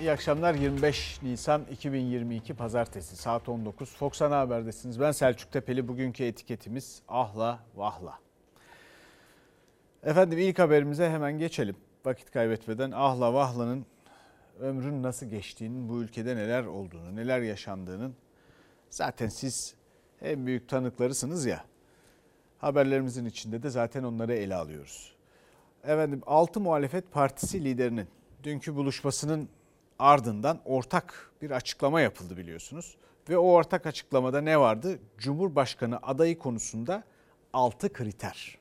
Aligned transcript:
İyi 0.00 0.12
akşamlar 0.12 0.54
25 0.54 1.22
Nisan 1.22 1.64
2022 1.70 2.54
Pazartesi 2.54 3.16
saat 3.16 3.48
19 3.48 3.96
Fox 3.96 4.22
Ana 4.22 4.38
Haber'desiniz. 4.38 5.00
Ben 5.00 5.12
Selçuk 5.12 5.52
Tepeli 5.52 5.88
bugünkü 5.88 6.24
etiketimiz 6.24 7.02
ahla 7.08 7.60
vahla. 7.76 8.18
Efendim 10.02 10.38
ilk 10.38 10.58
haberimize 10.58 11.10
hemen 11.10 11.38
geçelim. 11.38 11.76
Vakit 12.04 12.30
kaybetmeden 12.30 12.90
ahla 12.90 13.34
vahlanın 13.34 13.86
ömrün 14.60 15.02
nasıl 15.02 15.26
geçtiğinin, 15.26 15.88
bu 15.88 16.02
ülkede 16.02 16.36
neler 16.36 16.64
olduğunu, 16.64 17.16
neler 17.16 17.40
yaşandığının 17.40 18.14
zaten 18.90 19.28
siz 19.28 19.74
en 20.22 20.46
büyük 20.46 20.68
tanıklarısınız 20.68 21.46
ya. 21.46 21.64
Haberlerimizin 22.58 23.26
içinde 23.26 23.62
de 23.62 23.70
zaten 23.70 24.02
onları 24.02 24.34
ele 24.34 24.54
alıyoruz. 24.54 25.14
Efendim 25.84 26.22
6 26.26 26.60
muhalefet 26.60 27.12
partisi 27.12 27.64
liderinin 27.64 28.08
dünkü 28.42 28.76
buluşmasının 28.76 29.48
ardından 29.98 30.60
ortak 30.64 31.30
bir 31.42 31.50
açıklama 31.50 32.00
yapıldı 32.00 32.36
biliyorsunuz. 32.36 32.96
Ve 33.28 33.38
o 33.38 33.50
ortak 33.52 33.86
açıklamada 33.86 34.40
ne 34.40 34.60
vardı? 34.60 34.98
Cumhurbaşkanı 35.18 35.98
adayı 36.02 36.38
konusunda 36.38 37.04
6 37.52 37.92
kriter. 37.92 38.58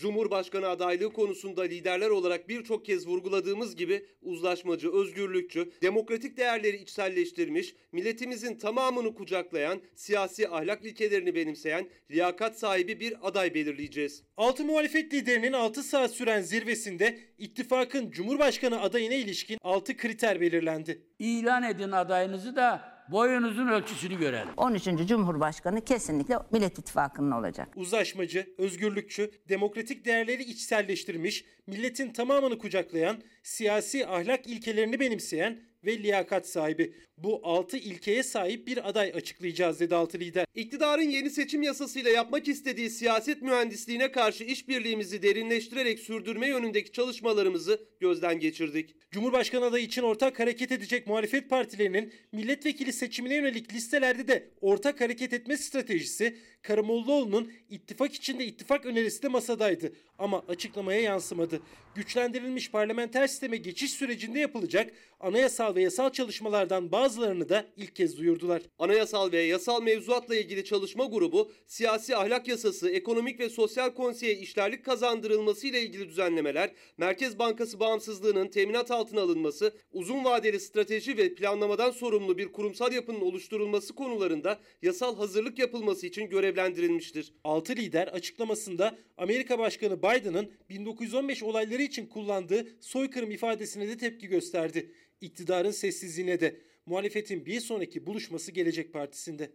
Cumhurbaşkanı 0.00 0.68
adaylığı 0.68 1.12
konusunda 1.12 1.62
liderler 1.62 2.10
olarak 2.10 2.48
birçok 2.48 2.84
kez 2.84 3.06
vurguladığımız 3.06 3.76
gibi 3.76 4.06
uzlaşmacı, 4.22 4.92
özgürlükçü, 4.92 5.70
demokratik 5.82 6.36
değerleri 6.36 6.76
içselleştirmiş, 6.76 7.74
milletimizin 7.92 8.54
tamamını 8.54 9.14
kucaklayan, 9.14 9.80
siyasi 9.94 10.48
ahlak 10.48 10.84
ilkelerini 10.84 11.34
benimseyen, 11.34 11.88
liyakat 12.10 12.58
sahibi 12.58 13.00
bir 13.00 13.28
aday 13.28 13.54
belirleyeceğiz. 13.54 14.22
Altı 14.36 14.64
muhalefet 14.64 15.14
liderinin 15.14 15.52
6 15.52 15.82
saat 15.82 16.10
süren 16.10 16.40
zirvesinde 16.40 17.18
ittifakın 17.38 18.10
Cumhurbaşkanı 18.10 18.80
adayına 18.80 19.14
ilişkin 19.14 19.58
6 19.62 19.96
kriter 19.96 20.40
belirlendi. 20.40 21.02
İlan 21.18 21.62
edin 21.62 21.92
adayınızı 21.92 22.56
da 22.56 22.89
boyunuzun 23.10 23.68
ölçüsünü 23.68 24.18
görelim. 24.18 24.48
13. 24.56 24.84
Cumhurbaşkanı 25.08 25.84
kesinlikle 25.84 26.38
Millet 26.52 26.78
İttifakı'nın 26.78 27.30
olacak. 27.30 27.68
Uzlaşmacı, 27.76 28.54
özgürlükçü, 28.58 29.30
demokratik 29.48 30.04
değerleri 30.04 30.42
içselleştirmiş, 30.42 31.44
milletin 31.66 32.12
tamamını 32.12 32.58
kucaklayan, 32.58 33.22
siyasi 33.42 34.06
ahlak 34.06 34.46
ilkelerini 34.46 35.00
benimseyen 35.00 35.60
ve 35.84 35.98
liyakat 35.98 36.48
sahibi. 36.48 36.94
Bu 37.22 37.40
6 37.42 37.76
ilkeye 37.76 38.22
sahip 38.22 38.66
bir 38.66 38.88
aday 38.88 39.12
açıklayacağız 39.14 39.80
dedi 39.80 39.94
altı 39.94 40.18
lider. 40.18 40.46
İktidarın 40.54 41.10
yeni 41.10 41.30
seçim 41.30 41.62
yasasıyla 41.62 42.10
yapmak 42.10 42.48
istediği 42.48 42.90
siyaset 42.90 43.42
mühendisliğine 43.42 44.12
karşı 44.12 44.44
işbirliğimizi 44.44 45.22
derinleştirerek 45.22 45.98
sürdürme 45.98 46.48
yönündeki 46.48 46.92
çalışmalarımızı 46.92 47.80
gözden 48.00 48.40
geçirdik. 48.40 48.96
Cumhurbaşkanı 49.10 49.64
adayı 49.64 49.84
için 49.84 50.02
ortak 50.02 50.40
hareket 50.40 50.72
edecek 50.72 51.06
muhalefet 51.06 51.50
partilerinin 51.50 52.12
milletvekili 52.32 52.92
seçimine 52.92 53.34
yönelik 53.34 53.74
listelerde 53.74 54.28
de 54.28 54.50
ortak 54.60 55.00
hareket 55.00 55.32
etme 55.32 55.56
stratejisi 55.56 56.36
Karamollaoğlu'nun 56.62 57.52
ittifak 57.70 58.14
içinde 58.14 58.46
ittifak 58.46 58.86
önerisi 58.86 59.22
de 59.22 59.28
masadaydı 59.28 59.92
ama 60.18 60.44
açıklamaya 60.48 61.00
yansımadı. 61.00 61.60
Güçlendirilmiş 61.94 62.70
parlamenter 62.70 63.26
sisteme 63.26 63.56
geçiş 63.56 63.90
sürecinde 63.90 64.38
yapılacak 64.38 64.92
anayasal 65.20 65.74
ve 65.74 65.82
yasal 65.82 66.10
çalışmalardan 66.10 66.92
bazılarını 67.10 67.48
da 67.48 67.66
ilk 67.76 67.96
kez 67.96 68.18
duyurdular. 68.18 68.62
Anayasal 68.78 69.32
ve 69.32 69.42
yasal 69.42 69.82
mevzuatla 69.82 70.36
ilgili 70.36 70.64
çalışma 70.64 71.04
grubu, 71.04 71.52
siyasi 71.66 72.16
ahlak 72.16 72.48
yasası, 72.48 72.90
ekonomik 72.90 73.40
ve 73.40 73.48
sosyal 73.48 73.90
konseye 73.90 74.34
işlerlik 74.34 74.84
kazandırılması 74.84 75.66
ile 75.66 75.82
ilgili 75.82 76.08
düzenlemeler, 76.08 76.70
Merkez 76.98 77.38
Bankası 77.38 77.80
bağımsızlığının 77.80 78.48
teminat 78.48 78.90
altına 78.90 79.20
alınması, 79.20 79.74
uzun 79.92 80.24
vadeli 80.24 80.60
strateji 80.60 81.16
ve 81.16 81.34
planlamadan 81.34 81.90
sorumlu 81.90 82.38
bir 82.38 82.52
kurumsal 82.52 82.92
yapının 82.92 83.20
oluşturulması 83.20 83.94
konularında 83.94 84.60
yasal 84.82 85.16
hazırlık 85.16 85.58
yapılması 85.58 86.06
için 86.06 86.28
görevlendirilmiştir. 86.28 87.32
Altı 87.44 87.72
lider 87.72 88.08
açıklamasında 88.08 88.98
Amerika 89.16 89.58
Başkanı 89.58 89.98
Biden'ın 89.98 90.52
1915 90.68 91.42
olayları 91.42 91.82
için 91.82 92.06
kullandığı 92.06 92.66
soykırım 92.80 93.30
ifadesine 93.30 93.88
de 93.88 93.96
tepki 93.96 94.26
gösterdi. 94.26 94.92
İktidarın 95.20 95.70
sessizliğine 95.70 96.40
de 96.40 96.69
muhalefetin 96.86 97.46
bir 97.46 97.60
sonraki 97.60 98.06
buluşması 98.06 98.52
Gelecek 98.52 98.92
Partisi'nde. 98.92 99.50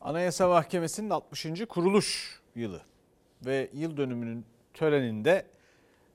Anayasa 0.00 0.48
Mahkemesi'nin 0.48 1.10
60. 1.10 1.46
kuruluş 1.68 2.40
yılı 2.54 2.82
ve 3.46 3.70
yıl 3.72 3.96
dönümünün 3.96 4.44
töreninde 4.74 5.46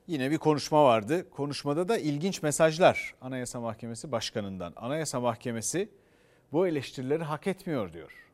yine 0.08 0.32
bir 0.32 0.38
konuşma 0.38 0.84
vardı. 0.84 1.30
Konuşmada 1.30 1.88
da 1.88 1.98
ilginç 1.98 2.44
mesajlar 2.44 3.16
Anayasa 3.22 3.60
Mahkemesi 3.60 4.12
Başkanı'ndan. 4.12 4.74
Anayasa 4.76 5.20
Mahkemesi 5.20 5.90
bu 6.52 6.68
eleştirileri 6.68 7.24
hak 7.24 7.48
etmiyor 7.48 7.94
diyor. 7.94 8.26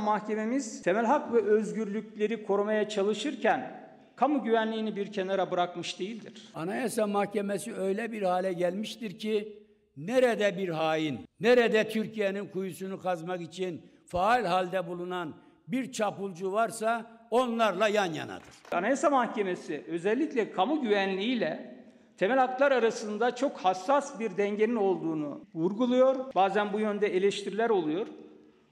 Mahkememiz 0.00 0.82
temel 0.82 1.04
hak 1.04 1.32
ve 1.32 1.42
özgürlükleri 1.42 2.46
korumaya 2.46 2.88
çalışırken 2.88 3.83
kamu 4.16 4.42
güvenliğini 4.42 4.96
bir 4.96 5.12
kenara 5.12 5.50
bırakmış 5.50 5.98
değildir. 5.98 6.48
Anayasa 6.54 7.06
Mahkemesi 7.06 7.74
öyle 7.74 8.12
bir 8.12 8.22
hale 8.22 8.52
gelmiştir 8.52 9.18
ki 9.18 9.58
nerede 9.96 10.58
bir 10.58 10.68
hain, 10.68 11.20
nerede 11.40 11.88
Türkiye'nin 11.88 12.46
kuyusunu 12.46 13.00
kazmak 13.00 13.40
için 13.40 13.82
faal 14.06 14.44
halde 14.44 14.86
bulunan 14.88 15.34
bir 15.68 15.92
çapulcu 15.92 16.52
varsa 16.52 17.10
onlarla 17.30 17.88
yan 17.88 18.12
yanadır. 18.12 18.48
Anayasa 18.72 19.10
Mahkemesi 19.10 19.84
özellikle 19.88 20.52
kamu 20.52 20.82
güvenliğiyle 20.82 21.74
temel 22.16 22.38
haklar 22.38 22.72
arasında 22.72 23.34
çok 23.34 23.56
hassas 23.56 24.20
bir 24.20 24.36
dengenin 24.36 24.76
olduğunu 24.76 25.40
vurguluyor. 25.54 26.34
Bazen 26.34 26.72
bu 26.72 26.80
yönde 26.80 27.16
eleştiriler 27.16 27.70
oluyor. 27.70 28.06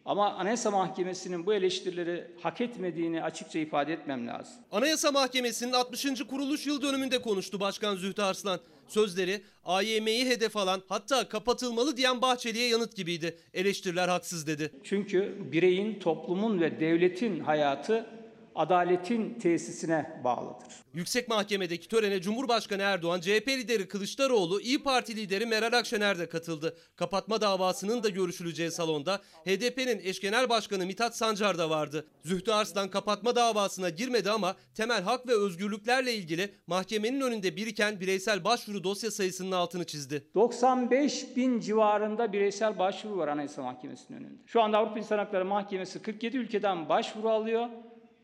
Ama 0.04 0.34
Anayasa 0.34 0.70
Mahkemesi'nin 0.70 1.46
bu 1.46 1.54
eleştirileri 1.54 2.26
hak 2.40 2.60
etmediğini 2.60 3.22
açıkça 3.22 3.58
ifade 3.58 3.92
etmem 3.92 4.26
lazım. 4.26 4.54
Anayasa 4.72 5.12
Mahkemesi'nin 5.12 5.72
60. 5.72 6.26
kuruluş 6.30 6.66
yıl 6.66 6.82
dönümünde 6.82 7.22
konuştu 7.22 7.60
Başkan 7.60 7.96
Zühtü 7.96 8.22
Arslan. 8.22 8.60
Sözleri 8.88 9.42
AYM'yi 9.64 10.26
hedef 10.26 10.56
alan 10.56 10.82
hatta 10.88 11.28
kapatılmalı 11.28 11.96
diyen 11.96 12.22
Bahçeli'ye 12.22 12.68
yanıt 12.68 12.96
gibiydi. 12.96 13.36
Eleştiriler 13.54 14.08
haksız 14.08 14.46
dedi. 14.46 14.70
Çünkü 14.84 15.38
bireyin, 15.52 15.98
toplumun 16.00 16.60
ve 16.60 16.80
devletin 16.80 17.40
hayatı 17.40 18.06
adaletin 18.54 19.38
tesisine 19.38 20.20
bağlıdır. 20.24 20.68
Yüksek 20.94 21.28
Mahkeme'deki 21.28 21.88
törene 21.88 22.20
Cumhurbaşkanı 22.20 22.82
Erdoğan, 22.82 23.20
CHP 23.20 23.48
lideri 23.48 23.88
Kılıçdaroğlu, 23.88 24.60
İyi 24.60 24.82
Parti 24.82 25.16
lideri 25.16 25.46
Meral 25.46 25.78
Akşener 25.78 26.18
de 26.18 26.28
katıldı. 26.28 26.76
Kapatma 26.96 27.40
davasının 27.40 28.02
da 28.02 28.08
görüşüleceği 28.08 28.70
salonda 28.70 29.20
HDP'nin 29.44 30.00
eş 30.04 30.20
genel 30.20 30.48
başkanı 30.48 30.86
Mithat 30.86 31.16
Sancar 31.16 31.58
da 31.58 31.70
vardı. 31.70 32.06
Zühtü 32.24 32.52
Arslan 32.52 32.88
kapatma 32.88 33.36
davasına 33.36 33.88
girmedi 33.88 34.30
ama 34.30 34.56
temel 34.74 35.02
hak 35.02 35.28
ve 35.28 35.32
özgürlüklerle 35.32 36.14
ilgili 36.14 36.54
mahkemenin 36.66 37.20
önünde 37.20 37.56
biriken 37.56 38.00
bireysel 38.00 38.44
başvuru 38.44 38.84
dosya 38.84 39.10
sayısının 39.10 39.52
altını 39.52 39.84
çizdi. 39.84 40.26
95 40.34 41.36
bin 41.36 41.60
civarında 41.60 42.32
bireysel 42.32 42.78
başvuru 42.78 43.18
var 43.18 43.28
Anayasa 43.28 43.62
Mahkemesi'nin 43.62 44.18
önünde. 44.18 44.42
Şu 44.46 44.62
anda 44.62 44.78
Avrupa 44.78 44.98
İnsan 44.98 45.18
Hakları 45.18 45.44
Mahkemesi 45.44 46.02
47 46.02 46.36
ülkeden 46.36 46.88
başvuru 46.88 47.28
alıyor 47.30 47.68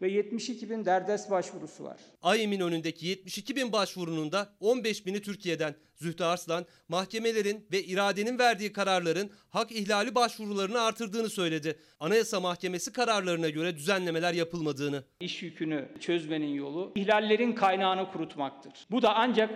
ve 0.03 0.09
72 0.10 0.70
bin 0.70 0.84
derdest 0.84 1.31
başvurusu 1.31 1.84
var. 1.84 1.97
AYM'in 2.22 2.60
önündeki 2.60 3.06
72 3.06 3.56
bin 3.56 3.72
başvurunun 3.72 4.32
da 4.32 4.48
15 4.60 5.06
bini 5.06 5.22
Türkiye'den. 5.22 5.75
Zühtü 5.97 6.25
Arslan, 6.25 6.66
mahkemelerin 6.88 7.66
ve 7.72 7.82
iradenin 7.82 8.38
verdiği 8.38 8.72
kararların 8.72 9.31
hak 9.50 9.72
ihlali 9.72 10.14
başvurularını 10.14 10.81
artırdığını 10.81 11.31
söyledi. 11.31 11.78
Anayasa 12.00 12.40
Mahkemesi 12.40 12.93
kararlarına 12.93 13.49
göre 13.49 13.76
düzenlemeler 13.76 14.32
yapılmadığını. 14.34 15.05
İş 15.20 15.43
yükünü 15.43 15.88
çözmenin 16.00 16.55
yolu 16.55 16.93
ihlallerin 16.94 17.52
kaynağını 17.52 18.12
kurutmaktır. 18.12 18.73
Bu 18.90 19.02
da 19.02 19.14
ancak 19.14 19.50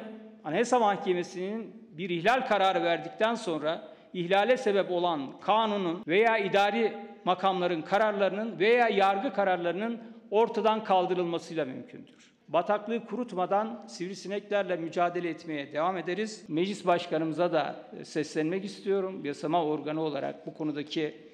Anayasa 0.45 0.79
Mahkemesi'nin 0.79 1.89
bir 1.91 2.11
ihlal 2.11 2.47
kararı 2.49 2.83
verdikten 2.83 3.35
sonra 3.35 3.95
ihlale 4.15 4.57
sebep 4.57 4.91
olan 4.91 5.41
kanunun 5.41 6.05
veya 6.07 6.39
idari 6.39 6.97
makamların 7.25 7.83
kararlarının 7.83 8.59
veya 8.59 8.89
yargı 8.89 9.33
kararlarının 9.33 10.12
ortadan 10.33 10.85
kaldırılmasıyla 10.85 11.65
mümkündür. 11.65 12.33
Bataklığı 12.49 13.07
kurutmadan 13.07 13.85
sivrisineklerle 13.89 14.77
mücadele 14.77 15.29
etmeye 15.29 15.73
devam 15.73 15.97
ederiz. 15.97 16.45
Meclis 16.49 16.87
başkanımıza 16.87 17.53
da 17.53 17.91
seslenmek 18.05 18.65
istiyorum. 18.65 19.25
Yasama 19.25 19.65
organı 19.65 20.01
olarak 20.01 20.47
bu 20.47 20.55
konudaki 20.55 21.32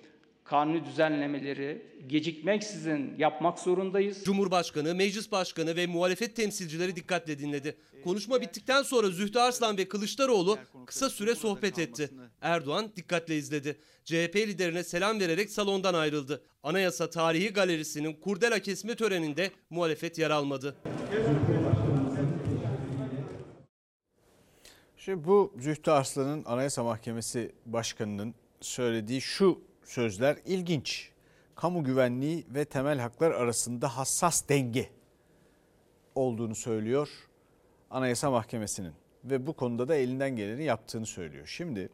kanuni 0.48 0.84
düzenlemeleri 0.84 1.82
gecikmeksizin 2.06 3.14
yapmak 3.18 3.58
zorundayız. 3.58 4.24
Cumhurbaşkanı, 4.24 4.94
meclis 4.94 5.32
başkanı 5.32 5.76
ve 5.76 5.86
muhalefet 5.86 6.36
temsilcileri 6.36 6.96
dikkatle 6.96 7.38
dinledi. 7.38 7.76
Konuşma 8.04 8.40
bittikten 8.40 8.82
sonra 8.82 9.08
Zühtü 9.08 9.38
Arslan 9.38 9.78
ve 9.78 9.88
Kılıçdaroğlu 9.88 10.58
kısa 10.86 11.10
süre 11.10 11.34
sohbet 11.34 11.78
etti. 11.78 12.10
Erdoğan 12.40 12.92
dikkatle 12.96 13.36
izledi. 13.36 13.78
CHP 14.04 14.36
liderine 14.36 14.84
selam 14.84 15.20
vererek 15.20 15.50
salondan 15.50 15.94
ayrıldı. 15.94 16.42
Anayasa 16.62 17.10
Tarihi 17.10 17.48
Galerisi'nin 17.48 18.12
kurdela 18.12 18.58
kesme 18.58 18.94
töreninde 18.94 19.50
muhalefet 19.70 20.18
yer 20.18 20.30
almadı. 20.30 20.76
Şimdi 24.96 25.24
bu 25.24 25.54
Zühtü 25.58 25.90
Arslan'ın 25.90 26.44
Anayasa 26.44 26.84
Mahkemesi 26.84 27.52
Başkanı'nın 27.66 28.34
söylediği 28.60 29.20
şu 29.20 29.67
sözler 29.88 30.38
ilginç. 30.46 31.10
Kamu 31.54 31.84
güvenliği 31.84 32.46
ve 32.48 32.64
temel 32.64 32.98
haklar 32.98 33.30
arasında 33.30 33.96
hassas 33.96 34.48
denge 34.48 34.90
olduğunu 36.14 36.54
söylüyor 36.54 37.28
Anayasa 37.90 38.30
Mahkemesi'nin 38.30 38.92
ve 39.24 39.46
bu 39.46 39.52
konuda 39.52 39.88
da 39.88 39.94
elinden 39.94 40.36
geleni 40.36 40.64
yaptığını 40.64 41.06
söylüyor. 41.06 41.46
Şimdi 41.46 41.88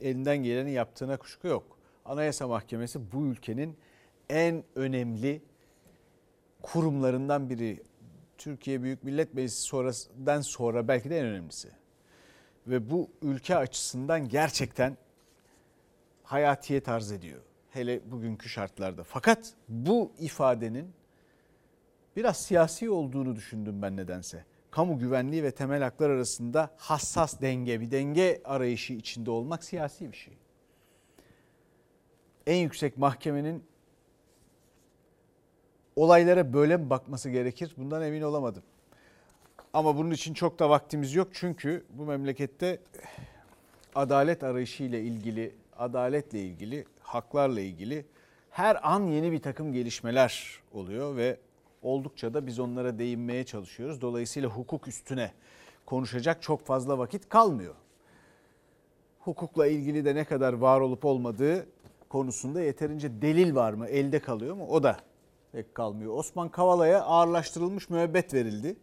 elinden 0.00 0.36
geleni 0.36 0.70
yaptığına 0.70 1.16
kuşku 1.16 1.48
yok. 1.48 1.78
Anayasa 2.04 2.48
Mahkemesi 2.48 3.12
bu 3.12 3.26
ülkenin 3.26 3.76
en 4.30 4.64
önemli 4.74 5.42
kurumlarından 6.62 7.50
biri. 7.50 7.82
Türkiye 8.38 8.82
Büyük 8.82 9.04
Millet 9.04 9.34
Meclisi 9.34 9.60
sonradan 9.60 10.40
sonra 10.40 10.88
belki 10.88 11.10
de 11.10 11.18
en 11.18 11.26
önemlisi. 11.26 11.68
Ve 12.66 12.90
bu 12.90 13.10
ülke 13.22 13.56
açısından 13.56 14.28
gerçekten 14.28 14.96
hayatiyet 16.26 16.88
arz 16.88 17.12
ediyor. 17.12 17.40
Hele 17.70 18.10
bugünkü 18.10 18.48
şartlarda. 18.48 19.04
Fakat 19.04 19.54
bu 19.68 20.12
ifadenin 20.18 20.92
biraz 22.16 22.36
siyasi 22.36 22.90
olduğunu 22.90 23.36
düşündüm 23.36 23.82
ben 23.82 23.96
nedense. 23.96 24.44
Kamu 24.70 24.98
güvenliği 24.98 25.42
ve 25.42 25.50
temel 25.50 25.82
haklar 25.82 26.10
arasında 26.10 26.70
hassas 26.76 27.40
denge, 27.40 27.80
bir 27.80 27.90
denge 27.90 28.40
arayışı 28.44 28.92
içinde 28.92 29.30
olmak 29.30 29.64
siyasi 29.64 30.12
bir 30.12 30.16
şey. 30.16 30.34
En 32.46 32.56
yüksek 32.56 32.98
mahkemenin 32.98 33.64
olaylara 35.96 36.52
böyle 36.52 36.76
mi 36.76 36.90
bakması 36.90 37.30
gerekir? 37.30 37.74
Bundan 37.76 38.02
emin 38.02 38.22
olamadım. 38.22 38.62
Ama 39.72 39.96
bunun 39.96 40.10
için 40.10 40.34
çok 40.34 40.58
da 40.58 40.70
vaktimiz 40.70 41.14
yok 41.14 41.28
çünkü 41.32 41.84
bu 41.90 42.04
memlekette 42.04 42.78
adalet 43.94 44.44
arayışı 44.44 44.82
ile 44.82 45.02
ilgili, 45.02 45.54
adaletle 45.78 46.40
ilgili, 46.40 46.84
haklarla 47.00 47.60
ilgili 47.60 48.06
her 48.50 48.92
an 48.92 49.06
yeni 49.06 49.32
bir 49.32 49.42
takım 49.42 49.72
gelişmeler 49.72 50.60
oluyor 50.72 51.16
ve 51.16 51.38
oldukça 51.82 52.34
da 52.34 52.46
biz 52.46 52.58
onlara 52.58 52.98
değinmeye 52.98 53.44
çalışıyoruz. 53.44 54.00
Dolayısıyla 54.00 54.48
hukuk 54.48 54.88
üstüne 54.88 55.32
konuşacak 55.86 56.42
çok 56.42 56.66
fazla 56.66 56.98
vakit 56.98 57.28
kalmıyor. 57.28 57.74
Hukukla 59.20 59.66
ilgili 59.66 60.04
de 60.04 60.14
ne 60.14 60.24
kadar 60.24 60.52
var 60.52 60.80
olup 60.80 61.04
olmadığı 61.04 61.66
konusunda 62.08 62.60
yeterince 62.60 63.22
delil 63.22 63.54
var 63.54 63.72
mı, 63.72 63.86
elde 63.86 64.18
kalıyor 64.18 64.54
mu? 64.54 64.66
O 64.68 64.82
da 64.82 64.96
pek 65.52 65.74
kalmıyor. 65.74 66.14
Osman 66.14 66.48
Kavala'ya 66.48 67.02
ağırlaştırılmış 67.02 67.90
müebbet 67.90 68.34
verildi. 68.34 68.76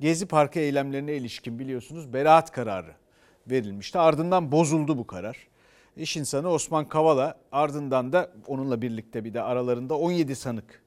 Gezi 0.00 0.26
Parkı 0.26 0.58
eylemlerine 0.58 1.14
ilişkin 1.14 1.58
biliyorsunuz 1.58 2.12
beraat 2.12 2.52
kararı 2.52 2.94
verilmişti. 3.50 3.98
Ardından 3.98 4.52
bozuldu 4.52 4.98
bu 4.98 5.06
karar. 5.06 5.51
İş 5.96 6.16
insanı 6.16 6.48
Osman 6.48 6.88
Kavala 6.88 7.38
ardından 7.52 8.12
da 8.12 8.30
onunla 8.46 8.82
birlikte 8.82 9.24
bir 9.24 9.34
de 9.34 9.42
aralarında 9.42 9.98
17 9.98 10.36
sanık 10.36 10.82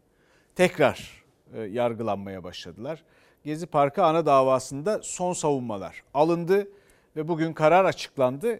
tekrar 0.55 1.23
e, 1.53 1.61
yargılanmaya 1.61 2.43
başladılar. 2.43 3.03
Gezi 3.43 3.65
Parkı 3.67 4.03
ana 4.03 4.25
davasında 4.25 4.99
son 5.03 5.33
savunmalar 5.33 6.03
alındı 6.13 6.67
ve 7.15 7.27
bugün 7.27 7.53
karar 7.53 7.85
açıklandı. 7.85 8.59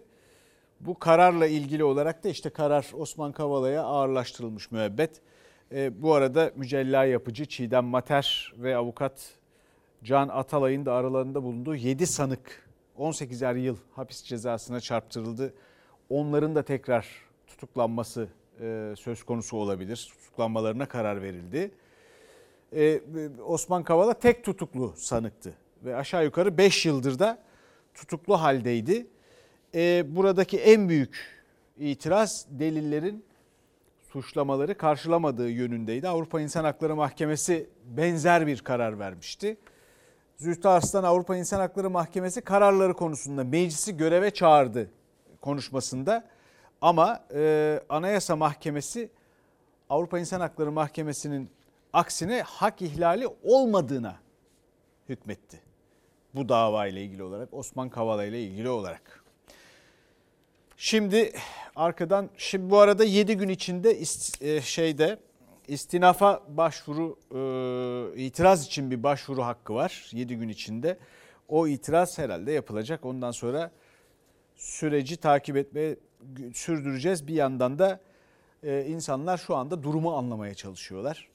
Bu 0.80 1.00
kararla 1.00 1.47
ilgili 1.47 1.83
olarak 1.83 2.24
da 2.24 2.30
işte 2.30 2.50
karar 2.50 2.92
Osman 2.94 3.31
Kavala'ya 3.31 3.83
ağırlaştırılmış 3.83 4.71
müebbet. 4.71 5.21
E, 5.71 6.01
bu 6.01 6.13
arada 6.13 6.51
mücella 6.56 7.06
yapıcı 7.06 7.45
Çiğdem 7.45 7.86
Mater 7.86 8.53
ve 8.57 8.75
avukat 8.75 9.31
Can 10.03 10.30
Atalay'ın 10.30 10.86
da 10.86 10.94
aralarında 10.94 11.44
bulunduğu 11.44 11.75
7 11.75 12.07
sanık 12.07 12.69
18'er 13.00 13.59
yıl 13.59 13.77
hapis 13.95 14.24
cezasına 14.24 14.80
çarptırıldı. 14.80 15.53
Onların 16.10 16.56
da 16.56 16.63
tekrar 16.63 17.07
tutuklanması 17.48 18.28
e, 18.62 18.94
söz 18.98 19.24
konusu 19.24 19.57
olabilir. 19.57 20.13
Tutuklanmalarına 20.13 20.86
karar 20.86 21.22
verildi. 21.22 21.72
E, 22.75 23.02
Osman 23.46 23.84
Kavala 23.84 24.13
tek 24.13 24.44
tutuklu 24.44 24.94
sanıktı 24.98 25.54
ve 25.86 25.96
aşağı 25.96 26.24
yukarı 26.24 26.57
5 26.57 26.86
yıldır 26.86 27.19
da 27.19 27.38
tutuklu 27.94 28.42
haldeydi. 28.42 29.07
E, 29.75 30.16
buradaki 30.16 30.60
en 30.60 30.90
büyük 30.90 31.44
itiraz 31.78 32.46
delillerin 32.50 33.25
suçlamaları 34.12 34.78
karşılamadığı 34.78 35.50
yönündeydi. 35.50 36.07
Avrupa 36.07 36.42
İnsan 36.42 36.63
Hakları 36.63 36.96
Mahkemesi 36.96 37.69
benzer 37.86 38.48
bir 38.48 38.60
karar 38.62 39.00
vermişti. 39.00 39.57
Zühtü 40.38 40.68
Arslan 40.68 41.04
Avrupa 41.04 41.36
İnsan 41.36 41.60
Hakları 41.60 41.90
Mahkemesi 41.90 42.42
kararları 42.42 42.94
konusunda 42.94 43.44
meclisi 43.44 43.98
göreve 43.98 44.31
çağırdı 44.31 44.90
konuşmasında. 45.45 46.25
Ama 46.81 47.24
e, 47.33 47.80
Anayasa 47.89 48.36
Mahkemesi 48.36 49.09
Avrupa 49.89 50.19
İnsan 50.19 50.39
Hakları 50.42 50.71
Mahkemesi'nin 50.71 51.50
aksine 51.94 52.42
hak 52.42 52.81
ihlali 52.81 53.27
olmadığına 53.44 54.15
hükmetti. 55.09 55.62
Bu 56.36 56.50
dava 56.50 56.88
ile 56.88 57.03
ilgili 57.03 57.24
olarak 57.24 57.53
Osman 57.53 57.89
Kavala 57.89 58.25
ile 58.25 58.44
ilgili 58.44 58.69
olarak. 58.69 59.24
Şimdi 60.77 61.31
arkadan 61.75 62.30
şimdi 62.38 62.69
bu 62.69 62.80
arada 62.80 63.03
7 63.03 63.38
gün 63.38 63.50
içinde 63.50 63.97
ist, 63.97 64.42
e, 64.42 64.62
şeyde 64.62 65.19
istinafa 65.68 66.44
başvuru 66.47 67.18
e, 68.15 68.24
itiraz 68.24 68.65
için 68.65 68.92
bir 68.92 69.03
başvuru 69.03 69.44
hakkı 69.44 69.75
var 69.75 70.09
7 70.12 70.36
gün 70.36 70.50
içinde. 70.50 70.97
O 71.47 71.68
itiraz 71.68 72.18
herhalde 72.18 72.51
yapılacak. 72.51 73.06
Ondan 73.06 73.31
sonra 73.31 73.71
süreci 74.56 75.18
takip 75.18 75.57
etmeye 75.57 75.98
sürdüreceğiz. 76.54 77.28
Bir 77.28 77.34
yandan 77.34 77.80
da 77.80 78.00
e, 78.63 78.86
insanlar 78.86 79.38
şu 79.38 79.56
anda 79.56 79.84
durumu 79.84 80.18
anlamaya 80.18 80.54
çalışıyorlar 80.54 81.30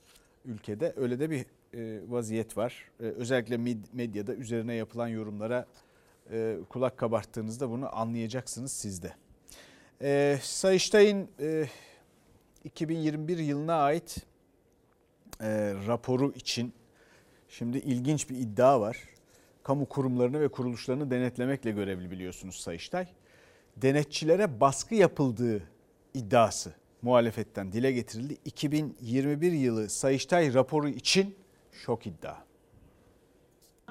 ülkede. 0.44 0.92
Öyle 0.96 1.20
de 1.20 1.30
bir 1.30 1.46
e, 1.74 2.00
vaziyet 2.08 2.56
var. 2.56 2.90
E, 3.00 3.02
özellikle 3.02 3.56
medyada 3.92 4.34
üzerine 4.34 4.74
yapılan 4.74 5.08
yorumlara 5.08 5.66
kulak 6.68 6.98
kabarttığınızda 6.98 7.70
bunu 7.70 7.98
anlayacaksınız 7.98 8.72
siz 8.72 9.02
de. 9.02 9.12
Sayıştay'ın 10.42 11.28
e, 11.40 11.66
2021 12.64 13.38
yılına 13.38 13.74
ait 13.74 14.16
raporu 15.86 16.32
için 16.32 16.72
şimdi 17.48 17.78
ilginç 17.78 18.30
bir 18.30 18.36
iddia 18.36 18.80
var. 18.80 18.98
Kamu 19.70 19.88
kurumlarını 19.88 20.40
ve 20.40 20.48
kuruluşlarını 20.48 21.10
denetlemekle 21.10 21.70
görevli 21.70 22.10
biliyorsunuz 22.10 22.56
Sayıştay. 22.56 23.06
Denetçilere 23.76 24.60
baskı 24.60 24.94
yapıldığı 24.94 25.62
iddiası 26.14 26.74
muhalefetten 27.02 27.72
dile 27.72 27.92
getirildi. 27.92 28.36
2021 28.44 29.52
yılı 29.52 29.90
Sayıştay 29.90 30.54
raporu 30.54 30.88
için 30.88 31.36
şok 31.72 32.06
iddia. 32.06 32.36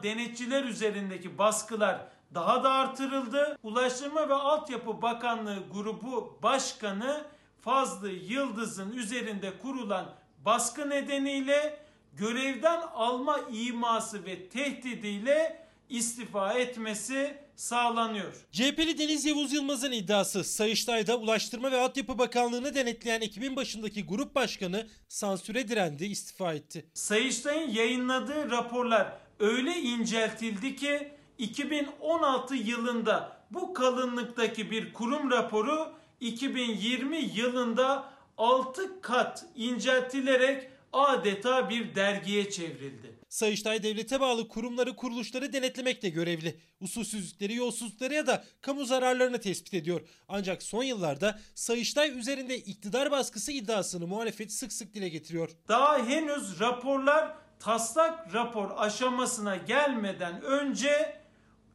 Denetçiler 0.03 0.63
üzerindeki 0.63 1.37
baskılar 1.37 2.07
daha 2.33 2.63
da 2.63 2.69
artırıldı. 2.71 3.57
Ulaştırma 3.63 4.29
ve 4.29 4.33
Altyapı 4.33 5.01
Bakanlığı 5.01 5.63
grubu 5.73 6.39
başkanı 6.43 7.25
Fazlı 7.61 8.09
Yıldız'ın 8.09 8.91
üzerinde 8.91 9.57
kurulan 9.61 10.15
baskı 10.45 10.89
nedeniyle 10.89 11.79
görevden 12.13 12.81
alma 12.81 13.39
iması 13.51 14.25
ve 14.25 14.49
tehdidiyle 14.49 15.58
istifa 15.89 16.53
etmesi 16.53 17.37
sağlanıyor. 17.55 18.33
CHP'li 18.51 18.97
Deniz 18.97 19.25
Yavuz 19.25 19.53
Yılmaz'ın 19.53 19.91
iddiası 19.91 20.43
Sayıştay'da 20.43 21.17
Ulaştırma 21.17 21.71
ve 21.71 21.77
Altyapı 21.77 22.17
Bakanlığı'nı 22.17 22.75
denetleyen 22.75 23.21
ekibin 23.21 23.55
başındaki 23.55 24.05
grup 24.05 24.35
başkanı 24.35 24.87
sansüre 25.07 25.67
direndi, 25.67 26.05
istifa 26.05 26.53
etti. 26.53 26.85
Sayıştay'ın 26.93 27.69
yayınladığı 27.69 28.51
raporlar 28.51 29.13
öyle 29.39 29.71
inceltildi 29.71 30.75
ki 30.75 31.11
2016 31.37 32.55
yılında 32.55 33.37
bu 33.51 33.73
kalınlıktaki 33.73 34.71
bir 34.71 34.93
kurum 34.93 35.31
raporu 35.31 35.93
2020 36.19 37.17
yılında 37.17 38.13
6 38.37 39.01
kat 39.01 39.45
inceltilerek 39.55 40.69
adeta 40.93 41.69
bir 41.69 41.95
dergiye 41.95 42.51
çevrildi. 42.51 43.18
Sayıştay 43.29 43.83
devlete 43.83 44.19
bağlı 44.19 44.47
kurumları 44.47 44.95
kuruluşları 44.95 45.53
denetlemekle 45.53 46.09
görevli. 46.09 46.59
Usulsüzlükleri, 46.81 47.55
yolsuzlukları 47.55 48.13
ya 48.13 48.27
da 48.27 48.43
kamu 48.61 48.85
zararlarını 48.85 49.39
tespit 49.39 49.73
ediyor. 49.73 50.01
Ancak 50.27 50.63
son 50.63 50.83
yıllarda 50.83 51.39
Sayıştay 51.55 52.19
üzerinde 52.19 52.57
iktidar 52.57 53.11
baskısı 53.11 53.51
iddiasını 53.51 54.07
muhalefet 54.07 54.51
sık 54.51 54.73
sık 54.73 54.93
dile 54.93 55.09
getiriyor. 55.09 55.49
Daha 55.67 56.07
henüz 56.07 56.59
raporlar 56.59 57.35
taslak 57.59 58.33
rapor 58.33 58.69
aşamasına 58.77 59.55
gelmeden 59.55 60.41
önce 60.41 61.21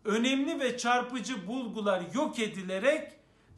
önemli 0.04 0.61
ve 0.61 0.78
çarpıcı 0.78 1.46
bulgular 1.46 2.02
yok 2.14 2.38
edilerek 2.38 3.12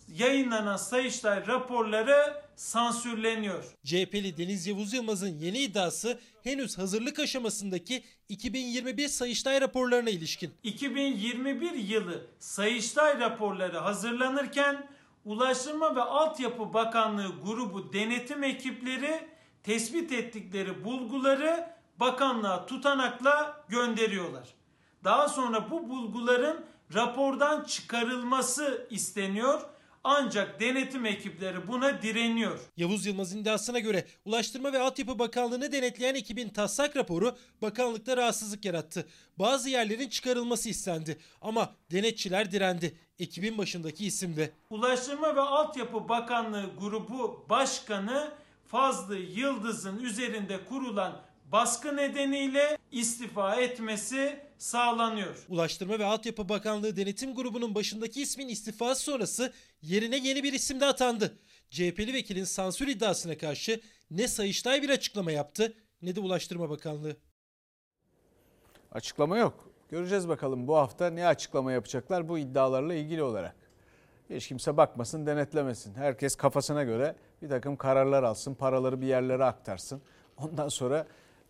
yayınlanan 0.09 0.77
Sayıştay 0.77 1.47
raporları 1.47 2.46
sansürleniyor. 2.57 3.65
CHP'li 3.85 4.37
Deniz 4.39 4.67
Yavuz 4.67 4.93
Yılmaz'ın 4.93 5.39
yeni 5.39 5.59
iddiası 5.59 6.21
henüz 6.43 6.79
hazırlık 6.79 7.19
aşamasındaki 7.19 8.05
2021 8.29 9.09
Sayıştay 9.09 9.61
raporlarına 9.61 10.11
ilişkin. 10.11 10.55
2021 10.63 11.73
yılı 11.73 12.27
Sayıştay 12.39 13.21
raporları 13.21 13.79
hazırlanırken 13.79 14.89
Ulaştırma 15.25 15.97
ve 15.97 16.03
Altyapı 16.03 16.75
Bakanlığı 16.75 17.33
grubu 17.45 17.93
denetim 17.93 18.45
ekipleri 18.45 19.29
tespit 19.63 20.13
ettikleri 20.13 20.85
bulguları 20.85 21.71
bakanlığa 22.01 22.67
tutanakla 22.67 23.65
gönderiyorlar. 23.69 24.49
Daha 25.05 25.29
sonra 25.29 25.71
bu 25.71 25.89
bulguların 25.89 26.65
rapordan 26.95 27.65
çıkarılması 27.65 28.87
isteniyor. 28.91 29.61
Ancak 30.09 30.61
denetim 30.61 31.07
ekipleri 31.07 31.69
buna 31.69 32.03
direniyor. 32.03 32.61
Yavuz 32.77 33.07
Yılmaz'ın 33.07 33.39
iddiasına 33.39 33.79
göre 33.79 34.05
Ulaştırma 34.25 34.73
ve 34.73 34.79
Altyapı 34.79 35.19
Bakanlığı'nı 35.19 35.73
denetleyen 35.73 36.15
ekibin 36.15 36.49
taslak 36.49 36.97
raporu 36.97 37.37
bakanlıkta 37.63 38.17
rahatsızlık 38.17 38.65
yarattı. 38.65 39.07
Bazı 39.39 39.71
yerlerin 39.71 40.09
çıkarılması 40.09 40.69
istendi 40.69 41.19
ama 41.43 41.75
denetçiler 41.93 42.53
direndi. 42.53 42.97
Ekibin 43.19 43.59
başındaki 43.59 44.07
isim 44.07 44.37
de. 44.37 44.51
Ulaştırma 44.71 45.37
ve 45.37 45.41
Altyapı 45.41 46.09
Bakanlığı 46.09 46.71
grubu 46.81 47.47
başkanı 47.51 48.33
Fazlı 48.67 49.19
Yıldız'ın 49.19 49.99
üzerinde 49.99 50.65
kurulan 50.65 51.23
baskı 51.53 51.97
nedeniyle 51.97 52.79
istifa 52.93 53.55
etmesi 53.57 54.46
sağlanıyor. 54.59 55.47
Ulaştırma 55.49 55.99
ve 55.99 56.05
Altyapı 56.05 56.49
Bakanlığı 56.49 56.97
Denetim 56.97 57.35
Grubu'nun 57.35 57.75
başındaki 57.75 58.23
ismin 58.23 58.49
istifası 58.49 59.03
sonrası 59.03 59.53
yerine 59.83 60.17
yeni 60.17 60.43
bir 60.43 60.53
isim 60.53 60.81
de 60.81 60.87
atandı. 60.87 61.39
CHP'li 61.71 62.15
vekilin 62.15 62.45
sansür 62.45 62.89
iddiasına 62.89 63.39
karşı 63.39 63.81
ne 64.11 64.29
Sayıştay 64.29 64.83
bir 64.83 64.91
açıklama 64.91 65.33
yaptı 65.33 65.75
ne 66.03 66.17
de 66.17 66.21
Ulaştırma 66.21 66.71
Bakanlığı. 66.71 67.17
Açıklama 68.93 69.39
yok. 69.39 69.71
Göreceğiz 69.89 70.29
bakalım 70.29 70.69
bu 70.69 70.77
hafta 70.77 71.11
ne 71.11 71.27
açıklama 71.27 71.73
yapacaklar 71.73 72.29
bu 72.29 72.39
iddialarla 72.39 72.95
ilgili 72.95 73.23
olarak. 73.23 73.57
Hiç 74.31 74.49
kimse 74.49 74.77
bakmasın, 74.77 75.27
denetlemesin. 75.27 75.95
Herkes 75.95 76.37
kafasına 76.37 76.85
göre 76.85 77.17
bir 77.43 77.49
takım 77.49 77.77
kararlar 77.77 78.23
alsın, 78.23 78.55
paraları 78.55 79.01
bir 79.01 79.07
yerlere 79.07 79.45
aktarsın. 79.45 80.03
Ondan 80.37 80.69
sonra 80.69 81.07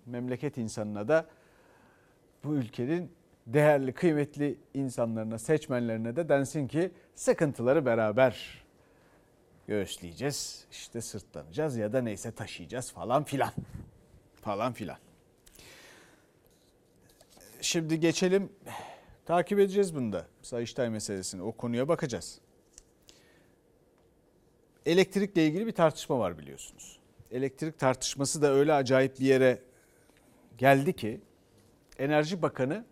memleket 0.07 0.59
insanına 0.59 1.09
da 1.09 1.27
bu 2.45 2.55
ülkenin 2.55 3.13
değerli, 3.47 3.93
kıymetli 3.93 4.59
insanlarına, 4.75 5.39
seçmenlerine 5.39 6.17
de 6.17 6.29
densin 6.29 6.69
ki 6.69 6.91
sıkıntıları 7.15 7.87
beraber 7.87 8.65
göğüsleyeceğiz. 9.67 10.67
İşte 10.71 11.01
sırtlanacağız 11.01 11.77
ya 11.77 11.93
da 11.93 12.03
neyse 12.03 12.33
taşıyacağız 12.33 12.93
falan 12.93 13.25
filan. 13.25 13.53
Falan 14.35 14.73
filan. 14.73 14.97
Şimdi 17.61 18.01
geçelim. 18.01 18.53
Takip 19.25 19.59
edeceğiz 19.59 19.95
bunu 19.95 20.13
da. 20.13 20.27
Sayıştay 20.43 20.91
meselesini. 20.91 21.43
O 21.43 21.53
konuya 21.53 21.89
bakacağız. 21.89 22.41
Elektrikle 24.87 25.47
ilgili 25.47 25.67
bir 25.67 25.73
tartışma 25.73 26.19
var 26.19 26.39
biliyorsunuz. 26.39 26.99
Elektrik 27.31 27.79
tartışması 27.79 28.43
da 28.43 28.53
öyle 28.53 28.73
acayip 28.73 29.21
bir 29.21 29.27
yere 29.27 29.63
geldi 30.59 30.93
ki 30.93 31.21
Enerji 31.99 32.43
Bakanı 32.43 32.85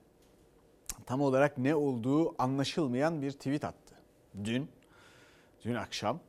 tam 1.06 1.20
olarak 1.20 1.58
ne 1.58 1.74
olduğu 1.74 2.42
anlaşılmayan 2.42 3.22
bir 3.22 3.30
tweet 3.30 3.64
attı. 3.64 3.94
Dün, 4.44 4.68
dün 5.64 5.74
akşam 5.74 6.20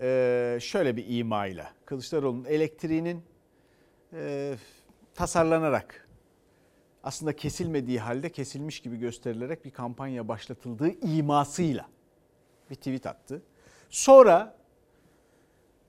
ee, 0.00 0.58
şöyle 0.60 0.96
bir 0.96 1.04
imayla 1.08 1.72
Kılıçdaroğlu'nun 1.84 2.44
elektriğinin 2.44 3.22
e, 4.12 4.54
tasarlanarak 5.14 6.08
aslında 7.02 7.36
kesilmediği 7.36 8.00
halde 8.00 8.32
kesilmiş 8.32 8.80
gibi 8.80 8.96
gösterilerek 8.96 9.64
bir 9.64 9.70
kampanya 9.70 10.28
başlatıldığı 10.28 10.90
imasıyla 10.90 11.88
bir 12.70 12.74
tweet 12.74 13.06
attı. 13.06 13.42
Sonra 13.90 14.56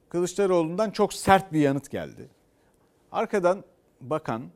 Kılıçdaroğlu'ndan 0.10 0.92
çok 0.92 1.14
sert 1.14 1.54
bir 1.54 1.60
yanıt 1.60 1.92
geldi. 1.92 2.30
Arkadan 3.12 3.64
bakan 4.02 4.50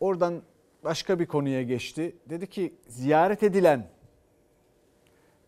oradan 0.00 0.42
başka 0.84 1.18
bir 1.18 1.26
konuya 1.26 1.62
geçti. 1.62 2.16
Dedi 2.30 2.46
ki 2.46 2.74
ziyaret 2.88 3.42
edilen 3.42 3.88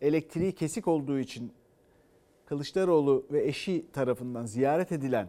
elektriği 0.01 0.51
kesik 0.51 0.87
olduğu 0.87 1.19
için 1.19 1.53
Kılıçdaroğlu 2.45 3.25
ve 3.31 3.47
eşi 3.47 3.85
tarafından 3.93 4.45
ziyaret 4.45 4.91
edilen 4.91 5.27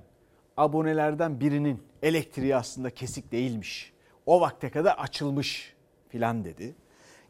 abonelerden 0.56 1.40
birinin 1.40 1.82
elektriği 2.02 2.56
aslında 2.56 2.90
kesik 2.90 3.32
değilmiş. 3.32 3.92
O 4.26 4.40
vakte 4.40 4.70
kadar 4.70 4.94
açılmış 4.98 5.74
filan 6.08 6.44
dedi. 6.44 6.74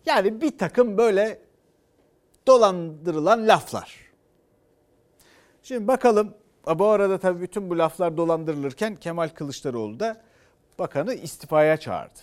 Yani 0.06 0.40
bir 0.40 0.58
takım 0.58 0.98
böyle 0.98 1.38
dolandırılan 2.46 3.48
laflar. 3.48 4.10
Şimdi 5.62 5.88
bakalım 5.88 6.34
bu 6.74 6.86
arada 6.86 7.18
tabii 7.18 7.40
bütün 7.40 7.70
bu 7.70 7.78
laflar 7.78 8.16
dolandırılırken 8.16 8.96
Kemal 8.96 9.28
Kılıçdaroğlu 9.28 10.00
da 10.00 10.22
bakanı 10.80 11.14
istifaya 11.14 11.76
çağırdı. 11.76 12.18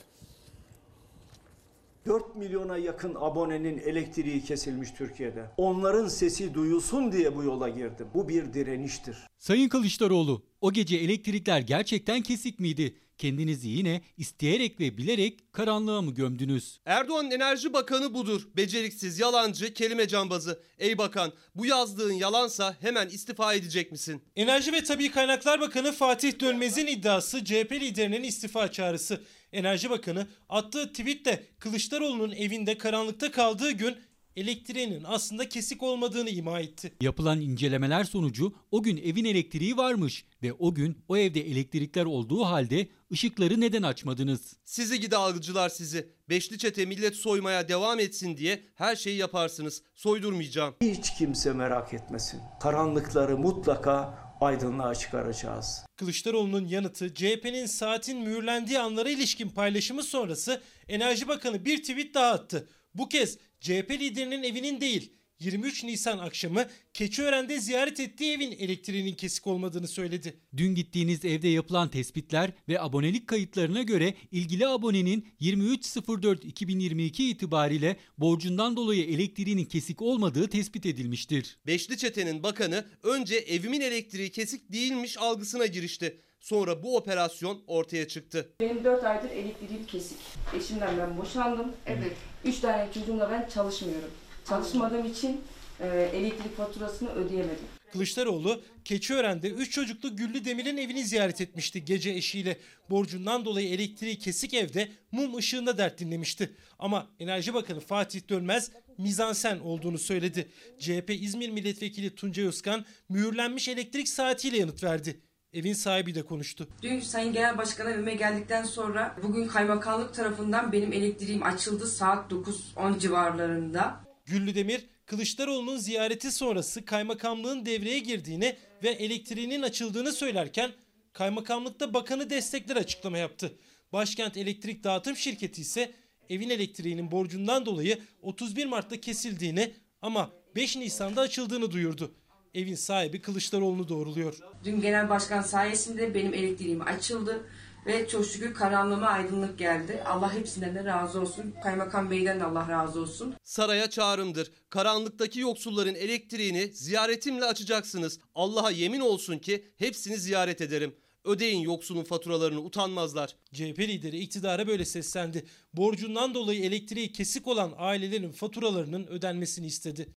4 2.06 2.36
milyona 2.36 2.78
yakın 2.78 3.16
abonenin 3.20 3.78
elektriği 3.78 4.44
kesilmiş 4.44 4.92
Türkiye'de. 4.92 5.46
Onların 5.58 6.08
sesi 6.08 6.54
duyulsun 6.54 7.12
diye 7.12 7.36
bu 7.36 7.44
yola 7.44 7.70
girdim. 7.70 8.08
Bu 8.14 8.30
bir 8.30 8.54
direniştir. 8.54 9.18
Sayın 9.38 9.70
Kılıçdaroğlu, 9.70 10.44
o 10.62 10.72
gece 10.72 10.98
elektrikler 10.98 11.62
gerçekten 11.62 12.22
kesik 12.22 12.60
miydi? 12.60 12.96
Kendinizi 13.18 13.70
yine 13.70 14.02
isteyerek 14.18 14.80
ve 14.80 14.98
bilerek 14.98 15.54
karanlığa 15.54 16.02
mı 16.02 16.14
gömdünüz? 16.14 16.80
Erdoğan'ın 16.86 17.32
enerji 17.32 17.74
bakanı 17.74 18.14
budur. 18.14 18.48
Beceriksiz, 18.58 19.20
yalancı, 19.20 19.74
kelime 19.74 20.08
cambazı. 20.08 20.60
Ey 20.80 20.98
bakan 20.98 21.34
bu 21.56 21.66
yazdığın 21.66 22.14
yalansa 22.14 22.78
hemen 22.82 23.08
istifa 23.08 23.54
edecek 23.54 23.92
misin? 23.92 24.22
Enerji 24.36 24.74
ve 24.74 24.84
Tabii 24.84 25.12
Kaynaklar 25.12 25.62
Bakanı 25.62 25.92
Fatih 25.92 26.40
Dönmez'in 26.40 26.88
iddiası 26.88 27.46
CHP 27.46 27.72
liderinin 27.72 28.24
istifa 28.24 28.72
çağrısı. 28.72 29.22
Enerji 29.52 29.90
Bakanı 29.90 30.28
attığı 30.50 30.88
tweette 30.88 31.44
Kılıçdaroğlu'nun 31.60 32.32
evinde 32.32 32.78
karanlıkta 32.78 33.32
kaldığı 33.32 33.72
gün 33.72 33.96
elektriğinin 34.38 35.04
aslında 35.08 35.50
kesik 35.50 35.84
olmadığını 35.84 36.30
ima 36.30 36.60
etti. 36.60 36.94
Yapılan 37.02 37.42
incelemeler 37.42 38.04
sonucu 38.04 38.56
o 38.72 38.84
gün 38.84 38.98
evin 38.98 39.26
elektriği 39.26 39.78
varmış 39.78 40.26
ve 40.44 40.54
o 40.54 40.74
gün 40.74 40.98
o 41.08 41.18
evde 41.18 41.42
elektrikler 41.42 42.06
olduğu 42.06 42.46
halde 42.46 42.88
ışıkları 43.12 43.62
neden 43.62 43.84
açmadınız? 43.84 44.54
Sizi 44.64 45.00
gidi 45.00 45.16
algıcılar 45.16 45.70
sizi. 45.70 46.10
Beşli 46.30 46.58
çete 46.58 46.86
millet 46.86 47.16
soymaya 47.16 47.70
devam 47.70 48.00
etsin 48.00 48.38
diye 48.38 48.64
her 48.76 48.96
şeyi 48.96 49.18
yaparsınız. 49.18 49.84
Soydurmayacağım. 49.96 50.76
Hiç 50.82 51.14
kimse 51.18 51.54
merak 51.54 51.94
etmesin. 51.94 52.42
Karanlıkları 52.62 53.38
mutlaka 53.38 54.28
aydınlığa 54.42 54.96
çıkaracağız. 54.96 55.86
Kılıçdaroğlu'nun 55.96 56.66
yanıtı 56.66 57.14
CHP'nin 57.14 57.66
saatin 57.66 58.20
mühürlendiği 58.20 58.80
anlara 58.80 59.10
ilişkin 59.10 59.50
paylaşımı 59.50 60.04
sonrası 60.04 60.62
Enerji 60.88 61.28
Bakanı 61.28 61.66
bir 61.66 61.78
tweet 61.78 62.14
daha 62.14 62.32
attı. 62.32 62.68
Bu 62.94 63.10
kez 63.10 63.38
CHP 63.60 63.92
liderinin 63.92 64.44
evinin 64.44 64.82
değil 64.82 65.17
23 65.40 65.84
Nisan 65.84 66.18
akşamı 66.18 66.66
Keçiören'de 66.94 67.60
ziyaret 67.60 68.00
ettiği 68.00 68.34
evin 68.34 68.52
elektriğinin 68.52 69.14
kesik 69.14 69.48
olmadığını 69.48 69.88
söyledi. 69.88 70.34
Dün 70.58 70.76
gittiğiniz 70.76 71.26
evde 71.26 71.48
yapılan 71.48 71.90
tespitler 71.90 72.52
ve 72.68 72.82
abonelik 72.82 73.28
kayıtlarına 73.28 73.82
göre 73.82 74.14
ilgili 74.32 74.68
abonenin 74.68 75.28
23.04.2022 75.42 77.22
itibariyle 77.22 77.98
borcundan 78.18 78.76
dolayı 78.76 79.04
elektriğinin 79.04 79.66
kesik 79.66 80.02
olmadığı 80.02 80.48
tespit 80.50 80.86
edilmiştir. 80.86 81.58
Beşli 81.68 81.98
çetenin 81.98 82.44
bakanı 82.44 82.86
önce 83.04 83.36
evimin 83.36 83.82
elektriği 83.82 84.32
kesik 84.32 84.74
değilmiş 84.74 85.18
algısına 85.18 85.66
girişti. 85.66 86.22
Sonra 86.40 86.84
bu 86.84 86.98
operasyon 86.98 87.62
ortaya 87.68 88.08
çıktı. 88.08 88.50
Benim 88.60 88.84
4 88.84 89.04
aydır 89.04 89.30
elektriğim 89.30 89.86
kesik. 89.88 90.18
Eşimden 90.58 90.98
ben 90.98 91.18
boşandım. 91.18 91.72
Evet. 91.86 92.14
3 92.46 92.60
tane 92.60 92.94
çocuğumla 92.94 93.32
ben 93.32 93.50
çalışmıyorum. 93.54 94.12
Çalışmadığım 94.50 95.06
için 95.06 95.42
e, 95.80 95.88
elektrik 96.14 96.58
faturasını 96.58 97.10
ödeyemedim. 97.10 97.66
Kılıçdaroğlu 97.94 98.62
Keçiören'de 98.86 99.50
3 99.50 99.72
çocuklu 99.72 100.16
Güllü 100.16 100.46
Demir'in 100.46 100.78
evini 100.78 101.04
ziyaret 101.06 101.42
etmişti 101.42 101.86
gece 101.86 102.10
eşiyle. 102.10 102.58
Borcundan 102.90 103.46
dolayı 103.46 103.70
elektriği 103.70 104.20
kesik 104.20 104.54
evde 104.54 104.92
mum 105.12 105.36
ışığında 105.36 105.78
dert 105.78 106.00
dinlemişti. 106.00 106.54
Ama 106.80 107.08
Enerji 107.20 107.54
Bakanı 107.54 107.80
Fatih 107.80 108.30
Dönmez 108.30 108.72
mizansen 108.98 109.60
olduğunu 109.60 109.98
söyledi. 109.98 110.52
CHP 110.80 111.10
İzmir 111.10 111.50
Milletvekili 111.50 112.16
Tuncay 112.16 112.46
Özkan 112.46 112.86
mühürlenmiş 113.10 113.68
elektrik 113.68 114.10
saatiyle 114.10 114.58
yanıt 114.58 114.84
verdi. 114.84 115.22
Evin 115.54 115.74
sahibi 115.74 116.16
de 116.16 116.24
konuştu. 116.24 116.68
Dün 116.82 117.00
Sayın 117.00 117.34
Genel 117.34 117.58
Başkan'a 117.58 117.90
evime 117.90 118.16
geldikten 118.16 118.64
sonra 118.64 119.16
bugün 119.24 119.48
kaymakamlık 119.48 120.14
tarafından 120.14 120.72
benim 120.72 120.94
elektriğim 120.94 121.44
açıldı 121.44 121.88
saat 121.88 122.32
9-10 122.32 123.00
civarlarında. 123.00 124.07
Güllü 124.28 124.56
Demir, 124.56 124.86
Kılıçdaroğlu'nun 125.06 125.78
ziyareti 125.78 126.32
sonrası 126.32 126.86
kaymakamlığın 126.86 127.66
devreye 127.66 128.00
girdiğini 128.00 128.56
ve 128.84 128.90
elektriğinin 128.90 129.62
açıldığını 129.62 130.12
söylerken 130.12 130.72
kaymakamlıkta 131.14 131.94
bakanı 131.94 132.30
destekler 132.30 132.76
açıklama 132.76 133.18
yaptı. 133.18 133.52
Başkent 133.94 134.38
Elektrik 134.38 134.84
Dağıtım 134.84 135.16
Şirketi 135.16 135.62
ise 135.62 135.92
evin 136.30 136.50
elektriğinin 136.50 137.12
borcundan 137.12 137.66
dolayı 137.66 138.00
31 138.22 138.66
Mart'ta 138.66 139.02
kesildiğini 139.02 139.74
ama 140.02 140.32
5 140.56 140.76
Nisan'da 140.76 141.22
açıldığını 141.22 141.72
duyurdu. 141.72 142.12
Evin 142.54 142.76
sahibi 142.76 143.22
Kılıçdaroğlu'nu 143.22 143.90
doğruluyor. 143.90 144.38
Dün 144.64 144.82
Genel 144.82 145.10
Başkan 145.10 145.42
sayesinde 145.42 146.14
benim 146.14 146.34
elektriğim 146.34 146.82
açıldı 146.82 147.46
ve 147.88 148.08
çok 148.08 148.26
şükür 148.26 148.54
karanlığıma 148.54 149.08
aydınlık 149.08 149.60
geldi. 149.60 150.04
Allah 150.06 150.34
hepsinden 150.34 150.76
de 150.76 150.86
razı 150.86 151.22
olsun. 151.22 151.54
Kaymakam 151.64 152.12
Bey'den 152.12 152.40
de 152.40 152.44
Allah 152.44 152.70
razı 152.70 153.02
olsun. 153.02 153.36
Saraya 153.44 153.90
çağrımdır. 153.90 154.52
Karanlıktaki 154.70 155.40
yoksulların 155.40 155.96
elektriğini 155.96 156.68
ziyaretimle 156.68 157.46
açacaksınız. 157.46 158.20
Allah'a 158.36 158.72
yemin 158.72 159.00
olsun 159.00 159.38
ki 159.38 159.66
hepsini 159.78 160.18
ziyaret 160.18 160.62
ederim. 160.62 160.96
Ödeyin 161.24 161.60
yoksulun 161.60 162.04
faturalarını 162.04 162.60
utanmazlar. 162.62 163.36
CHP 163.54 163.80
lideri 163.80 164.20
iktidara 164.20 164.68
böyle 164.68 164.86
seslendi. 164.86 165.46
Borcundan 165.74 166.34
dolayı 166.34 166.64
elektriği 166.64 167.12
kesik 167.12 167.48
olan 167.48 167.74
ailelerin 167.78 168.32
faturalarının 168.32 169.08
ödenmesini 169.08 169.66
istedi. 169.66 170.10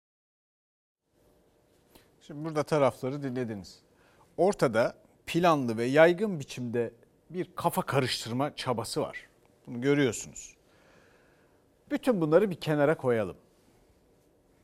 Şimdi 2.28 2.46
burada 2.46 2.64
tarafları 2.64 3.24
dinlediniz. 3.24 3.80
Ortada 4.38 4.98
planlı 5.28 5.78
ve 5.78 5.86
yaygın 5.86 6.40
biçimde 6.40 6.94
bir 7.30 7.50
kafa 7.56 7.82
karıştırma 7.82 8.56
çabası 8.56 9.02
var. 9.02 9.28
Bunu 9.68 9.82
görüyorsunuz. 9.82 10.56
Bütün 11.92 12.22
bunları 12.22 12.50
bir 12.50 12.56
kenara 12.56 12.98
koyalım. 12.98 13.38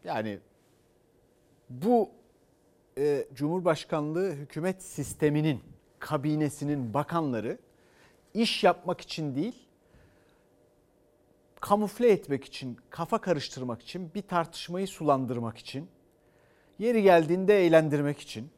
Yani 0.04 0.40
bu 1.70 2.12
e, 2.98 3.28
Cumhurbaşkanlığı 3.34 4.32
hükümet 4.32 4.84
sisteminin, 4.84 5.64
kabinesinin 6.00 6.94
bakanları 6.94 7.58
iş 8.34 8.64
yapmak 8.64 9.02
için 9.02 9.36
değil, 9.36 9.66
kamufle 11.60 12.12
etmek 12.12 12.46
için, 12.46 12.78
kafa 12.90 13.22
karıştırmak 13.22 13.82
için, 13.82 14.14
bir 14.16 14.22
tartışmayı 14.22 14.88
sulandırmak 14.88 15.58
için, 15.58 15.90
yeri 16.80 17.04
geldiğinde 17.04 17.66
eğlendirmek 17.66 18.20
için, 18.20 18.50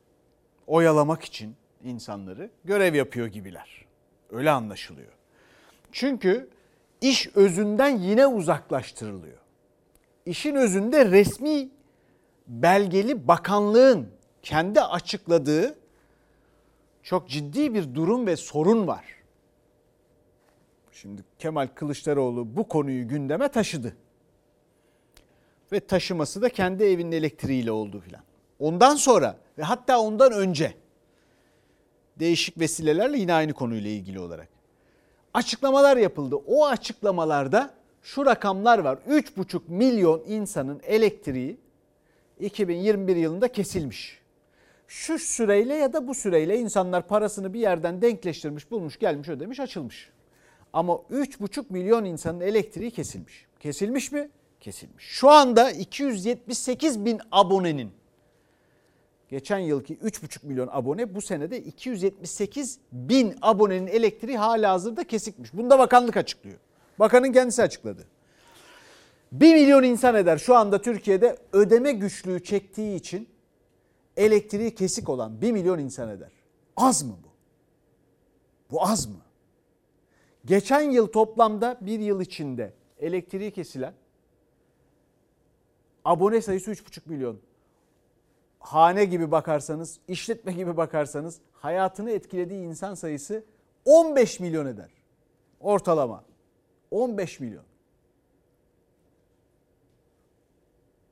oyalamak 0.68 1.24
için 1.24 1.56
insanları 1.84 2.50
görev 2.64 2.96
yapıyor 2.96 3.28
gibiler. 3.28 3.87
Öyle 4.32 4.52
anlaşılıyor. 4.52 5.12
Çünkü 5.92 6.50
iş 7.02 7.36
özünden 7.36 7.98
yine 7.98 8.28
uzaklaştırılıyor. 8.28 9.38
İşin 10.26 10.56
özünde 10.56 11.06
resmi 11.06 11.70
belgeli 12.48 13.28
bakanlığın 13.28 14.10
kendi 14.42 14.82
açıkladığı 14.82 15.76
çok 17.04 17.30
ciddi 17.30 17.74
bir 17.74 17.96
durum 17.96 18.28
ve 18.28 18.36
sorun 18.36 18.88
var. 18.88 19.06
Şimdi 20.92 21.24
Kemal 21.40 21.68
Kılıçdaroğlu 21.76 22.56
bu 22.56 22.68
konuyu 22.68 23.08
gündeme 23.08 23.48
taşıdı. 23.48 23.96
Ve 25.72 25.80
taşıması 25.80 26.42
da 26.42 26.50
kendi 26.50 26.84
evinin 26.84 27.12
elektriğiyle 27.12 27.72
oldu 27.72 28.00
filan. 28.00 28.22
Ondan 28.60 28.96
sonra 28.96 29.38
ve 29.58 29.64
hatta 29.64 30.00
ondan 30.00 30.32
önce 30.32 30.74
değişik 32.20 32.60
vesilelerle 32.60 33.18
yine 33.18 33.34
aynı 33.34 33.54
konuyla 33.54 33.90
ilgili 33.90 34.20
olarak 34.20 34.48
açıklamalar 35.38 35.98
yapıldı. 35.98 36.36
O 36.36 36.68
açıklamalarda 36.68 37.74
şu 38.04 38.26
rakamlar 38.26 38.80
var. 38.80 38.98
3,5 39.10 39.62
milyon 39.68 40.24
insanın 40.28 40.82
elektriği 40.84 41.58
2021 42.40 43.16
yılında 43.16 43.48
kesilmiş. 43.48 44.20
Şu 44.88 45.20
süreyle 45.20 45.74
ya 45.74 45.94
da 45.94 46.08
bu 46.08 46.16
süreyle 46.16 46.60
insanlar 46.60 47.08
parasını 47.08 47.54
bir 47.54 47.60
yerden 47.60 48.02
denkleştirmiş, 48.02 48.72
bulmuş, 48.72 49.00
gelmiş, 49.00 49.30
ödemiş, 49.30 49.60
açılmış. 49.60 50.10
Ama 50.74 50.94
3,5 50.94 51.66
milyon 51.70 52.06
insanın 52.06 52.40
elektriği 52.40 52.92
kesilmiş. 52.92 53.46
Kesilmiş 53.60 54.12
mi? 54.12 54.30
Kesilmiş. 54.60 55.06
Şu 55.06 55.30
anda 55.30 55.72
278 55.72 57.06
bin 57.06 57.20
abonenin 57.32 57.92
geçen 59.30 59.60
yılki 59.60 59.96
3,5 59.96 60.46
milyon 60.48 60.70
abone 60.72 61.16
bu 61.16 61.22
senede 61.22 61.62
278 61.64 62.80
bin 62.92 63.36
abonenin 63.42 63.88
elektriği 63.88 64.38
hala 64.38 64.72
hazırda 64.72 65.04
kesikmiş. 65.04 65.54
Bunu 65.54 65.70
da 65.70 65.80
bakanlık 65.80 66.18
açıklıyor. 66.18 66.58
Bakanın 67.00 67.32
kendisi 67.32 67.62
açıkladı. 67.62 68.08
1 69.32 69.54
milyon 69.54 69.84
insan 69.84 70.16
eder 70.16 70.38
şu 70.38 70.56
anda 70.56 70.82
Türkiye'de 70.82 71.38
ödeme 71.54 71.92
güçlüğü 71.92 72.44
çektiği 72.44 72.96
için 72.96 73.30
elektriği 74.18 74.76
kesik 74.76 75.10
olan 75.10 75.42
1 75.42 75.52
milyon 75.52 75.80
insan 75.80 76.10
eder. 76.10 76.32
Az 76.78 77.04
mı 77.04 77.16
bu? 77.24 77.28
Bu 78.72 78.84
az 78.84 79.08
mı? 79.08 79.22
Geçen 80.46 80.82
yıl 80.82 81.08
toplamda 81.08 81.78
bir 81.82 82.00
yıl 82.00 82.22
içinde 82.22 82.74
elektriği 83.00 83.52
kesilen 83.52 83.94
abone 86.06 86.42
sayısı 86.42 86.72
3,5 86.72 87.02
milyon. 87.06 87.40
Hane 88.60 89.06
gibi 89.06 89.32
bakarsanız, 89.32 90.00
işletme 90.08 90.52
gibi 90.52 90.78
bakarsanız 90.78 91.40
hayatını 91.54 92.12
etkilediği 92.12 92.66
insan 92.66 92.94
sayısı 92.94 93.44
15 93.86 94.40
milyon 94.40 94.66
eder. 94.66 94.90
Ortalama. 95.60 96.24
15 96.92 97.40
milyon. 97.40 97.64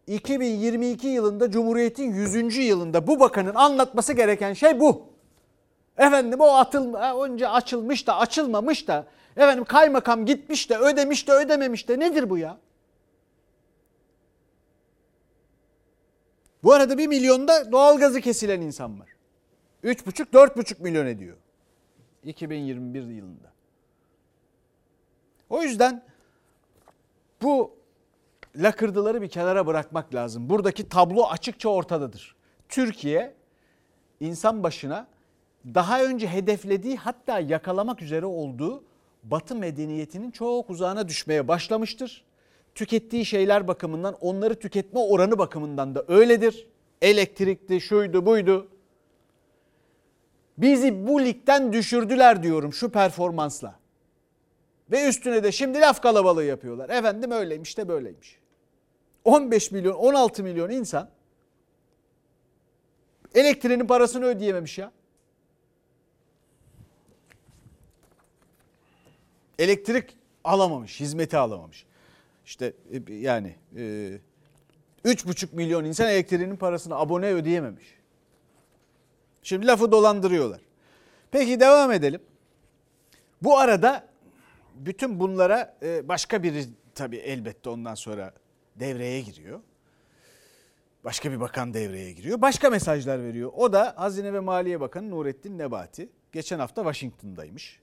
2022 0.08 1.08
yılında 1.08 1.52
Cumhuriyet'in 1.52 2.14
100. 2.14 2.58
yılında 2.58 3.08
bu 3.08 3.20
bakanın 3.20 3.56
anlatması 3.56 4.14
gereken 4.14 4.54
şey 4.54 4.80
bu. 4.80 5.02
Efendim 5.98 6.40
o 6.40 6.48
atıl, 6.48 6.94
önce 6.94 7.48
açılmış 7.48 8.08
da 8.08 8.18
açılmamış 8.18 8.88
da 8.88 9.06
efendim 9.38 9.66
kaymakam 9.66 10.26
gitmiş 10.26 10.70
de 10.70 10.78
ödemiş 10.78 11.28
de 11.28 11.32
ödememiş 11.32 11.90
de 11.90 12.00
nedir 12.00 12.30
bu 12.30 12.38
ya? 12.38 12.58
Bu 16.66 16.74
arada 16.74 16.98
1 16.98 17.08
milyonda 17.08 17.72
doğalgazı 17.72 18.22
kesilen 18.22 18.62
insan 18.62 19.00
var. 19.00 19.10
3,5-4,5 19.84 20.82
milyon 20.82 21.06
ediyor. 21.06 21.38
2021 22.24 23.02
yılında. 23.02 23.52
O 25.50 25.62
yüzden 25.62 26.04
bu 27.42 27.76
lakırdıları 28.56 29.22
bir 29.22 29.30
kenara 29.30 29.68
bırakmak 29.68 30.16
lazım. 30.16 30.50
Buradaki 30.50 30.90
tablo 30.90 31.24
açıkça 31.24 31.70
ortadadır. 31.70 32.36
Türkiye 32.70 33.34
insan 34.20 34.64
başına 34.64 35.08
daha 35.66 36.04
önce 36.04 36.28
hedeflediği 36.28 36.98
hatta 36.98 37.40
yakalamak 37.40 38.02
üzere 38.02 38.26
olduğu 38.26 38.84
Batı 39.24 39.56
medeniyetinin 39.56 40.32
çok 40.32 40.70
uzağına 40.70 41.08
düşmeye 41.08 41.48
başlamıştır. 41.48 42.26
Tükettiği 42.76 43.26
şeyler 43.26 43.68
bakımından 43.68 44.14
onları 44.22 44.60
tüketme 44.60 45.00
oranı 45.00 45.38
bakımından 45.38 45.96
da 45.96 46.06
öyledir. 46.08 46.68
Elektrikti, 47.02 47.82
şuydu, 47.82 48.26
buydu. 48.26 48.68
Bizi 50.58 51.08
bu 51.08 51.22
ligden 51.22 51.74
düşürdüler 51.74 52.44
diyorum 52.44 52.74
şu 52.74 52.92
performansla. 52.92 53.80
Ve 54.92 55.08
üstüne 55.08 55.44
de 55.44 55.52
şimdi 55.52 55.80
laf 55.80 56.02
kalabalığı 56.02 56.44
yapıyorlar. 56.44 56.90
Efendim 56.90 57.32
öyleymiş 57.32 57.78
de 57.78 57.88
böyleymiş. 57.88 58.40
15 59.24 59.72
milyon, 59.72 59.94
16 59.94 60.44
milyon 60.44 60.70
insan 60.70 61.10
elektriğinin 63.36 63.88
parasını 63.88 64.26
ödeyememiş 64.26 64.78
ya. 64.78 64.92
Elektrik 69.60 70.18
alamamış, 70.44 71.00
hizmeti 71.00 71.38
alamamış. 71.38 71.86
İşte 72.46 72.74
yani 73.10 73.56
3,5 73.76 75.56
milyon 75.56 75.86
insan 75.86 76.10
elektriğinin 76.10 76.56
parasını 76.56 76.96
abone 76.96 77.28
ödeyememiş. 77.28 77.86
Şimdi 79.44 79.68
lafı 79.68 79.92
dolandırıyorlar. 79.92 80.62
Peki 81.32 81.60
devam 81.60 81.92
edelim. 81.92 82.22
Bu 83.42 83.58
arada 83.58 84.08
bütün 84.76 85.20
bunlara 85.20 85.78
başka 86.04 86.44
biri 86.44 86.66
tabii 86.96 87.18
elbette 87.18 87.70
ondan 87.70 87.96
sonra 87.96 88.34
devreye 88.76 89.22
giriyor. 89.22 89.60
Başka 91.04 91.32
bir 91.32 91.40
bakan 91.40 91.74
devreye 91.74 92.12
giriyor. 92.12 92.42
Başka 92.42 92.70
mesajlar 92.70 93.24
veriyor. 93.24 93.52
O 93.56 93.74
da 93.74 93.94
Hazine 93.98 94.34
ve 94.34 94.40
Maliye 94.40 94.80
Bakanı 94.80 95.10
Nurettin 95.10 95.58
Nebati. 95.58 96.10
Geçen 96.32 96.60
hafta 96.60 96.82
Washington'daymış. 96.82 97.80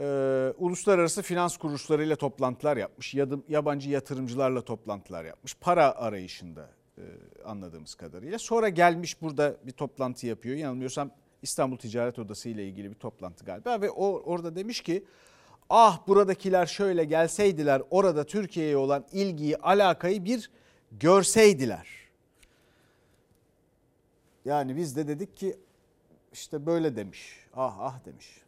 Ee, 0.00 0.52
uluslararası 0.58 1.22
finans 1.22 1.56
kuruluşlarıyla 1.56 2.16
toplantılar 2.16 2.76
yapmış. 2.76 3.14
Yabancı 3.48 3.90
yatırımcılarla 3.90 4.62
toplantılar 4.62 5.24
yapmış. 5.24 5.54
Para 5.60 5.96
arayışında 5.96 6.70
e, 6.98 7.02
anladığımız 7.44 7.94
kadarıyla. 7.94 8.38
Sonra 8.38 8.68
gelmiş 8.68 9.22
burada 9.22 9.56
bir 9.66 9.72
toplantı 9.72 10.26
yapıyor. 10.26 10.56
Yanılmıyorsam 10.56 11.10
İstanbul 11.42 11.76
Ticaret 11.76 12.18
Odası 12.18 12.48
ile 12.48 12.68
ilgili 12.68 12.90
bir 12.90 12.94
toplantı 12.94 13.44
galiba. 13.44 13.80
Ve 13.80 13.90
o 13.90 14.22
orada 14.24 14.56
demiş 14.56 14.80
ki 14.80 15.04
ah 15.70 16.06
buradakiler 16.08 16.66
şöyle 16.66 17.04
gelseydiler 17.04 17.82
orada 17.90 18.24
Türkiye'ye 18.24 18.76
olan 18.76 19.06
ilgiyi, 19.12 19.56
alakayı 19.56 20.24
bir 20.24 20.50
görseydiler. 20.92 21.88
Yani 24.44 24.76
biz 24.76 24.96
de 24.96 25.08
dedik 25.08 25.36
ki 25.36 25.56
işte 26.32 26.66
böyle 26.66 26.96
demiş. 26.96 27.46
Ah 27.54 27.76
ah 27.78 28.04
demiş. 28.04 28.45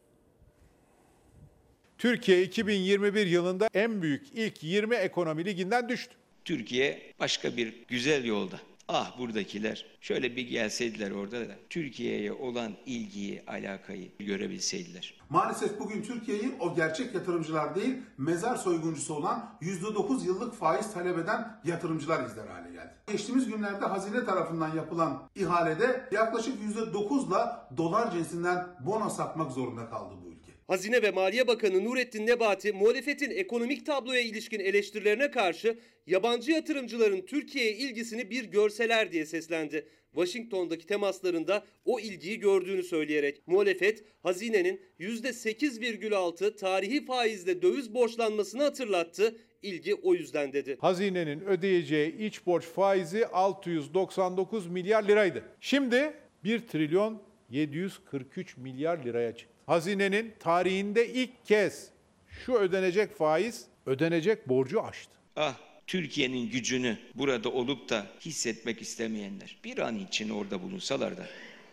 Türkiye 1.98 2.42
2021 2.42 3.26
yılında 3.26 3.68
en 3.74 4.02
büyük 4.02 4.26
ilk 4.34 4.62
20 4.62 4.94
ekonomi 4.94 5.44
liginden 5.44 5.88
düştü. 5.88 6.14
Türkiye 6.44 7.12
başka 7.20 7.56
bir 7.56 7.84
güzel 7.88 8.24
yolda. 8.24 8.61
Ah 8.88 9.18
buradakiler 9.18 9.87
şöyle 10.00 10.37
bir 10.37 10.48
gelseydiler 10.48 11.11
orada 11.11 11.40
da 11.40 11.52
Türkiye'ye 11.70 12.32
olan 12.32 12.72
ilgiyi, 12.87 13.42
alakayı 13.46 14.11
görebilseydiler. 14.18 15.14
Maalesef 15.30 15.80
bugün 15.80 16.02
Türkiye'yi 16.02 16.50
o 16.61 16.74
gerçek 16.74 17.14
yatırımcılar 17.14 17.74
değil, 17.74 17.96
mezar 18.18 18.56
soyguncusu 18.56 19.14
olan 19.14 19.58
%9 19.62 20.26
yıllık 20.26 20.54
faiz 20.54 20.92
talep 20.92 21.18
eden 21.18 21.61
yatırımcılar 21.64 22.26
izler 22.26 22.46
hale 22.46 22.70
geldi. 22.72 22.92
Geçtiğimiz 23.12 23.46
günlerde 23.46 23.87
hazine 23.87 24.24
tarafından 24.24 24.76
yapılan 24.76 25.22
ihalede 25.34 26.08
yaklaşık 26.12 26.54
%9'la 26.76 27.68
dolar 27.76 28.12
cinsinden 28.12 28.66
bono 28.80 29.08
satmak 29.08 29.52
zorunda 29.52 29.90
kaldı 29.90 30.14
bu. 30.24 30.27
Hazine 30.68 31.02
ve 31.02 31.11
Maliye 31.11 31.46
Bakanı 31.46 31.85
Nurettin 31.85 32.26
Nebati 32.26 32.72
muhalefetin 32.72 33.31
ekonomik 33.31 33.87
tabloya 33.87 34.20
ilişkin 34.20 34.61
eleştirilerine 34.61 35.31
karşı 35.31 35.78
yabancı 36.07 36.52
yatırımcıların 36.52 37.20
Türkiye'ye 37.26 37.72
ilgisini 37.72 38.31
bir 38.31 38.44
görseler 38.44 39.12
diye 39.12 39.26
seslendi. 39.26 39.88
Washington'daki 40.14 40.87
temaslarında 40.87 41.64
o 41.85 42.00
ilgiyi 42.00 42.38
gördüğünü 42.40 42.83
söyleyerek 42.83 43.42
muhalefet 43.46 44.04
hazinenin 44.22 44.81
%8,6 45.00 46.57
tarihi 46.57 47.04
faizle 47.04 47.62
döviz 47.62 47.94
borçlanmasını 47.94 48.62
hatırlattı. 48.62 49.37
İlgi 49.62 49.94
o 49.94 50.14
yüzden 50.14 50.52
dedi. 50.52 50.76
Hazinenin 50.81 51.40
ödeyeceği 51.40 52.18
iç 52.18 52.46
borç 52.46 52.64
faizi 52.64 53.26
699 53.26 54.66
milyar 54.66 55.09
liraydı. 55.09 55.42
Şimdi 55.61 56.12
1 56.44 56.61
trilyon 56.61 57.22
743 57.50 58.57
milyar 58.57 59.04
liraya 59.04 59.37
çıktı. 59.37 59.58
Hazinenin 59.68 60.35
tarihinde 60.40 61.09
ilk 61.09 61.46
kez 61.46 61.88
şu 62.28 62.52
ödenecek 62.54 63.16
faiz 63.16 63.64
ödenecek 63.87 64.48
borcu 64.48 64.83
aştı. 64.83 65.12
Ah 65.37 65.57
Türkiye'nin 65.87 66.50
gücünü 66.50 66.98
burada 67.14 67.48
olup 67.48 67.88
da 67.88 68.07
hissetmek 68.20 68.83
istemeyenler 68.83 69.57
bir 69.64 69.78
an 69.78 69.98
için 69.98 70.28
orada 70.28 70.62
bulunsalar 70.62 71.16
da 71.16 71.26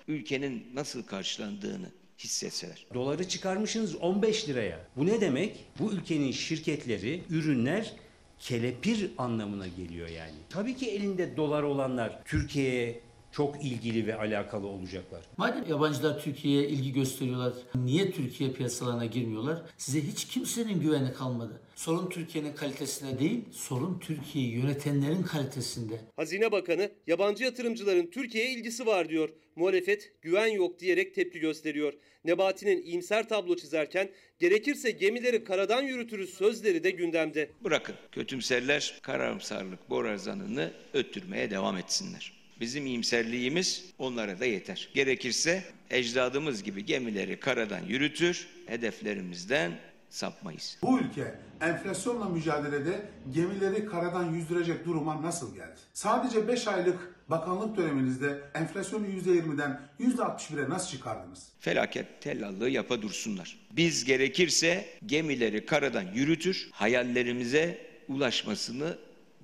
ülkenin 0.07 0.67
nasıl 0.73 1.03
karşılandığını 1.03 1.91
hissetseler. 2.19 2.85
Doları 2.93 3.27
çıkarmışsınız 3.27 3.95
15 3.95 4.49
liraya. 4.49 4.79
Bu 4.95 5.05
ne 5.05 5.21
demek? 5.21 5.65
Bu 5.79 5.91
ülkenin 5.91 6.31
şirketleri, 6.31 7.21
ürünler 7.29 7.93
kelepir 8.39 9.11
anlamına 9.17 9.67
geliyor 9.67 10.07
yani. 10.07 10.35
Tabii 10.49 10.75
ki 10.75 10.91
elinde 10.91 11.37
dolar 11.37 11.63
olanlar 11.63 12.21
Türkiye'ye 12.25 12.99
çok 13.35 13.65
ilgili 13.65 14.07
ve 14.07 14.15
alakalı 14.15 14.67
olacaklar. 14.67 15.21
Madem 15.37 15.65
yabancılar 15.69 16.23
Türkiye'ye 16.23 16.67
ilgi 16.67 16.93
gösteriyorlar, 16.93 17.53
niye 17.75 18.11
Türkiye 18.11 18.51
piyasalarına 18.51 19.05
girmiyorlar? 19.05 19.61
Size 19.77 20.01
hiç 20.01 20.25
kimsenin 20.25 20.79
güveni 20.79 21.13
kalmadı. 21.13 21.61
Sorun 21.75 22.09
Türkiye'nin 22.09 22.53
kalitesinde 22.53 23.19
değil, 23.19 23.41
sorun 23.51 23.99
Türkiye'yi 23.99 24.51
yönetenlerin 24.51 25.23
kalitesinde. 25.23 26.01
Hazine 26.15 26.51
Bakanı 26.51 26.91
yabancı 27.07 27.43
yatırımcıların 27.43 28.07
Türkiye'ye 28.07 28.51
ilgisi 28.51 28.85
var 28.85 29.09
diyor. 29.09 29.29
Muhalefet 29.55 30.21
güven 30.21 30.47
yok 30.47 30.79
diyerek 30.79 31.15
tepki 31.15 31.39
gösteriyor. 31.39 31.93
Nebati'nin 32.25 32.81
iyimser 32.81 33.29
tablo 33.29 33.55
çizerken 33.55 34.09
gerekirse 34.39 34.91
gemileri 34.91 35.43
karadan 35.43 35.81
yürütürüz 35.81 36.33
sözleri 36.33 36.83
de 36.83 36.91
gündemde. 36.91 37.49
Bırakın 37.63 37.95
kötümserler 38.11 38.99
karamsarlık 39.01 39.89
borazanını 39.89 40.71
öttürmeye 40.93 41.51
devam 41.51 41.77
etsinler. 41.77 42.44
Bizim 42.59 42.85
iyimserliğimiz 42.85 43.85
onlara 43.99 44.39
da 44.39 44.45
yeter. 44.45 44.89
Gerekirse 44.93 45.63
ecdadımız 45.89 46.63
gibi 46.63 46.85
gemileri 46.85 47.39
karadan 47.39 47.81
yürütür, 47.81 48.47
hedeflerimizden 48.65 49.71
sapmayız. 50.09 50.77
Bu 50.81 50.99
ülke 50.99 51.35
enflasyonla 51.61 52.29
mücadelede 52.29 53.09
gemileri 53.33 53.85
karadan 53.85 54.33
yüzdürecek 54.33 54.85
duruma 54.85 55.21
nasıl 55.21 55.55
geldi? 55.55 55.79
Sadece 55.93 56.47
5 56.47 56.67
aylık 56.67 57.15
bakanlık 57.29 57.77
döneminizde 57.77 58.41
enflasyonu 58.53 59.07
%20'den 59.07 59.81
%61'e 59.99 60.69
nasıl 60.69 60.91
çıkardınız? 60.91 61.47
Felaket 61.59 62.21
tellallığı 62.21 62.69
yapa 62.69 63.01
dursunlar. 63.01 63.59
Biz 63.71 64.05
gerekirse 64.05 64.85
gemileri 65.05 65.65
karadan 65.65 66.13
yürütür, 66.13 66.69
hayallerimize 66.71 67.85
ulaşmasını 68.07 68.97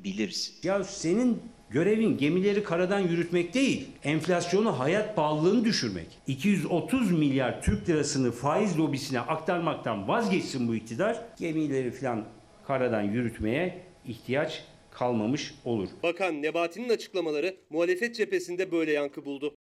biliriz. 0.03 0.59
Ya 0.63 0.83
senin 0.83 1.41
Görevin 1.71 2.17
gemileri 2.17 2.63
karadan 2.63 2.99
yürütmek 2.99 3.53
değil, 3.53 3.87
enflasyonu 4.03 4.79
hayat 4.79 5.15
pahalılığını 5.15 5.65
düşürmek. 5.65 6.07
230 6.27 7.11
milyar 7.11 7.61
Türk 7.61 7.89
lirasını 7.89 8.31
faiz 8.31 8.79
lobisine 8.79 9.19
aktarmaktan 9.19 10.07
vazgeçsin 10.07 10.67
bu 10.67 10.75
iktidar. 10.75 11.25
Gemileri 11.39 11.91
falan 11.91 12.25
karadan 12.67 13.01
yürütmeye 13.01 13.83
ihtiyaç 14.05 14.63
kalmamış 14.91 15.53
olur. 15.65 15.89
Bakan 16.03 16.41
Nebati'nin 16.41 16.89
açıklamaları 16.89 17.55
muhalefet 17.69 18.15
cephesinde 18.15 18.71
böyle 18.71 18.91
yankı 18.91 19.25
buldu. 19.25 19.55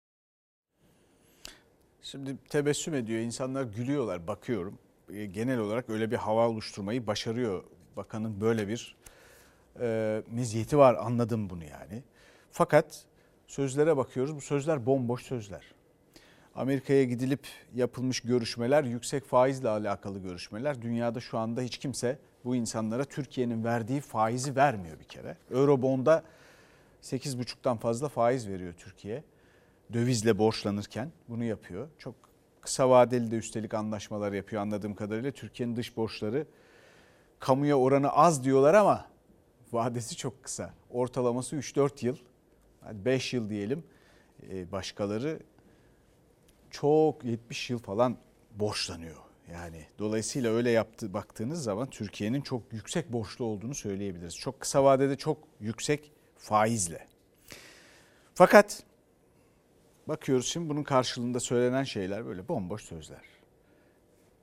Şimdi 2.01 2.37
tebessüm 2.49 2.93
ediyor, 2.93 3.19
insanlar 3.19 3.63
gülüyorlar, 3.63 4.27
bakıyorum. 4.27 4.79
E, 5.13 5.25
genel 5.25 5.59
olarak 5.59 5.89
öyle 5.89 6.11
bir 6.11 6.15
hava 6.15 6.49
oluşturmayı 6.49 7.07
başarıyor. 7.07 7.63
Bakanın 7.95 8.41
böyle 8.41 8.67
bir 8.67 8.95
e, 9.81 10.21
meziyeti 10.31 10.77
var 10.77 10.95
anladım 10.95 11.49
bunu 11.49 11.63
yani. 11.63 12.03
Fakat 12.51 13.05
sözlere 13.47 13.97
bakıyoruz 13.97 14.35
bu 14.35 14.41
sözler 14.41 14.85
bomboş 14.85 15.23
sözler. 15.23 15.63
Amerika'ya 16.55 17.03
gidilip 17.03 17.47
yapılmış 17.75 18.19
görüşmeler 18.19 18.83
yüksek 18.83 19.25
faizle 19.25 19.69
alakalı 19.69 20.19
görüşmeler. 20.19 20.81
Dünyada 20.81 21.19
şu 21.19 21.37
anda 21.37 21.61
hiç 21.61 21.77
kimse 21.77 22.19
bu 22.45 22.55
insanlara 22.55 23.03
Türkiye'nin 23.03 23.63
verdiği 23.63 24.01
faizi 24.01 24.55
vermiyor 24.55 24.99
bir 24.99 25.03
kere. 25.03 25.37
Eurobond'a 25.51 26.23
8,5'tan 27.03 27.77
fazla 27.77 28.09
faiz 28.09 28.47
veriyor 28.47 28.73
Türkiye. 28.77 29.23
Dövizle 29.93 30.37
borçlanırken 30.37 31.11
bunu 31.29 31.43
yapıyor. 31.43 31.87
Çok 31.97 32.15
kısa 32.61 32.89
vadeli 32.89 33.31
de 33.31 33.35
üstelik 33.35 33.73
anlaşmalar 33.73 34.33
yapıyor 34.33 34.61
anladığım 34.61 34.95
kadarıyla. 34.95 35.31
Türkiye'nin 35.31 35.75
dış 35.75 35.97
borçları 35.97 36.45
kamuya 37.39 37.77
oranı 37.77 38.09
az 38.09 38.43
diyorlar 38.43 38.73
ama 38.73 39.05
vadesi 39.73 40.15
çok 40.15 40.43
kısa. 40.43 40.73
Ortalaması 40.89 41.55
3-4 41.55 42.05
yıl, 42.05 42.17
5 42.91 43.33
yıl 43.33 43.49
diyelim. 43.49 43.83
Ee, 44.51 44.71
başkaları 44.71 45.39
çok 46.71 47.23
70 47.23 47.69
yıl 47.69 47.79
falan 47.79 48.17
borçlanıyor. 48.55 49.17
Yani 49.51 49.85
dolayısıyla 49.99 50.51
öyle 50.51 50.69
yaptı 50.69 51.13
baktığınız 51.13 51.63
zaman 51.63 51.89
Türkiye'nin 51.89 52.41
çok 52.41 52.73
yüksek 52.73 53.13
borçlu 53.13 53.45
olduğunu 53.45 53.75
söyleyebiliriz. 53.75 54.37
Çok 54.37 54.59
kısa 54.59 54.83
vadede 54.83 55.15
çok 55.15 55.37
yüksek 55.59 56.11
faizle. 56.37 57.07
Fakat 58.33 58.83
bakıyoruz 60.07 60.47
şimdi 60.47 60.69
bunun 60.69 60.83
karşılığında 60.83 61.39
söylenen 61.39 61.83
şeyler 61.83 62.25
böyle 62.25 62.47
bomboş 62.47 62.83
sözler. 62.83 63.21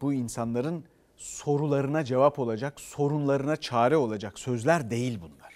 Bu 0.00 0.12
insanların 0.12 0.84
sorularına 1.16 2.05
cevap 2.05 2.38
olacak, 2.38 2.81
sorunlarına 2.81 3.57
çare 3.57 3.96
olacak 3.96 4.38
sözler 4.38 4.90
değil 4.90 5.18
bunlar. 5.20 5.55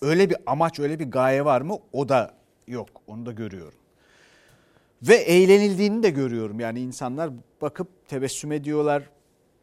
Öyle 0.00 0.30
bir 0.30 0.36
amaç, 0.46 0.78
öyle 0.80 0.98
bir 0.98 1.10
gaye 1.10 1.44
var 1.44 1.60
mı? 1.60 1.78
O 1.92 2.08
da 2.08 2.34
yok. 2.66 2.88
Onu 3.06 3.26
da 3.26 3.32
görüyorum. 3.32 3.78
Ve 5.02 5.14
eğlenildiğini 5.14 6.02
de 6.02 6.10
görüyorum. 6.10 6.60
Yani 6.60 6.80
insanlar 6.80 7.30
bakıp 7.60 8.08
tebessüm 8.08 8.52
ediyorlar, 8.52 9.02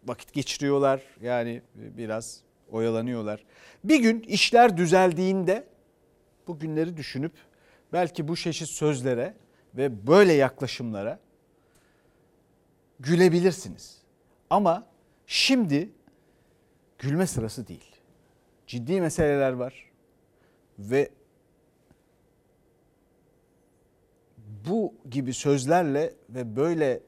vakit 0.06 0.34
geçiriyorlar. 0.34 1.02
Yani 1.22 1.62
biraz 1.76 2.42
oyalanıyorlar. 2.72 3.44
Bir 3.84 4.00
gün 4.00 4.20
işler 4.20 4.78
düzeldiğinde 4.78 5.68
bu 6.48 6.60
günleri 6.60 6.98
düşünüp 6.98 7.34
belki 7.94 8.28
bu 8.28 8.36
çeşit 8.36 8.70
sözlere 8.70 9.34
ve 9.76 10.08
böyle 10.08 10.34
yaklaşımlara 10.34 11.20
gülebilirsiniz. 13.00 13.98
Ama 14.50 14.86
Şimdi 15.34 15.90
gülme 17.00 17.28
sırası 17.28 17.68
değil. 17.68 17.96
Ciddi 18.68 19.02
meseleler 19.02 19.54
var 19.54 19.92
ve 20.80 21.10
bu 24.38 24.94
gibi 25.10 25.34
sözlerle 25.34 26.14
ve 26.30 26.56
böyle 26.56 27.04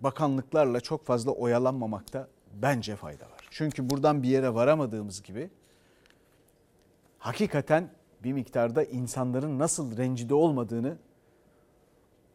bakanlıklarla 0.00 0.80
çok 0.80 1.06
fazla 1.06 1.30
oyalanmamakta 1.30 2.28
bence 2.54 2.96
fayda 2.96 3.24
var. 3.24 3.48
Çünkü 3.50 3.90
buradan 3.90 4.22
bir 4.22 4.28
yere 4.28 4.54
varamadığımız 4.54 5.22
gibi 5.22 5.50
hakikaten 7.18 7.90
bir 8.24 8.32
miktarda 8.32 8.84
insanların 8.84 9.58
nasıl 9.58 9.96
rencide 9.96 10.34
olmadığını 10.34 10.96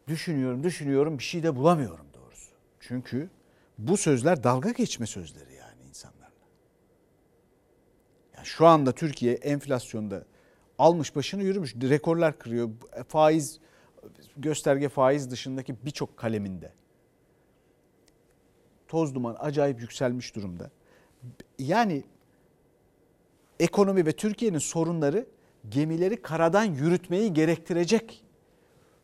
düşünüyorum, 0.08 0.62
düşünüyorum 0.62 1.18
bir 1.18 1.24
şey 1.24 1.42
de 1.42 1.56
bulamıyorum 1.56 2.06
doğrusu. 2.14 2.52
Çünkü 2.80 3.30
bu 3.78 3.96
sözler 3.96 4.44
dalga 4.44 4.70
geçme 4.70 5.06
sözleri 5.06 5.54
yani 5.54 5.82
insanlarla. 5.88 6.32
Yani 8.36 8.46
şu 8.46 8.66
anda 8.66 8.92
Türkiye 8.92 9.34
enflasyonda 9.34 10.24
almış 10.78 11.16
başını 11.16 11.42
yürümüş, 11.42 11.74
rekorlar 11.74 12.38
kırıyor. 12.38 12.70
Faiz 13.08 13.60
gösterge 14.36 14.88
faiz 14.88 15.30
dışındaki 15.30 15.86
birçok 15.86 16.16
kaleminde. 16.16 16.72
Toz 18.88 19.14
duman 19.14 19.36
acayip 19.38 19.80
yükselmiş 19.80 20.36
durumda. 20.36 20.70
Yani 21.58 22.04
ekonomi 23.60 24.06
ve 24.06 24.12
Türkiye'nin 24.12 24.58
sorunları 24.58 25.26
gemileri 25.68 26.22
karadan 26.22 26.64
yürütmeyi 26.64 27.32
gerektirecek 27.32 28.24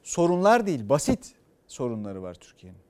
sorunlar 0.03 0.67
değil, 0.67 0.89
basit 0.89 1.35
sorunları 1.67 2.23
var 2.23 2.35
Türkiye'nin. 2.35 2.88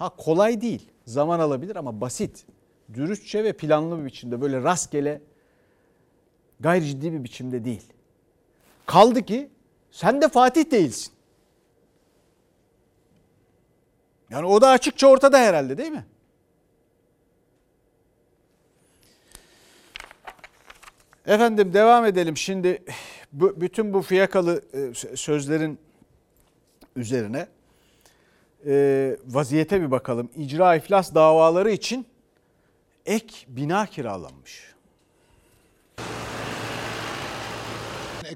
Ha 0.00 0.08
kolay 0.08 0.60
değil, 0.60 0.88
zaman 1.06 1.40
alabilir 1.40 1.76
ama 1.76 2.00
basit. 2.00 2.46
Dürüstçe 2.94 3.44
ve 3.44 3.52
planlı 3.52 3.98
bir 4.00 4.04
biçimde 4.04 4.40
böyle 4.40 4.62
rastgele 4.62 5.22
gayri 6.60 6.86
ciddi 6.86 7.12
bir 7.12 7.24
biçimde 7.24 7.64
değil. 7.64 7.82
Kaldı 8.86 9.22
ki 9.22 9.50
sen 9.90 10.22
de 10.22 10.28
Fatih 10.28 10.70
değilsin. 10.70 11.12
Yani 14.30 14.46
o 14.46 14.60
da 14.60 14.68
açıkça 14.68 15.06
ortada 15.06 15.38
herhalde 15.38 15.78
değil 15.78 15.92
mi? 15.92 16.06
Efendim 21.26 21.74
devam 21.74 22.04
edelim. 22.04 22.36
Şimdi 22.36 22.84
bütün 23.32 23.92
bu 23.92 24.02
fiyakalı 24.02 24.62
e, 24.72 25.16
sözlerin 25.16 25.78
üzerine 26.96 27.48
e, 28.66 29.16
vaziyete 29.26 29.80
bir 29.80 29.90
bakalım. 29.90 30.30
İcra 30.36 30.76
iflas 30.76 31.14
davaları 31.14 31.70
için 31.70 32.06
ek 33.06 33.34
bina 33.48 33.86
kiralanmış. 33.86 34.69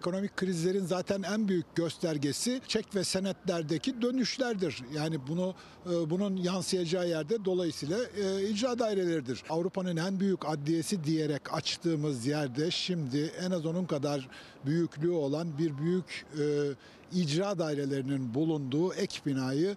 Ekonomik 0.05 0.37
krizlerin 0.37 0.85
zaten 0.85 1.23
en 1.23 1.49
büyük 1.49 1.75
göstergesi 1.75 2.61
çek 2.69 2.95
ve 2.95 3.05
senetlerdeki 3.05 4.03
dönüşlerdir. 4.03 4.83
Yani 4.95 5.19
bunu 5.29 5.55
e, 5.87 6.11
bunun 6.11 6.37
yansıyacağı 6.37 7.09
yerde 7.09 7.45
dolayısıyla 7.45 7.99
e, 8.05 8.49
icra 8.49 8.79
daireleridir. 8.79 9.43
Avrupa'nın 9.49 9.97
en 9.97 10.21
büyük 10.21 10.49
adliyesi 10.49 11.05
diyerek 11.05 11.55
açtığımız 11.55 12.27
yerde 12.27 12.71
şimdi 12.71 13.33
en 13.41 13.51
az 13.51 13.67
onun 13.67 13.85
kadar 13.85 14.29
büyüklüğü 14.67 15.11
olan 15.11 15.59
bir 15.59 15.79
büyük 15.79 16.27
e, 16.39 16.43
icra 17.13 17.59
dairelerinin 17.59 18.35
bulunduğu 18.35 18.95
ek 18.95 19.21
binayı 19.27 19.77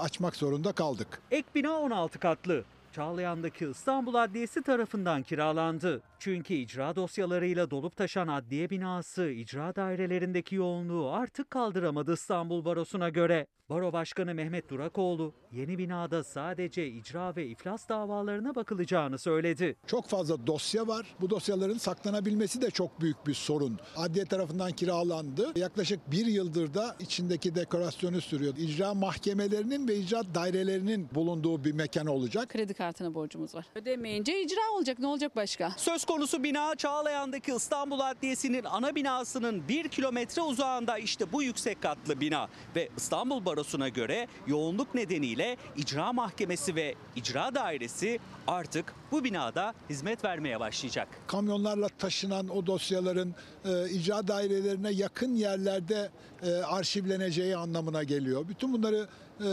açmak 0.00 0.36
zorunda 0.36 0.72
kaldık. 0.72 1.22
Ek 1.30 1.48
bina 1.54 1.78
16 1.78 2.18
katlı. 2.18 2.64
Çağlayan'daki 2.92 3.66
İstanbul 3.66 4.14
Adliyesi 4.14 4.62
tarafından 4.62 5.22
kiralandı. 5.22 6.02
Çünkü 6.18 6.54
icra 6.54 6.96
dosyalarıyla 6.96 7.70
dolup 7.70 7.96
taşan 7.96 8.28
adliye 8.28 8.70
binası 8.70 9.30
icra 9.30 9.76
dairelerindeki 9.76 10.54
yoğunluğu 10.54 11.10
artık 11.12 11.50
kaldıramadı 11.50 12.12
İstanbul 12.12 12.64
Barosu'na 12.64 13.08
göre. 13.08 13.46
Baro 13.70 13.92
Başkanı 13.92 14.34
Mehmet 14.34 14.70
Durakoğlu 14.70 15.32
yeni 15.52 15.78
binada 15.78 16.24
sadece 16.24 16.86
icra 16.86 17.36
ve 17.36 17.46
iflas 17.46 17.88
davalarına 17.88 18.54
bakılacağını 18.54 19.18
söyledi. 19.18 19.76
Çok 19.86 20.06
fazla 20.08 20.46
dosya 20.46 20.88
var. 20.88 21.06
Bu 21.20 21.30
dosyaların 21.30 21.78
saklanabilmesi 21.78 22.62
de 22.62 22.70
çok 22.70 23.00
büyük 23.00 23.26
bir 23.26 23.34
sorun. 23.34 23.78
Adliye 23.96 24.24
tarafından 24.24 24.72
kiralandı. 24.72 25.52
Yaklaşık 25.56 26.10
bir 26.10 26.26
yıldır 26.26 26.74
da 26.74 26.96
içindeki 27.00 27.54
dekorasyonu 27.54 28.20
sürüyor. 28.20 28.54
İcra 28.56 28.94
mahkemelerinin 28.94 29.88
ve 29.88 29.96
icra 29.96 30.34
dairelerinin 30.34 31.08
bulunduğu 31.14 31.64
bir 31.64 31.72
mekan 31.72 32.06
olacak. 32.06 32.48
Kredi 32.48 32.74
kartına 32.74 33.14
borcumuz 33.14 33.54
var. 33.54 33.66
Ödemeyince 33.74 34.42
icra 34.42 34.70
olacak. 34.76 34.98
Ne 34.98 35.06
olacak 35.06 35.36
başka? 35.36 35.72
Söz 35.76 36.04
konusu 36.04 36.42
bina 36.42 36.74
Çağlayan'daki 36.76 37.52
İstanbul 37.52 38.00
Adliyesi'nin 38.00 38.64
ana 38.64 38.94
binasının 38.94 39.68
bir 39.68 39.88
kilometre 39.88 40.42
uzağında 40.42 40.98
işte 40.98 41.32
bu 41.32 41.42
yüksek 41.42 41.82
katlı 41.82 42.20
bina 42.20 42.48
ve 42.76 42.88
İstanbul 42.96 43.44
Barosu'na 43.60 43.88
göre 43.88 44.26
yoğunluk 44.46 44.94
nedeniyle 44.94 45.56
icra 45.76 46.12
mahkemesi 46.12 46.74
ve 46.74 46.94
icra 47.16 47.54
dairesi 47.54 48.18
artık 48.46 48.94
bu 49.12 49.24
binada 49.24 49.74
hizmet 49.90 50.24
vermeye 50.24 50.60
başlayacak. 50.60 51.08
Kamyonlarla 51.26 51.88
taşınan 51.88 52.48
o 52.48 52.66
dosyaların 52.66 53.34
e, 53.64 53.90
icra 53.90 54.28
dairelerine 54.28 54.90
yakın 54.90 55.34
yerlerde 55.34 56.10
e, 56.42 56.52
arşivleneceği 56.52 57.56
anlamına 57.56 58.02
geliyor. 58.02 58.48
Bütün 58.48 58.72
bunları 58.72 59.08
e, 59.40 59.48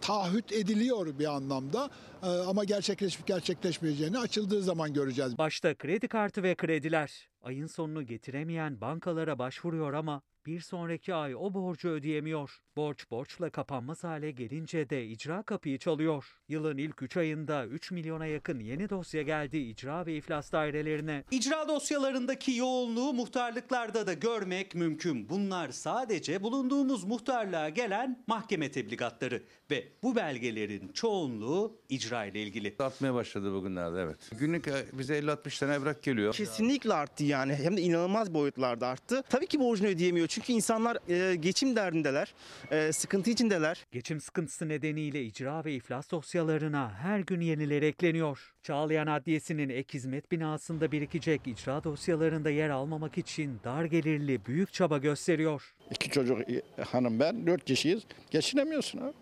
taahhüt 0.00 0.52
ediliyor 0.52 1.18
bir 1.18 1.26
anlamda 1.26 1.90
e, 2.22 2.26
ama 2.26 2.64
gerçekleşip 2.64 3.26
gerçekleşmeyeceğini 3.26 4.18
açıldığı 4.18 4.62
zaman 4.62 4.92
göreceğiz. 4.92 5.38
Başta 5.38 5.74
kredi 5.74 6.08
kartı 6.08 6.42
ve 6.42 6.54
krediler 6.54 7.28
ayın 7.42 7.66
sonunu 7.66 8.02
getiremeyen 8.06 8.80
bankalara 8.80 9.38
başvuruyor 9.38 9.92
ama 9.92 10.22
bir 10.46 10.60
sonraki 10.60 11.14
ay 11.14 11.34
o 11.36 11.54
borcu 11.54 11.88
ödeyemiyor. 11.88 12.60
Borç 12.76 13.10
borçla 13.10 13.50
kapanmaz 13.50 14.04
hale 14.04 14.30
gelince 14.30 14.90
de 14.90 15.06
icra 15.06 15.42
kapıyı 15.42 15.78
çalıyor. 15.78 16.24
Yılın 16.48 16.78
ilk 16.78 17.02
3 17.02 17.16
ayında 17.16 17.66
3 17.66 17.90
milyona 17.90 18.26
yakın 18.26 18.60
yeni 18.60 18.90
dosya 18.90 19.22
geldi 19.22 19.58
icra 19.58 20.06
ve 20.06 20.16
iflas 20.16 20.52
dairelerine. 20.52 21.24
İcra 21.30 21.68
dosyalarındaki 21.68 22.52
yoğunluğu 22.52 23.12
muhtarlıklarda 23.12 24.06
da 24.06 24.12
görmek 24.12 24.74
mümkün. 24.74 25.28
Bunlar 25.28 25.70
sadece 25.70 26.42
bulunduğumuz 26.42 27.04
muhtarlığa 27.04 27.68
gelen 27.68 28.24
mahkeme 28.26 28.70
tebligatları 28.70 29.42
ve 29.70 29.88
bu 30.02 30.16
belgelerin 30.16 30.88
çoğunluğu 30.92 31.80
icra 31.88 32.24
ile 32.24 32.42
ilgili. 32.42 32.76
Artmaya 32.78 33.14
başladı 33.14 33.52
bugünlerde 33.54 34.00
evet. 34.00 34.30
Günlük 34.38 34.68
e, 34.68 34.84
bize 34.92 35.18
50-60 35.18 35.60
tane 35.60 35.74
evrak 35.74 36.02
geliyor. 36.02 36.34
Kesinlikle 36.34 36.94
arttı 36.94 37.24
yani 37.24 37.54
hem 37.54 37.76
de 37.76 37.80
inanılmaz 37.80 38.34
boyutlarda 38.34 38.86
arttı. 38.86 39.22
Tabii 39.30 39.46
ki 39.46 39.60
borcunu 39.60 39.88
ödeyemiyor 39.88 40.29
çünkü 40.30 40.52
insanlar 40.52 40.98
e, 41.08 41.36
geçim 41.36 41.76
derdindeler, 41.76 42.34
e, 42.70 42.92
sıkıntı 42.92 43.30
içindeler. 43.30 43.86
Geçim 43.92 44.20
sıkıntısı 44.20 44.68
nedeniyle 44.68 45.24
icra 45.24 45.64
ve 45.64 45.74
iflas 45.74 46.10
dosyalarına 46.10 46.90
her 46.90 47.20
gün 47.20 47.40
yenileri 47.40 47.86
ekleniyor. 47.86 48.54
Çağlayan 48.62 49.06
Adliyesi'nin 49.06 49.68
ek 49.68 49.94
hizmet 49.94 50.32
binasında 50.32 50.92
birikecek 50.92 51.46
icra 51.46 51.84
dosyalarında 51.84 52.50
yer 52.50 52.70
almamak 52.70 53.18
için 53.18 53.60
dar 53.64 53.84
gelirli 53.84 54.46
büyük 54.46 54.72
çaba 54.72 54.98
gösteriyor. 54.98 55.74
İki 55.90 56.10
çocuk 56.10 56.38
hanım 56.86 57.20
ben, 57.20 57.46
dört 57.46 57.64
kişiyiz. 57.64 58.02
Geçinemiyorsun 58.30 58.98
abi. 58.98 59.12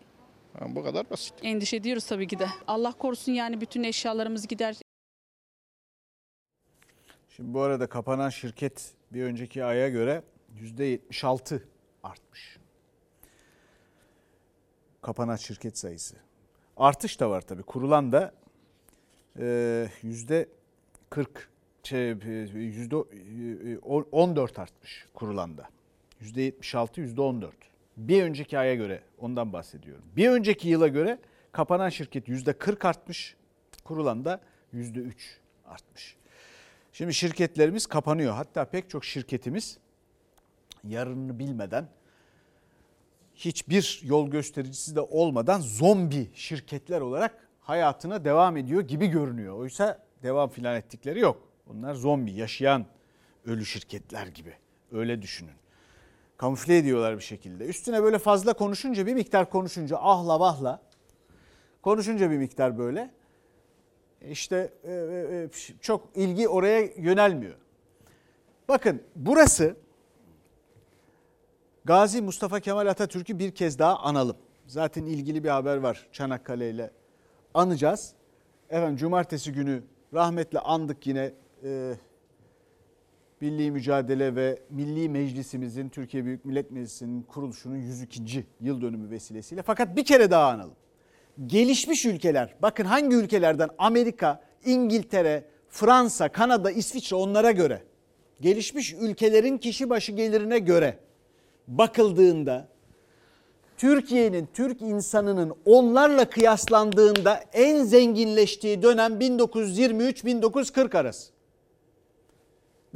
Yani 0.61 0.77
bu 0.77 0.83
kadar 0.83 1.11
basit. 1.11 1.35
Endişe 1.42 1.77
ediyoruz 1.77 2.07
tabii 2.07 2.27
ki 2.27 2.38
de. 2.38 2.47
Allah 2.66 2.92
korusun 2.92 3.33
yani 3.33 3.61
bütün 3.61 3.83
eşyalarımız 3.83 4.49
gider. 4.49 4.77
Şimdi 7.37 7.55
bu 7.55 7.61
arada 7.61 7.87
kapanan 7.87 8.29
şirket 8.29 8.92
bir 9.12 9.23
önceki 9.23 9.64
aya 9.64 9.88
göre 9.88 10.23
%76 10.62 11.62
artmış. 12.03 12.59
Kapanan 15.03 15.37
şirket 15.37 15.79
sayısı. 15.79 16.16
Artış 16.77 17.21
da 17.21 17.31
var 17.31 17.40
tabii. 17.40 17.62
Kurulan 17.62 18.12
da 18.12 18.35
yüzde 20.03 20.49
40 21.11 21.49
şey, 21.83 22.09
yüzde 22.55 22.97
14 23.83 24.59
artmış 24.59 25.07
kurulanda. 25.14 25.68
Yüzde 26.21 26.42
76, 26.42 27.01
yüzde 27.01 27.21
14. 27.21 27.55
Bir 27.97 28.23
önceki 28.23 28.59
aya 28.59 28.75
göre 28.75 29.03
ondan 29.18 29.53
bahsediyorum. 29.53 30.05
Bir 30.16 30.29
önceki 30.29 30.68
yıla 30.68 30.88
göre 30.88 31.18
kapanan 31.53 31.88
şirket 31.88 32.29
yüzde 32.29 32.53
40 32.53 32.85
artmış. 32.85 33.37
Kurulan 33.85 34.25
da 34.25 34.40
yüzde 34.73 35.01
3 35.01 35.40
artmış. 35.66 36.16
Şimdi 36.92 37.14
şirketlerimiz 37.14 37.87
kapanıyor. 37.87 38.35
Hatta 38.35 38.64
pek 38.64 38.90
çok 38.90 39.05
şirketimiz 39.05 39.79
yarını 40.85 41.38
bilmeden 41.38 41.88
hiçbir 43.35 44.01
yol 44.05 44.31
göstericisi 44.31 44.97
de 44.97 45.01
olmadan 45.01 45.61
zombi 45.61 46.31
şirketler 46.35 47.01
olarak 47.01 47.49
hayatına 47.61 48.25
devam 48.25 48.57
ediyor 48.57 48.83
gibi 48.83 49.07
görünüyor. 49.07 49.59
Oysa 49.59 50.03
devam 50.23 50.49
filan 50.49 50.77
ettikleri 50.77 51.21
yok. 51.21 51.49
Bunlar 51.67 51.95
zombi, 51.95 52.33
yaşayan 52.33 52.87
ölü 53.47 53.67
şirketler 53.67 54.27
gibi. 54.27 54.55
Öyle 54.93 55.23
düşünün. 55.23 55.55
Kamufle 56.37 56.79
ediyorlar 56.79 57.17
bir 57.17 57.23
şekilde. 57.23 57.64
Üstüne 57.64 58.03
böyle 58.03 58.19
fazla 58.19 58.53
konuşunca 58.53 59.07
bir 59.07 59.14
miktar 59.14 59.51
konuşunca 59.51 59.97
ahla 59.97 60.41
vahla 60.41 60.83
konuşunca 61.83 62.31
bir 62.31 62.37
miktar 62.37 62.79
böyle 62.79 63.11
işte 64.31 64.73
e, 64.85 64.93
e, 64.93 65.49
çok 65.81 66.09
ilgi 66.14 66.49
oraya 66.49 66.81
yönelmiyor. 66.81 67.55
Bakın 68.69 69.03
burası 69.17 69.77
Gazi 71.88 72.22
Mustafa 72.22 72.61
Kemal 72.61 72.87
Atatürk'ü 72.87 73.38
bir 73.38 73.51
kez 73.51 73.79
daha 73.79 73.98
analım. 73.98 74.37
Zaten 74.66 75.05
ilgili 75.05 75.44
bir 75.44 75.48
haber 75.48 75.77
var 75.77 76.07
Çanakkale 76.12 76.70
ile 76.70 76.90
anacağız. 77.55 78.12
Efendim 78.70 78.96
cumartesi 78.96 79.53
günü 79.53 79.83
rahmetle 80.14 80.59
andık 80.59 81.07
yine 81.07 81.33
e, 81.64 81.94
Milli 83.40 83.70
Mücadele 83.70 84.37
ve 84.37 84.59
Milli 84.70 85.09
Meclisimizin 85.09 85.88
Türkiye 85.88 86.24
Büyük 86.24 86.44
Millet 86.44 86.70
Meclisi'nin 86.70 87.22
kuruluşunun 87.22 87.77
102. 87.77 88.46
yıl 88.61 88.83
dönümü 88.83 89.11
vesilesiyle. 89.11 89.62
Fakat 89.62 89.96
bir 89.96 90.05
kere 90.05 90.31
daha 90.31 90.51
analım. 90.51 90.74
Gelişmiş 91.46 92.07
ülkeler, 92.07 92.55
bakın 92.62 92.85
hangi 92.85 93.16
ülkelerden 93.16 93.68
Amerika, 93.79 94.42
İngiltere, 94.64 95.44
Fransa, 95.68 96.29
Kanada, 96.29 96.70
İsviçre 96.70 97.16
onlara 97.16 97.51
göre 97.51 97.83
gelişmiş 98.40 98.94
ülkelerin 98.94 99.59
kişi 99.59 99.90
başı 99.90 100.12
gelirine 100.12 100.59
göre 100.59 101.08
bakıldığında 101.68 102.68
Türkiye'nin 103.76 104.48
Türk 104.54 104.83
insanının 104.83 105.57
onlarla 105.64 106.31
kıyaslandığında 106.31 107.44
en 107.52 107.85
zenginleştiği 107.85 108.83
dönem 108.83 109.12
1923-1940 109.20 110.98
arası. 110.98 111.33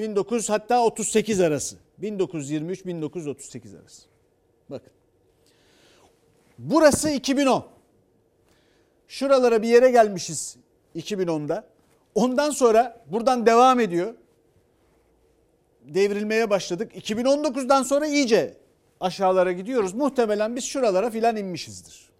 19 0.00 0.50
hatta 0.50 0.84
38 0.84 1.40
arası. 1.40 1.76
1923-1938 2.02 3.80
arası. 3.80 4.02
Bakın. 4.70 4.92
Burası 6.58 7.10
2010. 7.10 7.66
Şuralara 9.08 9.62
bir 9.62 9.68
yere 9.68 9.90
gelmişiz 9.90 10.56
2010'da. 10.96 11.64
Ondan 12.14 12.50
sonra 12.50 13.04
buradan 13.06 13.46
devam 13.46 13.80
ediyor. 13.80 14.14
Devrilmeye 15.84 16.50
başladık. 16.50 16.92
2019'dan 16.96 17.82
sonra 17.82 18.06
iyice 18.06 18.61
aşağılara 19.02 19.52
gidiyoruz. 19.52 19.94
Muhtemelen 19.94 20.56
biz 20.56 20.64
şuralara 20.64 21.10
filan 21.10 21.36
inmişizdir. 21.36 22.12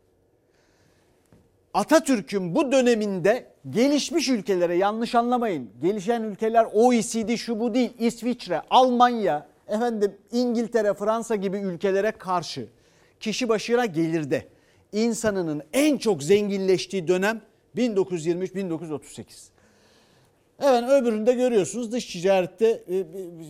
Atatürk'ün 1.75 2.55
bu 2.55 2.73
döneminde 2.73 3.47
gelişmiş 3.71 4.29
ülkelere 4.29 4.75
yanlış 4.75 5.15
anlamayın. 5.15 5.71
Gelişen 5.83 6.23
ülkeler 6.23 6.67
OECD 6.73 7.37
şu 7.37 7.61
bu 7.61 7.75
değil. 7.75 7.93
İsviçre, 7.99 8.63
Almanya, 8.71 9.47
efendim 9.69 10.17
İngiltere, 10.33 10.95
Fransa 10.95 11.37
gibi 11.37 11.57
ülkelere 11.57 12.11
karşı 12.11 12.69
kişi 13.21 13.49
başına 13.49 13.87
gelirde 13.87 14.49
insanının 14.93 15.63
en 15.73 15.99
çok 15.99 16.23
zenginleştiği 16.23 17.09
dönem 17.09 17.43
1923-1938. 17.77 19.25
Evet 20.61 20.91
öbüründe 20.91 21.33
görüyorsunuz 21.33 21.93
dış 21.93 22.07
ticarette 22.07 22.85
e, 22.89 23.05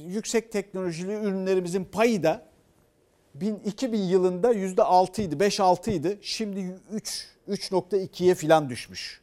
yüksek 0.06 0.52
teknolojili 0.52 1.12
ürünlerimizin 1.12 1.84
payı 1.84 2.22
da 2.22 2.51
2000 3.64 3.98
yılında 3.98 4.52
%6 4.52 5.22
idi, 5.22 5.34
5-6 5.34 5.90
idi. 5.90 6.18
Şimdi 6.22 6.78
3 6.92 7.32
3.2'ye 7.48 8.34
filan 8.34 8.70
düşmüş. 8.70 9.20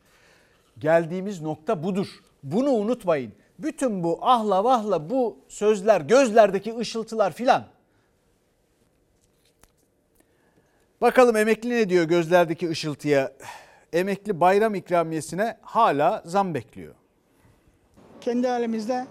Geldiğimiz 0.80 1.42
nokta 1.42 1.84
budur. 1.84 2.08
Bunu 2.44 2.70
unutmayın. 2.70 3.34
Bütün 3.60 4.04
bu 4.04 4.20
ahla 4.22 4.64
vahla 4.64 5.10
bu 5.10 5.38
sözler, 5.48 6.02
gözlerdeki 6.02 6.78
ışıltılar 6.78 7.34
filan. 7.34 7.66
Bakalım 11.02 11.36
emekli 11.36 11.70
ne 11.70 11.90
diyor 11.90 12.04
gözlerdeki 12.06 12.70
ışıltıya? 12.70 13.32
Emekli 13.94 14.40
bayram 14.40 14.76
ikramiyesine 14.76 15.58
hala 15.62 16.24
zam 16.26 16.54
bekliyor. 16.54 16.96
Kendi 18.22 18.48
halimizde 18.48 19.08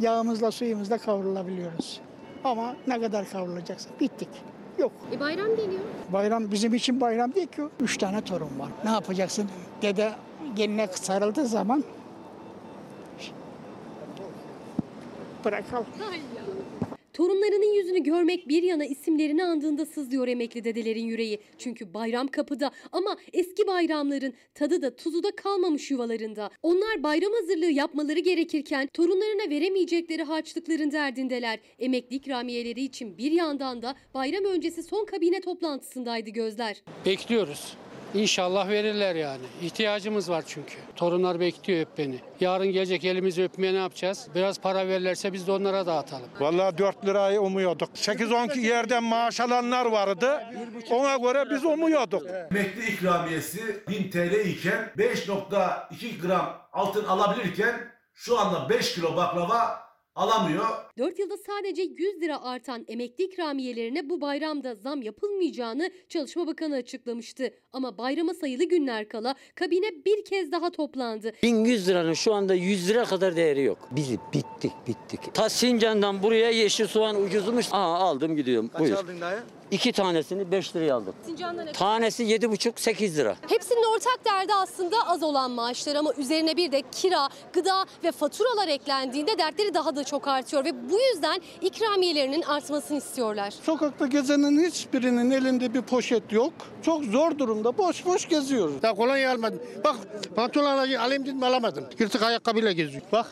yağımızla 0.00 0.50
suyumuzla 0.50 0.98
kavrulabiliyoruz. 0.98 2.00
Ama 2.44 2.76
ne 2.86 3.00
kadar 3.00 3.30
kavrulacaksa 3.30 3.90
bittik. 4.00 4.28
Yok. 4.78 4.92
E 5.12 5.20
bayram 5.20 5.48
geliyor. 5.48 5.80
Bayram 6.12 6.50
bizim 6.50 6.74
için 6.74 7.00
bayram 7.00 7.34
değil 7.34 7.46
ki. 7.46 7.62
Üç 7.80 7.98
tane 7.98 8.20
torun 8.20 8.58
var. 8.58 8.68
Ne 8.84 8.90
yapacaksın? 8.90 9.48
Dede 9.82 10.12
geline 10.54 10.86
sarıldığı 10.86 11.46
zaman 11.46 11.84
bırakalım. 15.44 15.86
Torunlarının 17.12 17.72
yüzünü 17.74 18.02
görmek 18.02 18.48
bir 18.48 18.62
yana 18.62 18.84
isimlerini 18.84 19.44
andığında 19.44 19.86
sızlıyor 19.86 20.28
emekli 20.28 20.64
dedelerin 20.64 21.04
yüreği. 21.04 21.40
Çünkü 21.58 21.94
bayram 21.94 22.28
kapıda 22.28 22.70
ama 22.92 23.16
eski 23.32 23.66
bayramların 23.66 24.34
tadı 24.54 24.82
da 24.82 24.96
tuzu 24.96 25.22
da 25.22 25.30
kalmamış 25.36 25.90
yuvalarında. 25.90 26.50
Onlar 26.62 27.02
bayram 27.02 27.32
hazırlığı 27.32 27.70
yapmaları 27.70 28.20
gerekirken 28.20 28.88
torunlarına 28.94 29.50
veremeyecekleri 29.50 30.22
harçlıkların 30.22 30.92
derdindeler. 30.92 31.60
Emekli 31.78 32.16
ikramiyeleri 32.16 32.80
için 32.82 33.18
bir 33.18 33.32
yandan 33.32 33.82
da 33.82 33.94
bayram 34.14 34.44
öncesi 34.44 34.82
son 34.82 35.04
kabine 35.04 35.40
toplantısındaydı 35.40 36.30
gözler. 36.30 36.82
Bekliyoruz. 37.06 37.76
İnşallah 38.14 38.68
verirler 38.68 39.14
yani. 39.14 39.42
İhtiyacımız 39.62 40.30
var 40.30 40.44
çünkü. 40.46 40.74
Torunlar 40.96 41.40
bekliyor 41.40 41.80
öp 41.80 41.98
beni. 41.98 42.20
Yarın 42.40 42.66
gelecek 42.66 43.04
elimizi 43.04 43.42
öpmeye 43.42 43.74
ne 43.74 43.78
yapacağız? 43.78 44.28
Biraz 44.34 44.60
para 44.60 44.88
verirlerse 44.88 45.32
biz 45.32 45.46
de 45.46 45.52
onlara 45.52 45.86
dağıtalım. 45.86 46.28
Vallahi 46.40 46.78
4 46.78 47.06
lirayı 47.06 47.40
umuyorduk. 47.40 47.88
8-10 47.94 48.60
yerden 48.60 49.04
maaş 49.04 49.40
alanlar 49.40 49.86
vardı. 49.86 50.40
Ona 50.90 51.16
göre 51.16 51.50
biz 51.50 51.64
umuyorduk. 51.64 52.22
Emekli 52.50 52.90
ikramiyesi 52.92 53.82
1000 53.88 54.10
TL 54.10 54.46
iken 54.46 54.90
5.2 54.98 56.20
gram 56.26 56.58
altın 56.72 57.04
alabilirken 57.04 57.92
şu 58.14 58.38
anda 58.38 58.68
5 58.68 58.94
kilo 58.94 59.16
baklava 59.16 59.82
alamıyor. 60.14 60.64
4 60.98 61.18
yılda 61.18 61.34
sadece 61.36 61.82
100 61.82 62.20
lira 62.20 62.42
artan 62.42 62.84
emekli 62.88 63.24
ikramiyelerine 63.24 64.10
bu 64.10 64.20
bayramda 64.20 64.74
zam 64.74 65.02
yapılmayacağını 65.02 65.90
Çalışma 66.08 66.46
Bakanı 66.46 66.74
açıklamıştı. 66.74 67.50
Ama 67.72 67.98
bayrama 67.98 68.34
sayılı 68.34 68.64
günler 68.64 69.08
kala 69.08 69.34
kabine 69.54 70.04
bir 70.06 70.24
kez 70.24 70.52
daha 70.52 70.70
toplandı. 70.70 71.32
1100 71.42 71.88
liranın 71.88 72.12
şu 72.12 72.34
anda 72.34 72.54
100 72.54 72.88
lira 72.88 73.04
kadar 73.04 73.36
değeri 73.36 73.62
yok. 73.62 73.88
Biz 73.90 74.10
bittik 74.32 74.72
bittik. 74.86 75.34
Ta 75.34 75.48
Sincan'dan 75.48 76.22
buraya 76.22 76.50
yeşil 76.50 76.86
soğan 76.86 77.22
ucuzmuş. 77.22 77.66
Aa 77.72 77.94
aldım 77.98 78.36
gidiyorum. 78.36 78.68
Kaç 78.68 78.80
Buyur. 78.80 78.94
aldın 78.96 79.20
dayı? 79.20 79.38
İki 79.72 79.92
tanesini 79.92 80.50
5 80.50 80.76
liraya 80.76 80.94
aldım. 80.94 81.14
Sincan'da 81.26 81.64
ne? 81.64 81.72
Tanesi 81.72 82.24
7,5-8 82.24 83.16
lira. 83.16 83.36
Hepsinin 83.48 83.94
ortak 83.94 84.24
derdi 84.24 84.54
aslında 84.54 84.96
az 85.06 85.22
olan 85.22 85.50
maaşlar 85.50 85.94
ama 85.94 86.12
üzerine 86.18 86.56
bir 86.56 86.72
de 86.72 86.82
kira, 86.92 87.28
gıda 87.52 87.84
ve 88.04 88.12
faturalar 88.12 88.68
eklendiğinde 88.68 89.38
dertleri 89.38 89.74
daha 89.74 89.96
da 89.96 90.04
çok 90.04 90.28
artıyor 90.28 90.64
ve 90.64 90.90
bu 90.90 90.98
yüzden 91.12 91.40
ikramiyelerinin 91.60 92.42
artmasını 92.42 92.98
istiyorlar. 92.98 93.50
Sokakta 93.50 94.06
gezenin 94.06 94.66
hiçbirinin 94.70 95.30
elinde 95.30 95.74
bir 95.74 95.82
poşet 95.82 96.32
yok. 96.32 96.52
Çok 96.82 97.04
zor 97.04 97.38
durumda 97.38 97.78
boş 97.78 98.06
boş 98.06 98.28
geziyoruz. 98.28 98.74
Ya 98.82 98.94
kolonya 98.94 99.32
almadım. 99.32 99.62
Bak 99.84 99.96
pantolon 100.36 100.66
alayım 100.78 101.26
dedim 101.26 101.42
alamadım. 101.42 101.84
Yırtık 101.98 102.22
ayakkabıyla 102.22 102.72
geziyor. 102.72 103.02
Bak 103.12 103.26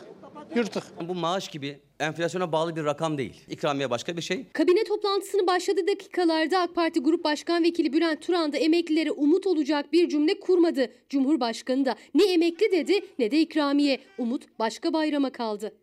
yırtık. 0.55 0.83
Bu 1.07 1.15
maaş 1.15 1.47
gibi 1.47 1.79
enflasyona 1.99 2.51
bağlı 2.51 2.75
bir 2.75 2.85
rakam 2.85 3.17
değil. 3.17 3.41
İkramiye 3.49 3.89
başka 3.89 4.17
bir 4.17 4.21
şey. 4.21 4.45
Kabine 4.53 4.83
toplantısının 4.83 5.47
başladığı 5.47 5.87
dakikalarda 5.87 6.59
AK 6.59 6.75
Parti 6.75 6.99
Grup 6.99 7.23
Başkan 7.23 7.63
Vekili 7.63 7.93
Bülent 7.93 8.21
Turan 8.21 8.53
da 8.53 8.57
emeklilere 8.57 9.11
umut 9.11 9.47
olacak 9.47 9.93
bir 9.93 10.09
cümle 10.09 10.39
kurmadı. 10.39 10.91
Cumhurbaşkanı 11.09 11.85
da 11.85 11.95
ne 12.13 12.33
emekli 12.33 12.71
dedi 12.71 12.93
ne 13.19 13.31
de 13.31 13.39
ikramiye. 13.41 13.99
Umut 14.17 14.59
başka 14.59 14.93
bayrama 14.93 15.31
kaldı. 15.31 15.73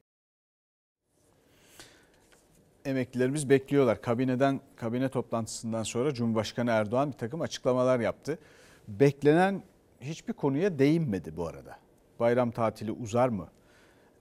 emeklilerimiz 2.85 3.51
bekliyorlar. 3.51 4.03
Kabineden 4.03 4.61
kabine 4.77 5.09
toplantısından 5.09 5.83
sonra 5.83 6.15
Cumhurbaşkanı 6.15 6.71
Erdoğan 6.71 7.13
bir 7.13 7.17
takım 7.17 7.41
açıklamalar 7.41 8.01
yaptı. 8.01 8.39
Beklenen 8.89 9.63
hiçbir 10.01 10.33
konuya 10.33 10.79
değinmedi 10.79 11.37
bu 11.37 11.47
arada. 11.47 11.79
Bayram 12.21 12.51
tatili 12.51 12.93
uzar 12.93 13.29
mı? 13.29 13.49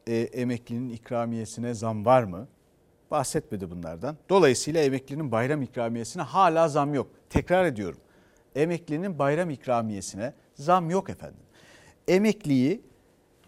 E, 0.08 0.15
emeklinin 0.15 0.89
ikramiyesine 0.89 1.74
zam 1.74 2.06
var 2.06 2.24
mı? 2.24 2.48
Bahsetmedi 3.12 3.72
bunlardan. 3.72 4.17
Dolayısıyla 4.30 4.82
emeklinin 4.82 5.32
bayram 5.32 5.62
ikramiyesine 5.62 6.22
hala 6.24 6.67
zam 6.67 6.93
yok. 6.93 7.08
Tekrar 7.30 7.65
ediyorum. 7.65 8.00
Emeklinin 8.56 9.20
bayram 9.20 9.50
ikramiyesine 9.50 10.34
zam 10.56 10.89
yok 10.89 11.10
efendim. 11.10 11.39
Emekliyi 12.08 12.82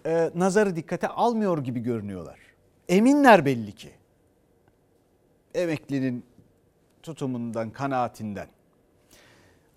e, 0.05 0.31
nazarı 0.35 0.75
dikkate 0.75 1.07
almıyor 1.07 1.57
gibi 1.57 1.79
görünüyorlar. 1.79 2.39
Eminler 2.89 3.45
belli 3.45 3.71
ki 3.71 3.89
emeklinin 5.53 6.25
tutumundan, 7.03 7.69
kanaatinden. 7.69 8.47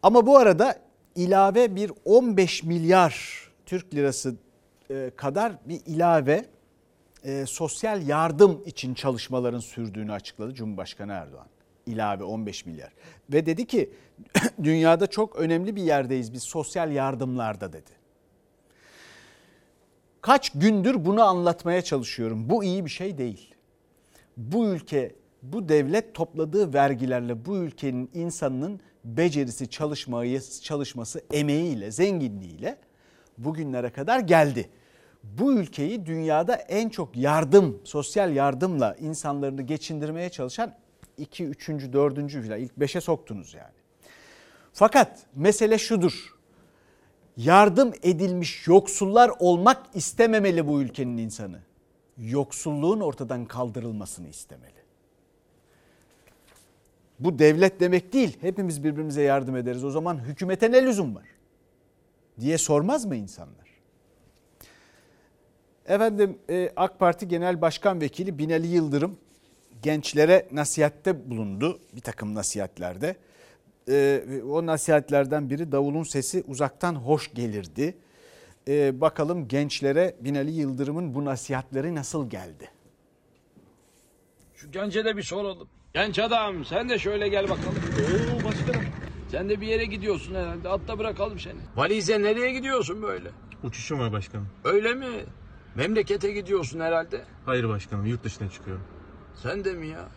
Ama 0.02 0.26
bu 0.26 0.36
arada 0.36 0.78
ilave 1.14 1.76
bir 1.76 1.92
15 2.04 2.62
milyar 2.62 3.42
Türk 3.66 3.94
lirası 3.94 4.34
e, 4.90 5.10
kadar 5.16 5.52
bir 5.68 5.80
ilave 5.86 6.44
e, 7.24 7.46
sosyal 7.46 8.06
yardım 8.06 8.62
için 8.66 8.94
çalışmaların 8.94 9.58
sürdüğünü 9.58 10.12
açıkladı 10.12 10.54
Cumhurbaşkanı 10.54 11.12
Erdoğan. 11.12 11.46
İlave 11.86 12.24
15 12.24 12.66
milyar. 12.66 12.92
Ve 13.32 13.46
dedi 13.46 13.66
ki 13.66 13.90
dünyada 14.62 15.06
çok 15.06 15.36
önemli 15.36 15.76
bir 15.76 15.82
yerdeyiz 15.82 16.32
biz 16.32 16.42
sosyal 16.42 16.92
yardımlarda 16.92 17.72
dedi. 17.72 17.90
Kaç 20.20 20.50
gündür 20.50 21.04
bunu 21.04 21.22
anlatmaya 21.22 21.82
çalışıyorum. 21.82 22.50
Bu 22.50 22.64
iyi 22.64 22.84
bir 22.84 22.90
şey 22.90 23.18
değil. 23.18 23.54
Bu 24.36 24.66
ülke 24.66 25.14
bu 25.42 25.68
devlet 25.68 26.14
topladığı 26.14 26.74
vergilerle 26.74 27.46
bu 27.46 27.56
ülkenin 27.56 28.10
insanının 28.14 28.80
becerisi, 29.04 29.70
çalışmayı, 29.70 30.40
çalışması, 30.62 31.24
emeğiyle, 31.32 31.90
zenginliğiyle 31.90 32.78
bugünlere 33.38 33.90
kadar 33.90 34.20
geldi. 34.20 34.68
Bu 35.22 35.52
ülkeyi 35.52 36.06
dünyada 36.06 36.54
en 36.54 36.88
çok 36.88 37.16
yardım, 37.16 37.80
sosyal 37.84 38.34
yardımla 38.36 38.94
insanlarını 38.94 39.62
geçindirmeye 39.62 40.30
çalışan 40.30 40.74
2, 41.18 41.44
3. 41.44 41.68
4. 41.68 42.30
filan 42.30 42.60
ilk 42.60 42.72
5'e 42.72 43.00
soktunuz 43.00 43.54
yani. 43.54 43.74
Fakat 44.72 45.26
mesele 45.34 45.78
şudur. 45.78 46.34
Yardım 47.36 47.92
edilmiş 48.02 48.66
yoksullar 48.66 49.30
olmak 49.38 49.86
istememeli 49.94 50.66
bu 50.66 50.82
ülkenin 50.82 51.16
insanı. 51.16 51.58
Yoksulluğun 52.18 53.00
ortadan 53.00 53.44
kaldırılmasını 53.44 54.28
istemeli. 54.28 54.82
Bu 57.20 57.38
devlet 57.38 57.80
demek 57.80 58.12
değil. 58.12 58.38
Hepimiz 58.40 58.84
birbirimize 58.84 59.22
yardım 59.22 59.56
ederiz. 59.56 59.84
O 59.84 59.90
zaman 59.90 60.18
hükümete 60.18 60.72
ne 60.72 60.82
lüzum 60.82 61.14
var? 61.14 61.24
diye 62.40 62.58
sormaz 62.58 63.04
mı 63.04 63.16
insanlar? 63.16 63.71
Efendim 65.86 66.38
e, 66.50 66.72
AK 66.76 66.98
Parti 66.98 67.28
Genel 67.28 67.60
Başkan 67.60 68.00
Vekili 68.00 68.38
Binali 68.38 68.66
Yıldırım 68.66 69.18
gençlere 69.82 70.48
nasihatte 70.52 71.30
bulundu. 71.30 71.78
Bir 71.92 72.00
takım 72.00 72.34
nasihatlerde. 72.34 73.16
E, 73.88 74.22
o 74.48 74.66
nasihatlerden 74.66 75.50
biri 75.50 75.72
davulun 75.72 76.02
sesi 76.02 76.44
uzaktan 76.46 76.94
hoş 76.94 77.34
gelirdi. 77.34 77.94
E, 78.68 79.00
bakalım 79.00 79.48
gençlere 79.48 80.16
Binali 80.20 80.50
Yıldırım'ın 80.50 81.14
bu 81.14 81.24
nasihatleri 81.24 81.94
nasıl 81.94 82.30
geldi? 82.30 82.70
Şu 84.54 84.70
gence 84.70 85.04
de 85.04 85.16
bir 85.16 85.22
soralım. 85.22 85.68
Genç 85.94 86.18
adam 86.18 86.64
sen 86.64 86.88
de 86.88 86.98
şöyle 86.98 87.28
gel 87.28 87.44
bakalım. 87.48 87.82
Oo 87.98 88.44
başkanım. 88.44 88.86
Sen 89.30 89.48
de 89.48 89.60
bir 89.60 89.66
yere 89.66 89.84
gidiyorsun 89.84 90.34
herhalde. 90.34 90.68
Atla 90.68 90.98
bırakalım 90.98 91.38
seni. 91.38 91.60
Valize 91.76 92.22
nereye 92.22 92.52
gidiyorsun 92.52 93.02
böyle? 93.02 93.28
Uçuşum 93.64 93.98
var 93.98 94.12
başkanım. 94.12 94.48
Öyle 94.64 94.94
mi? 94.94 95.06
Memlekete 95.76 96.32
gidiyorsun 96.32 96.80
herhalde. 96.80 97.20
Hayır 97.46 97.68
başkanım 97.68 98.06
yurt 98.06 98.24
dışına 98.24 98.50
çıkıyorum. 98.50 98.84
Sen 99.42 99.64
de 99.64 99.72
mi 99.72 99.86
ya? 99.86 100.08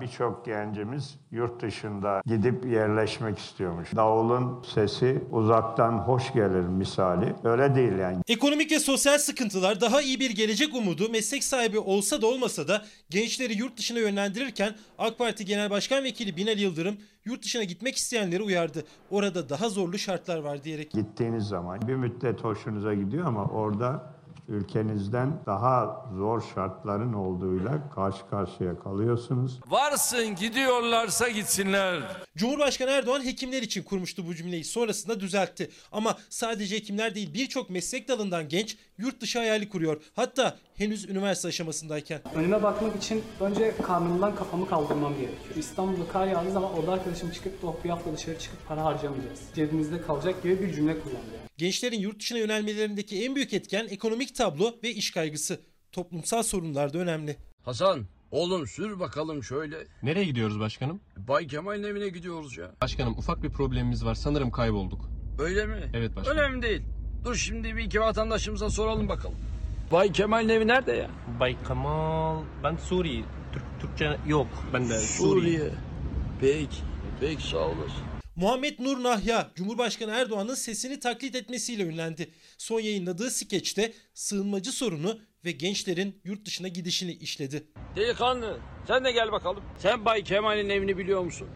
Birçok 0.00 0.44
gencimiz 0.46 1.14
yurt 1.30 1.62
dışında 1.62 2.22
gidip 2.26 2.66
yerleşmek 2.66 3.38
istiyormuş. 3.38 3.96
Davulun 3.96 4.62
sesi 4.74 5.24
uzaktan 5.30 5.92
hoş 5.98 6.32
gelir 6.32 6.60
misali. 6.68 7.34
Öyle 7.44 7.74
değil 7.74 7.92
yani. 7.98 8.18
Ekonomik 8.28 8.72
ve 8.72 8.78
sosyal 8.78 9.18
sıkıntılar 9.18 9.80
daha 9.80 10.02
iyi 10.02 10.20
bir 10.20 10.30
gelecek 10.30 10.74
umudu 10.74 11.08
meslek 11.10 11.44
sahibi 11.44 11.78
olsa 11.78 12.22
da 12.22 12.26
olmasa 12.26 12.68
da 12.68 12.84
gençleri 13.10 13.54
yurt 13.54 13.76
dışına 13.78 13.98
yönlendirirken 13.98 14.74
AK 14.98 15.18
Parti 15.18 15.44
Genel 15.44 15.70
Başkan 15.70 16.04
Vekili 16.04 16.36
Binali 16.36 16.60
Yıldırım 16.60 16.96
yurt 17.24 17.42
dışına 17.42 17.64
gitmek 17.64 17.96
isteyenleri 17.96 18.42
uyardı. 18.42 18.84
Orada 19.10 19.48
daha 19.48 19.68
zorlu 19.68 19.98
şartlar 19.98 20.38
var 20.38 20.64
diyerek. 20.64 20.90
Gittiğiniz 20.90 21.44
zaman 21.44 21.88
bir 21.88 21.94
müddet 21.94 22.44
hoşunuza 22.44 22.94
gidiyor 22.94 23.26
ama 23.26 23.44
orada 23.44 24.13
ülkenizden 24.48 25.40
daha 25.46 26.06
zor 26.16 26.42
şartların 26.54 27.12
olduğuyla 27.12 27.90
karşı 27.94 28.28
karşıya 28.30 28.78
kalıyorsunuz. 28.78 29.60
Varsın 29.68 30.34
gidiyorlarsa 30.34 31.28
gitsinler. 31.28 32.02
Cumhurbaşkanı 32.36 32.90
Erdoğan 32.90 33.24
hekimler 33.24 33.62
için 33.62 33.82
kurmuştu 33.82 34.26
bu 34.26 34.34
cümleyi. 34.34 34.64
Sonrasında 34.64 35.20
düzeltti. 35.20 35.70
Ama 35.92 36.16
sadece 36.28 36.76
hekimler 36.76 37.14
değil 37.14 37.34
birçok 37.34 37.70
meslek 37.70 38.08
dalından 38.08 38.48
genç 38.48 38.76
yurt 38.98 39.20
dışı 39.20 39.38
hayali 39.38 39.68
kuruyor. 39.68 40.02
Hatta 40.16 40.56
henüz 40.76 41.08
üniversite 41.08 41.48
aşamasındayken. 41.48 42.20
Önüme 42.34 42.62
bakmak 42.62 42.96
için 42.96 43.22
önce 43.40 43.74
karnımdan 43.82 44.34
kafamı 44.34 44.68
kaldırmam 44.68 45.12
gerekiyor. 45.12 45.56
İstanbul'da 45.56 46.08
kar 46.12 46.26
yağdığı 46.26 46.50
zaman 46.52 46.72
orada 46.72 46.92
arkadaşım 46.92 47.30
çıkıp 47.30 47.52
oh 47.64 47.74
bir 47.84 47.90
hafta 47.90 48.12
dışarı 48.12 48.38
çıkıp 48.38 48.68
para 48.68 48.84
harcamayacağız. 48.84 49.40
Cebimizde 49.54 50.02
kalacak 50.02 50.42
gibi 50.42 50.60
bir 50.62 50.74
cümle 50.74 51.00
kullandı. 51.00 51.44
Gençlerin 51.58 52.00
yurt 52.00 52.20
dışına 52.20 52.38
yönelmelerindeki 52.38 53.24
en 53.24 53.34
büyük 53.34 53.52
etken 53.52 53.86
ekonomik 53.90 54.34
tablo 54.34 54.74
ve 54.82 54.90
iş 54.90 55.10
kaygısı. 55.10 55.60
Toplumsal 55.92 56.42
sorunlar 56.42 56.92
da 56.92 56.98
önemli. 56.98 57.36
Hasan 57.62 58.06
oğlum 58.30 58.66
sür 58.66 59.00
bakalım 59.00 59.44
şöyle. 59.44 59.76
Nereye 60.02 60.24
gidiyoruz 60.24 60.60
başkanım? 60.60 61.00
Bay 61.16 61.46
Kemal'in 61.46 61.82
evine 61.82 62.08
gidiyoruz 62.08 62.56
ya. 62.56 62.70
Başkanım 62.82 63.18
ufak 63.18 63.42
bir 63.42 63.50
problemimiz 63.50 64.04
var 64.04 64.14
sanırım 64.14 64.50
kaybolduk. 64.50 65.10
Öyle 65.38 65.66
mi? 65.66 65.90
Evet 65.94 66.16
başkanım. 66.16 66.38
Önemli 66.38 66.62
değil. 66.62 66.82
Dur 67.24 67.34
şimdi 67.34 67.76
bir 67.76 67.82
iki 67.84 68.00
vatandaşımıza 68.00 68.70
soralım 68.70 69.08
bakalım. 69.08 69.36
Bay 69.92 70.12
Kemal'in 70.12 70.48
evi 70.48 70.66
nerede 70.66 70.92
ya? 70.92 71.10
Bay 71.40 71.56
Kemal 71.68 72.42
ben 72.64 72.76
Suriye. 72.76 73.24
Türk, 73.52 73.64
Türkçe 73.80 74.16
yok 74.26 74.46
ben 74.72 74.88
de 74.88 74.98
Suriye. 74.98 75.70
Peki. 76.40 76.76
Peki 77.20 77.42
sağ 77.42 77.58
olasın. 77.58 78.13
Muhammed 78.36 78.78
Nur 78.78 79.02
Nahya, 79.02 79.50
Cumhurbaşkanı 79.54 80.10
Erdoğan'ın 80.10 80.54
sesini 80.54 81.00
taklit 81.00 81.34
etmesiyle 81.34 81.82
ünlendi. 81.82 82.30
Son 82.58 82.80
yayınladığı 82.80 83.30
skeçte 83.30 83.92
sığınmacı 84.14 84.72
sorunu 84.72 85.18
ve 85.44 85.50
gençlerin 85.52 86.20
yurt 86.24 86.46
dışına 86.46 86.68
gidişini 86.68 87.12
işledi. 87.12 87.68
Delikanlı 87.96 88.58
sen 88.86 89.04
de 89.04 89.12
gel 89.12 89.32
bakalım. 89.32 89.64
Sen 89.78 90.04
Bay 90.04 90.24
Kemal'in 90.24 90.68
evini 90.68 90.98
biliyor 90.98 91.22
musun? 91.24 91.48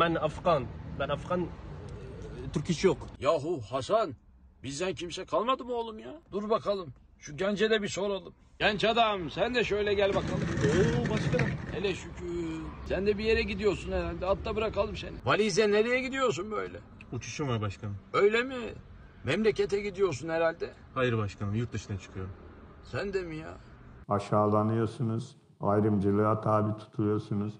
Ben 0.00 0.14
Afgan. 0.14 0.66
Ben 0.98 1.08
Afgan 1.08 1.48
Türk 2.52 2.70
iş 2.70 2.84
yok. 2.84 3.08
Yahu 3.20 3.60
Hasan 3.70 4.14
bizden 4.62 4.94
kimse 4.94 5.24
kalmadı 5.24 5.64
mı 5.64 5.72
oğlum 5.72 5.98
ya? 5.98 6.20
Dur 6.32 6.50
bakalım. 6.50 6.94
Şu 7.18 7.36
gence 7.36 7.70
de 7.70 7.82
bir 7.82 7.88
soralım. 7.88 8.34
Genç 8.58 8.84
adam 8.84 9.30
sen 9.30 9.54
de 9.54 9.64
şöyle 9.64 9.94
gel 9.94 10.14
bakalım. 10.14 10.40
Başkanım. 11.20 11.50
Hele 11.72 11.94
şükür. 11.94 12.62
Sen 12.88 13.06
de 13.06 13.18
bir 13.18 13.24
yere 13.24 13.42
gidiyorsun 13.42 13.92
herhalde. 13.92 14.26
Atla 14.26 14.56
bırakalım 14.56 14.96
seni. 14.96 15.16
Valize 15.24 15.70
nereye 15.70 16.00
gidiyorsun 16.00 16.50
böyle? 16.50 16.78
Uçuşum 17.12 17.48
var 17.48 17.60
başkanım. 17.60 17.96
Öyle 18.12 18.42
mi? 18.42 18.56
Memlekete 19.24 19.80
gidiyorsun 19.80 20.28
herhalde. 20.28 20.70
Hayır 20.94 21.18
başkanım 21.18 21.54
yurt 21.54 21.72
dışına 21.72 21.98
çıkıyorum. 21.98 22.32
Sen 22.92 23.12
de 23.12 23.22
mi 23.22 23.36
ya? 23.36 23.56
Aşağılanıyorsunuz, 24.08 25.36
ayrımcılığa 25.60 26.40
tabi 26.40 26.78
tutuluyorsunuz. 26.78 27.54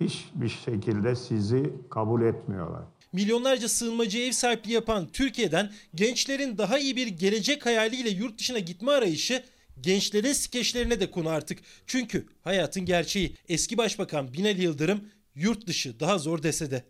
Hiçbir 0.00 0.48
şekilde 0.48 1.16
sizi 1.16 1.72
kabul 1.90 2.22
etmiyorlar. 2.22 2.82
Milyonlarca 3.12 3.68
sığınmacı 3.68 4.18
ev 4.18 4.32
sahipliği 4.32 4.72
yapan 4.72 5.06
Türkiye'den 5.12 5.72
gençlerin 5.94 6.58
daha 6.58 6.78
iyi 6.78 6.96
bir 6.96 7.06
gelecek 7.06 7.66
hayaliyle 7.66 8.08
yurt 8.10 8.38
dışına 8.38 8.58
gitme 8.58 8.92
arayışı 8.92 9.44
gençlerin 9.80 10.32
skeçlerine 10.32 11.00
de 11.00 11.10
konu 11.10 11.28
artık. 11.28 11.58
Çünkü 11.86 12.26
hayatın 12.42 12.84
gerçeği. 12.84 13.36
Eski 13.48 13.78
Başbakan 13.78 14.32
Binali 14.32 14.62
Yıldırım 14.62 15.08
yurt 15.34 15.66
dışı 15.66 16.00
daha 16.00 16.18
zor 16.18 16.42
dese 16.42 16.70
de. 16.70 16.84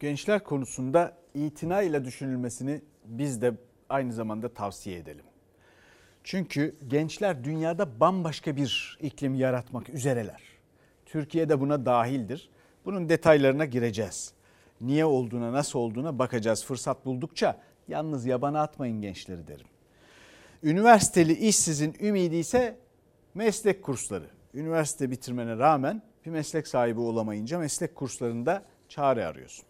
Gençler 0.00 0.44
konusunda 0.44 1.18
itina 1.34 1.82
ile 1.82 2.04
düşünülmesini 2.04 2.82
biz 3.04 3.42
de 3.42 3.54
aynı 3.88 4.12
zamanda 4.12 4.54
tavsiye 4.54 4.98
edelim. 4.98 5.24
Çünkü 6.24 6.76
gençler 6.88 7.44
dünyada 7.44 8.00
bambaşka 8.00 8.56
bir 8.56 8.98
iklim 9.00 9.34
yaratmak 9.34 9.88
üzereler. 9.88 10.42
Türkiye 11.06 11.48
de 11.48 11.60
buna 11.60 11.86
dahildir. 11.86 12.50
Bunun 12.84 13.08
detaylarına 13.08 13.64
gireceğiz. 13.64 14.32
Niye 14.80 15.04
olduğuna, 15.04 15.52
nasıl 15.52 15.78
olduğuna 15.78 16.18
bakacağız 16.18 16.64
fırsat 16.64 17.06
buldukça. 17.06 17.60
Yalnız 17.88 18.26
yabana 18.26 18.62
atmayın 18.62 19.00
gençleri 19.02 19.46
derim. 19.46 19.66
Üniversiteli 20.62 21.32
işsizin 21.32 21.96
ümidi 22.00 22.36
ise 22.36 22.76
meslek 23.34 23.82
kursları. 23.82 24.30
Üniversite 24.54 25.10
bitirmene 25.10 25.58
rağmen 25.58 26.02
bir 26.26 26.30
meslek 26.30 26.68
sahibi 26.68 27.00
olamayınca 27.00 27.58
meslek 27.58 27.94
kurslarında 27.94 28.62
çare 28.88 29.26
arıyorsun. 29.26 29.69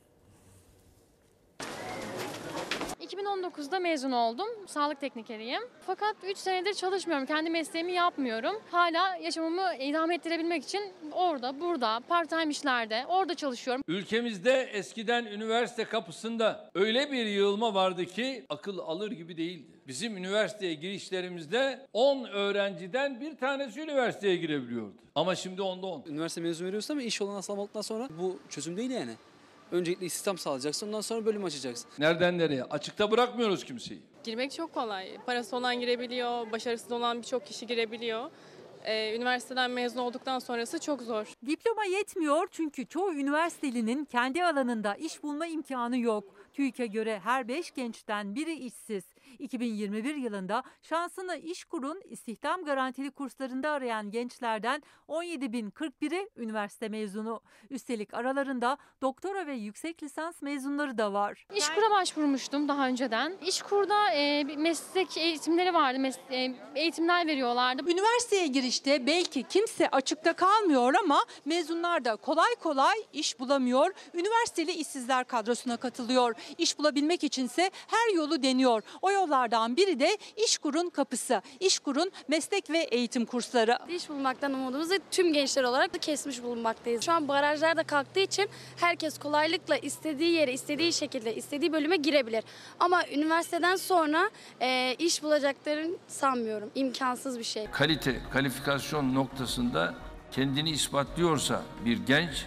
2019'da 3.40 3.78
mezun 3.78 4.12
oldum. 4.12 4.46
Sağlık 4.66 5.00
teknikeriyim. 5.00 5.60
Fakat 5.86 6.16
3 6.30 6.38
senedir 6.38 6.74
çalışmıyorum. 6.74 7.26
Kendi 7.26 7.50
mesleğimi 7.50 7.92
yapmıyorum. 7.92 8.62
Hala 8.70 9.16
yaşamımı 9.16 9.74
idame 9.80 10.14
ettirebilmek 10.14 10.62
için 10.62 10.80
orada, 11.12 11.60
burada, 11.60 12.00
part 12.08 12.28
time 12.30 12.50
işlerde, 12.50 13.04
orada 13.08 13.34
çalışıyorum. 13.34 13.82
Ülkemizde 13.88 14.62
eskiden 14.72 15.24
üniversite 15.24 15.84
kapısında 15.84 16.70
öyle 16.74 17.12
bir 17.12 17.26
yığılma 17.26 17.74
vardı 17.74 18.06
ki 18.06 18.44
akıl 18.48 18.78
alır 18.78 19.10
gibi 19.10 19.36
değildi. 19.36 19.80
Bizim 19.88 20.16
üniversiteye 20.16 20.74
girişlerimizde 20.74 21.86
10 21.92 22.24
öğrenciden 22.24 23.20
bir 23.20 23.36
tanesi 23.36 23.80
üniversiteye 23.80 24.36
girebiliyordu. 24.36 24.94
Ama 25.14 25.34
şimdi 25.34 25.62
onda 25.62 25.86
10. 25.86 26.04
Üniversite 26.06 26.40
mezunu 26.40 26.66
veriyorsun 26.66 26.94
ama 26.94 27.02
iş 27.02 27.22
olanağı 27.22 27.42
sağlamadıktan 27.42 27.80
sonra 27.80 28.08
bu 28.18 28.38
çözüm 28.48 28.76
değil 28.76 28.90
yani. 28.90 29.12
Öncelikle 29.72 30.06
istihdam 30.06 30.38
sağlayacaksın 30.38 30.86
ondan 30.86 31.00
sonra 31.00 31.26
bölüm 31.26 31.44
açacaksın. 31.44 31.90
Nereden 31.98 32.38
nereye? 32.38 32.64
Açıkta 32.64 33.10
bırakmıyoruz 33.10 33.64
kimseyi. 33.64 34.00
Girmek 34.24 34.52
çok 34.52 34.74
kolay. 34.74 35.16
Parası 35.26 35.56
olan 35.56 35.80
girebiliyor, 35.80 36.52
başarısız 36.52 36.92
olan 36.92 37.18
birçok 37.18 37.46
kişi 37.46 37.66
girebiliyor. 37.66 38.30
Ee, 38.84 39.16
üniversiteden 39.16 39.70
mezun 39.70 40.00
olduktan 40.00 40.38
sonrası 40.38 40.78
çok 40.78 41.02
zor. 41.02 41.26
Diploma 41.46 41.84
yetmiyor 41.84 42.48
çünkü 42.50 42.86
çoğu 42.86 43.12
üniversitelinin 43.14 44.04
kendi 44.04 44.44
alanında 44.44 44.94
iş 44.94 45.22
bulma 45.22 45.46
imkanı 45.46 45.98
yok. 45.98 46.24
TÜİK'e 46.52 46.86
göre 46.86 47.20
her 47.24 47.48
5 47.48 47.70
gençten 47.70 48.34
biri 48.34 48.52
işsiz. 48.52 49.04
2021 49.38 50.14
yılında 50.14 50.62
şansını 50.82 51.36
İşkur'un 51.36 52.00
istihdam 52.04 52.64
garantili 52.64 53.10
kurslarında 53.10 53.70
arayan 53.70 54.10
gençlerden 54.10 54.82
17.041'i 55.08 56.28
üniversite 56.36 56.88
mezunu. 56.88 57.40
Üstelik 57.70 58.14
aralarında 58.14 58.76
doktora 59.02 59.46
ve 59.46 59.54
yüksek 59.54 60.02
lisans 60.02 60.42
mezunları 60.42 60.98
da 60.98 61.12
var. 61.12 61.46
İşkur'a 61.54 61.90
başvurmuştum 61.90 62.68
daha 62.68 62.86
önceden. 62.88 63.36
İşkur'da 63.46 64.10
e, 64.12 64.44
meslek 64.44 65.16
eğitimleri 65.16 65.74
vardı. 65.74 65.98
Mes- 65.98 66.30
e, 66.30 66.54
eğitimler 66.80 67.26
veriyorlardı. 67.26 67.90
Üniversiteye 67.90 68.46
girişte 68.46 69.06
belki 69.06 69.42
kimse 69.42 69.88
açıkta 69.88 70.32
kalmıyor 70.32 70.94
ama 70.94 71.24
mezunlar 71.44 72.04
da 72.04 72.16
kolay 72.16 72.54
kolay 72.60 72.96
iş 73.12 73.40
bulamıyor. 73.40 73.90
Üniversiteli 74.14 74.72
işsizler 74.72 75.24
kadrosuna 75.24 75.76
katılıyor. 75.76 76.34
İş 76.58 76.78
bulabilmek 76.78 77.24
içinse 77.24 77.70
her 77.86 78.14
yolu 78.14 78.42
deniyor. 78.42 78.82
O 79.02 79.10
yollardan 79.20 79.76
biri 79.76 80.00
de 80.00 80.18
İşkur'un 80.44 80.90
kapısı. 80.90 81.42
İşkur'un 81.60 82.10
meslek 82.28 82.70
ve 82.70 82.78
eğitim 82.78 83.26
kursları. 83.26 83.78
İş 83.88 84.08
bulmaktan 84.08 84.52
umudumuzu 84.52 84.94
tüm 85.10 85.32
gençler 85.32 85.62
olarak 85.62 85.94
da 85.94 85.98
kesmiş 85.98 86.42
bulunmaktayız. 86.42 87.04
Şu 87.04 87.12
an 87.12 87.28
barajlar 87.28 87.76
da 87.76 87.82
kalktığı 87.82 88.20
için 88.20 88.48
herkes 88.76 89.18
kolaylıkla 89.18 89.76
istediği 89.76 90.32
yere, 90.32 90.52
istediği 90.52 90.92
şekilde, 90.92 91.34
istediği 91.34 91.72
bölüme 91.72 91.96
girebilir. 91.96 92.44
Ama 92.80 93.08
üniversiteden 93.08 93.76
sonra 93.76 94.30
e, 94.60 94.94
iş 94.98 95.22
bulacaklarını 95.22 95.96
sanmıyorum. 96.08 96.70
İmkansız 96.74 97.38
bir 97.38 97.44
şey. 97.44 97.66
kalite, 97.70 98.20
kalifikasyon 98.32 99.14
noktasında 99.14 99.94
kendini 100.32 100.70
ispatlıyorsa 100.70 101.62
bir 101.84 102.06
genç 102.06 102.46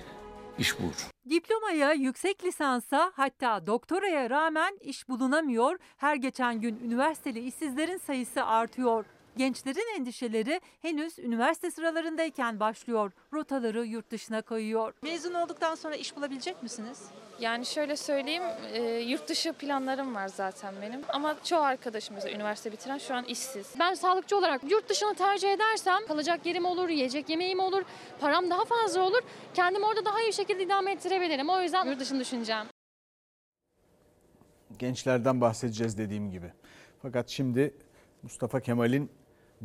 iş 0.59 0.79
bulur. 0.79 1.12
Diplomaya, 1.29 1.93
yüksek 1.93 2.43
lisansa 2.43 3.11
hatta 3.15 3.67
doktoraya 3.67 4.29
rağmen 4.29 4.77
iş 4.81 5.09
bulunamıyor. 5.09 5.77
Her 5.97 6.15
geçen 6.15 6.61
gün 6.61 6.79
üniversiteli 6.85 7.39
işsizlerin 7.39 7.97
sayısı 7.97 8.45
artıyor. 8.45 9.05
Gençlerin 9.37 9.99
endişeleri 9.99 10.61
henüz 10.81 11.19
üniversite 11.19 11.71
sıralarındayken 11.71 12.59
başlıyor. 12.59 13.11
Rotaları 13.33 13.85
yurt 13.85 14.11
dışına 14.11 14.41
koyuyor. 14.41 14.93
Mezun 15.01 15.33
olduktan 15.33 15.75
sonra 15.75 15.95
iş 15.95 16.15
bulabilecek 16.15 16.63
misiniz? 16.63 17.01
Yani 17.39 17.65
şöyle 17.65 17.95
söyleyeyim, 17.95 18.43
e, 18.73 18.81
yurt 18.81 19.29
dışı 19.29 19.53
planlarım 19.53 20.15
var 20.15 20.27
zaten 20.27 20.73
benim. 20.81 21.01
Ama 21.09 21.35
çoğu 21.43 21.59
arkadaşım 21.59 22.15
mesela 22.15 22.35
üniversite 22.35 22.71
bitiren 22.71 22.97
şu 22.97 23.15
an 23.15 23.23
işsiz. 23.23 23.67
Ben 23.79 23.93
sağlıkçı 23.93 24.37
olarak 24.37 24.71
yurt 24.71 24.89
dışını 24.89 25.15
tercih 25.15 25.53
edersem 25.53 26.07
kalacak 26.07 26.45
yerim 26.45 26.65
olur, 26.65 26.89
yiyecek 26.89 27.29
yemeğim 27.29 27.59
olur, 27.59 27.83
param 28.19 28.49
daha 28.49 28.65
fazla 28.65 29.01
olur. 29.01 29.21
Kendimi 29.53 29.85
orada 29.85 30.05
daha 30.05 30.21
iyi 30.21 30.27
bir 30.27 30.33
şekilde 30.33 30.63
idame 30.63 30.91
ettirebilirim. 30.91 31.49
O 31.49 31.61
yüzden 31.61 31.85
yurt 31.85 31.99
dışını 31.99 32.19
düşüneceğim. 32.19 32.65
Gençlerden 34.79 35.41
bahsedeceğiz 35.41 35.97
dediğim 35.97 36.31
gibi. 36.31 36.53
Fakat 37.01 37.29
şimdi 37.29 37.73
Mustafa 38.23 38.59
Kemal'in 38.59 39.11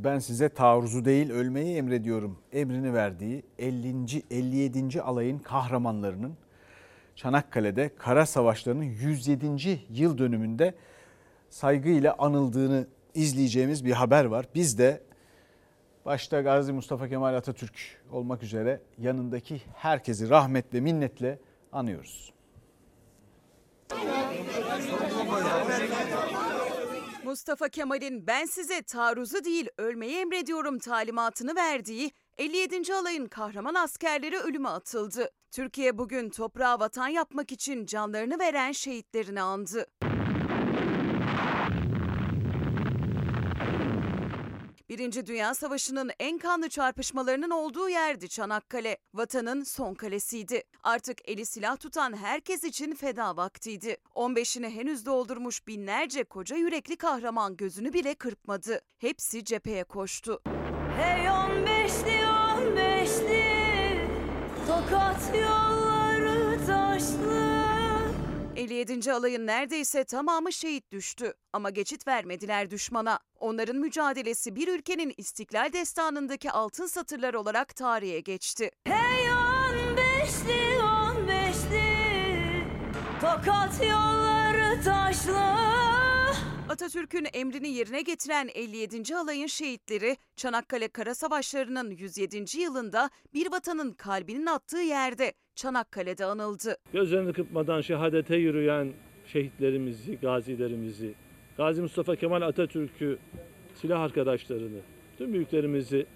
ben 0.04 0.18
size 0.18 0.48
taarruzu 0.48 1.04
değil 1.04 1.30
ölmeyi 1.30 1.76
emrediyorum 1.76 2.38
emrini 2.52 2.94
verdiği 2.94 3.42
50. 3.58 4.22
57. 4.30 5.02
alayın 5.02 5.38
kahramanlarının 5.38 6.36
Çanakkale'de 7.16 7.90
kara 7.98 8.26
savaşlarının 8.26 8.84
107. 8.84 9.80
yıl 9.90 10.18
dönümünde 10.18 10.74
saygıyla 11.50 12.14
anıldığını 12.18 12.86
izleyeceğimiz 13.14 13.84
bir 13.84 13.92
haber 13.92 14.24
var. 14.24 14.46
Biz 14.54 14.78
de 14.78 15.02
başta 16.04 16.40
Gazi 16.40 16.72
Mustafa 16.72 17.08
Kemal 17.08 17.34
Atatürk 17.34 18.02
olmak 18.12 18.42
üzere 18.42 18.80
yanındaki 18.98 19.62
herkesi 19.74 20.30
rahmet 20.30 20.74
ve 20.74 20.80
minnetle 20.80 21.38
anıyoruz. 21.72 22.32
Mustafa 27.28 27.68
Kemal'in 27.68 28.26
ben 28.26 28.46
size 28.46 28.82
taarruzu 28.82 29.44
değil 29.44 29.68
ölmeyi 29.78 30.16
emrediyorum 30.16 30.78
talimatını 30.78 31.54
verdiği 31.56 32.10
57. 32.38 32.94
alayın 32.94 33.26
kahraman 33.26 33.74
askerleri 33.74 34.38
ölüme 34.38 34.68
atıldı. 34.68 35.30
Türkiye 35.50 35.98
bugün 35.98 36.30
toprağa 36.30 36.80
vatan 36.80 37.08
yapmak 37.08 37.52
için 37.52 37.86
canlarını 37.86 38.38
veren 38.38 38.72
şehitlerini 38.72 39.40
andı. 39.40 39.86
Birinci 44.88 45.26
Dünya 45.26 45.54
Savaşı'nın 45.54 46.10
en 46.20 46.38
kanlı 46.38 46.68
çarpışmalarının 46.68 47.50
olduğu 47.50 47.88
yerdi 47.88 48.28
Çanakkale. 48.28 48.98
Vatanın 49.14 49.62
son 49.62 49.94
kalesiydi. 49.94 50.62
Artık 50.82 51.28
eli 51.28 51.46
silah 51.46 51.76
tutan 51.76 52.16
herkes 52.16 52.64
için 52.64 52.94
feda 52.94 53.36
vaktiydi. 53.36 53.96
15'ini 54.14 54.70
henüz 54.70 55.06
doldurmuş 55.06 55.66
binlerce 55.66 56.24
koca 56.24 56.56
yürekli 56.56 56.96
kahraman 56.96 57.56
gözünü 57.56 57.92
bile 57.92 58.14
kırpmadı. 58.14 58.80
Hepsi 58.98 59.44
cepheye 59.44 59.84
koştu. 59.84 60.42
Hey 60.96 61.26
15'li 61.26 62.20
15'li 62.20 63.48
Tokat 64.66 65.34
yolları 65.34 66.66
taşlı 66.66 67.47
57. 68.58 69.12
alayın 69.12 69.46
neredeyse 69.46 70.04
tamamı 70.04 70.52
şehit 70.52 70.92
düştü. 70.92 71.34
Ama 71.52 71.70
geçit 71.70 72.06
vermediler 72.06 72.70
düşmana. 72.70 73.18
Onların 73.40 73.76
mücadelesi 73.76 74.56
bir 74.56 74.68
ülkenin 74.68 75.14
istiklal 75.16 75.72
destanındaki 75.72 76.50
altın 76.50 76.86
satırlar 76.86 77.34
olarak 77.34 77.76
tarihe 77.76 78.20
geçti. 78.20 78.70
Hey 78.84 79.26
15'li 79.26 80.78
15'li 80.78 82.64
Tokat 83.20 83.84
yolları 83.84 84.82
taşlı 84.84 85.58
Atatürk'ün 86.68 87.26
emrini 87.32 87.68
yerine 87.68 88.02
getiren 88.02 88.48
57. 88.54 89.16
alayın 89.16 89.46
şehitleri 89.46 90.16
Çanakkale 90.36 90.88
Kara 90.88 91.14
Savaşları'nın 91.14 91.90
107. 91.90 92.60
yılında 92.60 93.10
bir 93.34 93.52
vatanın 93.52 93.92
kalbinin 93.92 94.46
attığı 94.46 94.80
yerde 94.80 95.32
Çanakkale'de 95.58 96.24
anıldı. 96.24 96.76
Gözlerini 96.92 97.32
kırpmadan 97.32 97.80
şehadete 97.80 98.36
yürüyen 98.36 98.92
şehitlerimizi, 99.26 100.16
gazilerimizi, 100.16 101.14
Gazi 101.56 101.82
Mustafa 101.82 102.16
Kemal 102.16 102.42
Atatürk'ü, 102.42 103.18
silah 103.74 104.00
arkadaşlarını, 104.00 104.80
tüm 105.18 105.32
büyüklerimizi 105.32 106.06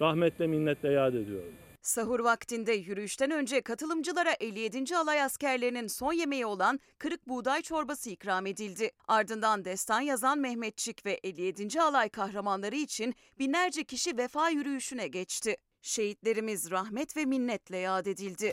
rahmetle 0.00 0.46
minnetle 0.46 0.92
yad 0.92 1.14
ediyorum. 1.14 1.52
Sahur 1.82 2.20
vaktinde 2.20 2.72
yürüyüşten 2.72 3.30
önce 3.30 3.60
katılımcılara 3.60 4.32
57. 4.40 4.96
alay 4.96 5.22
askerlerinin 5.22 5.86
son 5.86 6.12
yemeği 6.12 6.46
olan 6.46 6.80
kırık 6.98 7.28
buğday 7.28 7.62
çorbası 7.62 8.10
ikram 8.10 8.46
edildi. 8.46 8.90
Ardından 9.08 9.64
destan 9.64 10.00
yazan 10.00 10.38
Mehmetçik 10.38 11.06
ve 11.06 11.12
57. 11.12 11.80
alay 11.80 12.08
kahramanları 12.08 12.76
için 12.76 13.14
binlerce 13.38 13.84
kişi 13.84 14.16
vefa 14.16 14.50
yürüyüşüne 14.50 15.08
geçti. 15.08 15.56
Şehitlerimiz 15.86 16.70
rahmet 16.70 17.16
ve 17.16 17.24
minnetle 17.24 17.76
yad 17.76 18.06
edildi. 18.06 18.52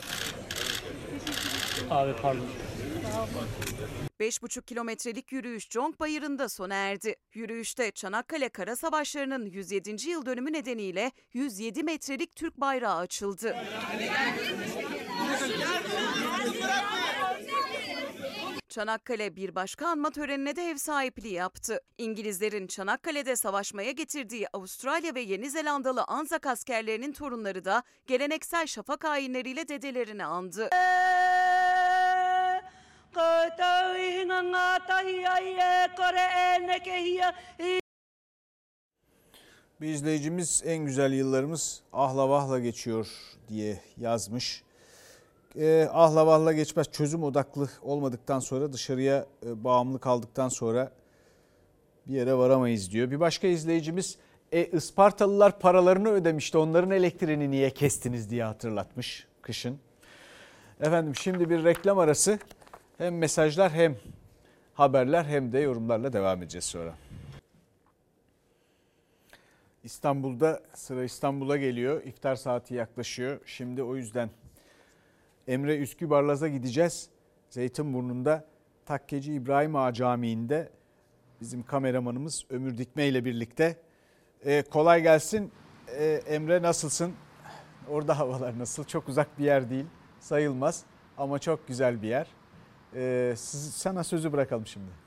Abi 1.90 2.12
pardon. 2.22 2.46
5,5 4.20 4.62
kilometrelik 4.64 5.32
yürüyüş 5.32 5.70
Conk 5.70 6.00
Bayırı'nda 6.00 6.48
sona 6.48 6.74
erdi. 6.74 7.16
Yürüyüşte 7.34 7.90
Çanakkale 7.90 8.48
Kara 8.48 8.76
Savaşları'nın 8.76 9.46
107. 9.46 10.10
yıl 10.10 10.26
dönümü 10.26 10.52
nedeniyle 10.52 11.12
107 11.32 11.82
metrelik 11.82 12.36
Türk 12.36 12.56
bayrağı 12.56 12.96
açıldı. 12.96 13.56
Çanakkale 18.74 19.36
bir 19.36 19.54
başka 19.54 19.88
anma 19.88 20.10
törenine 20.10 20.56
de 20.56 20.62
ev 20.62 20.76
sahipliği 20.76 21.32
yaptı. 21.32 21.80
İngilizlerin 21.98 22.66
Çanakkale'de 22.66 23.36
savaşmaya 23.36 23.90
getirdiği 23.90 24.46
Avustralya 24.52 25.14
ve 25.14 25.20
Yeni 25.20 25.50
Zelandalı 25.50 26.04
Anzak 26.04 26.46
askerlerinin 26.46 27.12
torunları 27.12 27.64
da 27.64 27.82
geleneksel 28.06 28.66
şafak 28.66 29.04
ayinleriyle 29.04 29.68
dedelerini 29.68 30.24
andı. 30.24 30.68
Bir 39.80 39.88
izleyicimiz 39.88 40.62
en 40.64 40.84
güzel 40.84 41.12
yıllarımız 41.12 41.82
ahla 41.92 42.28
vahla 42.28 42.58
geçiyor 42.58 43.08
diye 43.48 43.80
yazmış. 43.96 44.63
Eh, 45.58 45.88
ahla 45.92 46.26
vahla 46.26 46.52
geçmez 46.52 46.92
çözüm 46.92 47.22
odaklı 47.22 47.68
olmadıktan 47.82 48.38
sonra 48.38 48.72
dışarıya 48.72 49.26
e, 49.46 49.64
bağımlı 49.64 50.00
kaldıktan 50.00 50.48
sonra 50.48 50.92
bir 52.06 52.14
yere 52.14 52.34
varamayız 52.34 52.90
diyor. 52.90 53.10
Bir 53.10 53.20
başka 53.20 53.46
izleyicimiz 53.46 54.18
e, 54.52 54.66
Ispartalılar 54.66 55.58
paralarını 55.58 56.10
ödemişti 56.10 56.58
onların 56.58 56.90
elektriğini 56.90 57.50
niye 57.50 57.70
kestiniz 57.70 58.30
diye 58.30 58.44
hatırlatmış 58.44 59.26
kışın. 59.42 59.78
Efendim 60.80 61.16
şimdi 61.16 61.50
bir 61.50 61.64
reklam 61.64 61.98
arası 61.98 62.38
hem 62.98 63.18
mesajlar 63.18 63.72
hem 63.72 63.96
haberler 64.74 65.24
hem 65.24 65.52
de 65.52 65.58
yorumlarla 65.58 66.12
devam 66.12 66.42
edeceğiz 66.42 66.64
sonra. 66.64 66.94
İstanbul'da 69.84 70.60
sıra 70.74 71.04
İstanbul'a 71.04 71.56
geliyor. 71.56 72.02
İftar 72.02 72.36
saati 72.36 72.74
yaklaşıyor. 72.74 73.40
Şimdi 73.46 73.82
o 73.82 73.96
yüzden 73.96 74.30
Emre 75.48 75.78
Üskübarlaz'a 75.78 76.48
gideceğiz. 76.48 77.08
Zeytinburnu'nda 77.50 78.44
Takkeci 78.86 79.32
İbrahim 79.32 79.76
Ağa 79.76 79.92
Camii'nde 79.92 80.70
bizim 81.40 81.62
kameramanımız 81.62 82.44
Ömür 82.50 82.78
Dikme 82.78 83.06
ile 83.06 83.24
birlikte. 83.24 83.76
Ee, 84.44 84.62
kolay 84.62 85.02
gelsin. 85.02 85.52
Ee, 85.98 86.22
Emre 86.26 86.62
nasılsın? 86.62 87.12
Orada 87.88 88.18
havalar 88.18 88.58
nasıl? 88.58 88.84
Çok 88.84 89.08
uzak 89.08 89.38
bir 89.38 89.44
yer 89.44 89.70
değil 89.70 89.86
sayılmaz 90.20 90.84
ama 91.18 91.38
çok 91.38 91.68
güzel 91.68 92.02
bir 92.02 92.08
yer. 92.08 92.26
Ee, 92.94 93.34
sana 93.36 94.04
sözü 94.04 94.32
bırakalım 94.32 94.66
şimdi. 94.66 95.03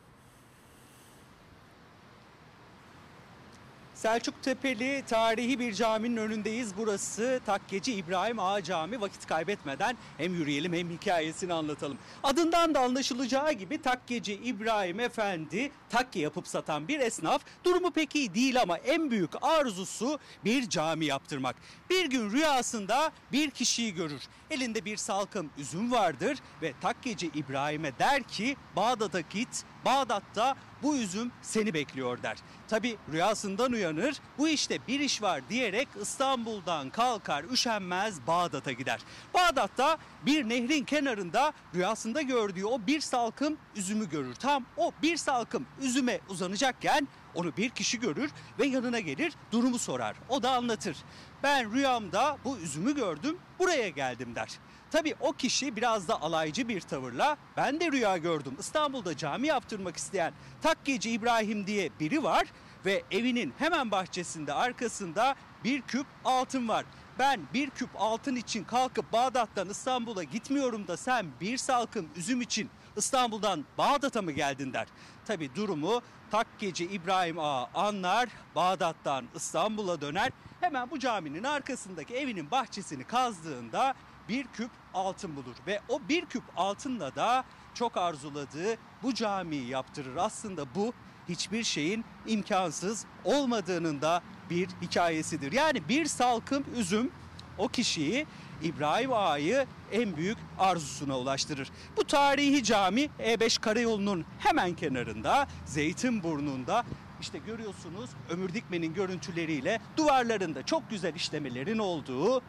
Selçuk 3.97 4.43
Tepeli 4.43 5.03
tarihi 5.07 5.59
bir 5.59 5.73
caminin 5.73 6.17
önündeyiz. 6.17 6.77
Burası 6.77 7.41
Takkeci 7.45 7.93
İbrahim 7.93 8.39
Ağa 8.39 8.63
Camii. 8.63 9.01
Vakit 9.01 9.25
kaybetmeden 9.25 9.97
hem 10.17 10.33
yürüyelim 10.33 10.73
hem 10.73 10.89
hikayesini 10.89 11.53
anlatalım. 11.53 11.97
Adından 12.23 12.75
da 12.75 12.79
anlaşılacağı 12.79 13.51
gibi 13.51 13.81
Takkeci 13.81 14.33
İbrahim 14.33 14.99
Efendi 14.99 15.71
takke 15.89 16.19
yapıp 16.19 16.47
satan 16.47 16.87
bir 16.87 16.99
esnaf. 16.99 17.41
Durumu 17.63 17.91
pek 17.91 18.15
iyi 18.15 18.33
değil 18.33 18.61
ama 18.61 18.77
en 18.77 19.11
büyük 19.11 19.31
arzusu 19.41 20.19
bir 20.45 20.69
cami 20.69 21.05
yaptırmak. 21.05 21.55
Bir 21.89 22.05
gün 22.05 22.31
rüyasında 22.31 23.11
bir 23.31 23.51
kişiyi 23.51 23.93
görür. 23.93 24.21
Elinde 24.51 24.85
bir 24.85 24.97
salkım 24.97 25.49
üzüm 25.57 25.91
vardır 25.91 26.37
ve 26.61 26.73
Takkeci 26.81 27.27
İbrahim'e 27.27 27.99
der 27.99 28.23
ki 28.23 28.57
Bağdat'a 28.75 29.19
git. 29.19 29.63
Bağdat'ta 29.85 30.55
bu 30.83 30.95
üzüm 30.95 31.31
seni 31.41 31.73
bekliyor 31.73 32.23
der. 32.23 32.37
Tabi 32.67 32.97
rüyasından 33.11 33.71
uyanır 33.71 34.17
bu 34.37 34.47
işte 34.47 34.79
bir 34.87 34.99
iş 34.99 35.21
var 35.21 35.41
diyerek 35.49 35.87
İstanbul'dan 36.01 36.89
kalkar 36.89 37.43
üşenmez 37.43 38.27
Bağdat'a 38.27 38.71
gider. 38.71 38.99
Bağdat'ta 39.33 39.97
bir 40.25 40.49
nehrin 40.49 40.83
kenarında 40.83 41.53
rüyasında 41.75 42.21
gördüğü 42.21 42.65
o 42.65 42.87
bir 42.87 43.01
salkım 43.01 43.57
üzümü 43.75 44.09
görür. 44.09 44.35
Tam 44.35 44.65
o 44.77 44.91
bir 45.01 45.17
salkım 45.17 45.65
üzüme 45.81 46.19
uzanacakken 46.29 47.07
onu 47.35 47.57
bir 47.57 47.69
kişi 47.69 47.99
görür 47.99 48.31
ve 48.59 48.67
yanına 48.67 48.99
gelir 48.99 49.33
durumu 49.51 49.79
sorar. 49.79 50.15
O 50.29 50.43
da 50.43 50.51
anlatır. 50.51 50.97
Ben 51.43 51.73
rüyamda 51.73 52.37
bu 52.45 52.57
üzümü 52.57 52.95
gördüm 52.95 53.37
buraya 53.59 53.89
geldim 53.89 54.35
der. 54.35 54.59
Tabii 54.91 55.15
o 55.19 55.33
kişi 55.33 55.75
biraz 55.75 56.07
da 56.07 56.21
alaycı 56.21 56.67
bir 56.67 56.81
tavırla 56.81 57.37
ben 57.57 57.79
de 57.79 57.91
rüya 57.91 58.17
gördüm. 58.17 58.55
İstanbul'da 58.59 59.17
cami 59.17 59.47
yaptırmak 59.47 59.97
isteyen 59.97 60.33
Takkeci 60.61 61.11
İbrahim 61.11 61.67
diye 61.67 61.89
biri 61.99 62.23
var 62.23 62.47
ve 62.85 63.03
evinin 63.11 63.53
hemen 63.57 63.91
bahçesinde 63.91 64.53
arkasında 64.53 65.35
bir 65.63 65.81
küp 65.81 66.05
altın 66.25 66.67
var. 66.67 66.85
Ben 67.19 67.41
bir 67.53 67.69
küp 67.69 67.89
altın 67.95 68.35
için 68.35 68.63
kalkıp 68.63 69.13
Bağdat'tan 69.13 69.69
İstanbul'a 69.69 70.23
gitmiyorum 70.23 70.87
da 70.87 70.97
sen 70.97 71.25
bir 71.41 71.57
salkım 71.57 72.09
üzüm 72.15 72.41
için 72.41 72.69
İstanbul'dan 72.95 73.65
Bağdat'a 73.77 74.21
mı 74.21 74.31
geldin 74.31 74.73
der. 74.73 74.87
Tabi 75.25 75.55
durumu 75.55 76.01
Takkeci 76.31 76.85
İbrahim 76.85 77.39
Ağa 77.39 77.69
anlar, 77.73 78.29
Bağdat'tan 78.55 79.25
İstanbul'a 79.35 80.01
döner. 80.01 80.31
Hemen 80.61 80.91
bu 80.91 80.99
caminin 80.99 81.43
arkasındaki 81.43 82.15
evinin 82.15 82.51
bahçesini 82.51 83.03
kazdığında 83.03 83.93
bir 84.29 84.47
küp 84.47 84.71
altın 84.93 85.35
bulur 85.35 85.55
ve 85.67 85.81
o 85.89 86.01
bir 86.09 86.25
küp 86.25 86.43
altınla 86.55 87.15
da 87.15 87.43
çok 87.73 87.97
arzuladığı 87.97 88.77
bu 89.03 89.13
camiyi 89.13 89.67
yaptırır. 89.67 90.15
Aslında 90.15 90.75
bu 90.75 90.93
hiçbir 91.29 91.63
şeyin 91.63 92.05
imkansız 92.27 93.05
olmadığının 93.23 94.01
da 94.01 94.21
bir 94.49 94.69
hikayesidir. 94.81 95.51
Yani 95.51 95.89
bir 95.89 96.05
salkım 96.05 96.65
üzüm 96.75 97.11
o 97.57 97.67
kişiyi 97.67 98.25
İbrahim 98.63 99.13
Ağa'yı 99.13 99.65
en 99.91 100.17
büyük 100.17 100.37
arzusuna 100.59 101.19
ulaştırır. 101.19 101.71
Bu 101.97 102.03
tarihi 102.03 102.63
cami 102.63 103.09
E5 103.19 103.61
karayolunun 103.61 104.25
hemen 104.39 104.75
kenarında 104.75 105.47
Zeytinburnu'nda 105.65 106.83
işte 107.21 107.37
görüyorsunuz 107.37 108.09
Ömür 108.29 108.53
Dikmen'in 108.53 108.93
görüntüleriyle 108.93 109.79
duvarlarında 109.97 110.65
çok 110.65 110.89
güzel 110.89 111.15
işlemelerin 111.15 111.77
olduğu 111.77 112.41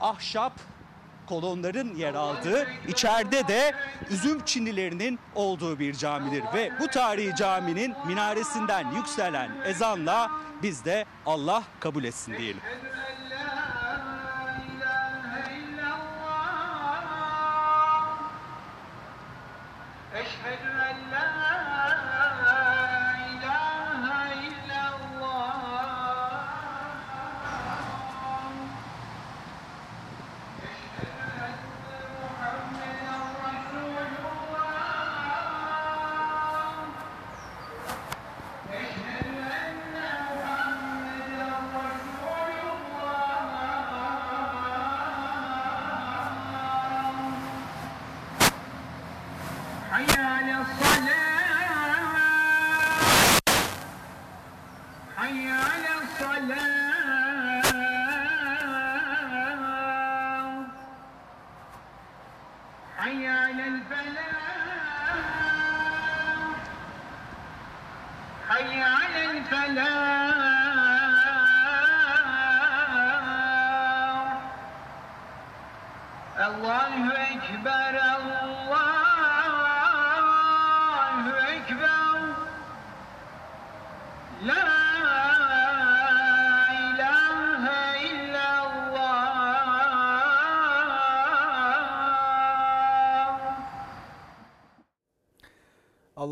ahşap 0.00 0.52
kolonların 1.26 1.94
yer 1.94 2.14
aldığı, 2.14 2.66
içeride 2.88 3.48
de 3.48 3.74
üzüm 4.10 4.44
çinilerinin 4.44 5.18
olduğu 5.34 5.78
bir 5.78 5.94
camidir. 5.94 6.44
Ve 6.54 6.72
bu 6.80 6.88
tarihi 6.88 7.36
caminin 7.36 7.94
minaresinden 8.06 8.92
yükselen 8.92 9.50
ezanla 9.64 10.30
biz 10.62 10.84
de 10.84 11.04
Allah 11.26 11.62
kabul 11.80 12.04
etsin 12.04 12.34
diyelim. 12.38 12.60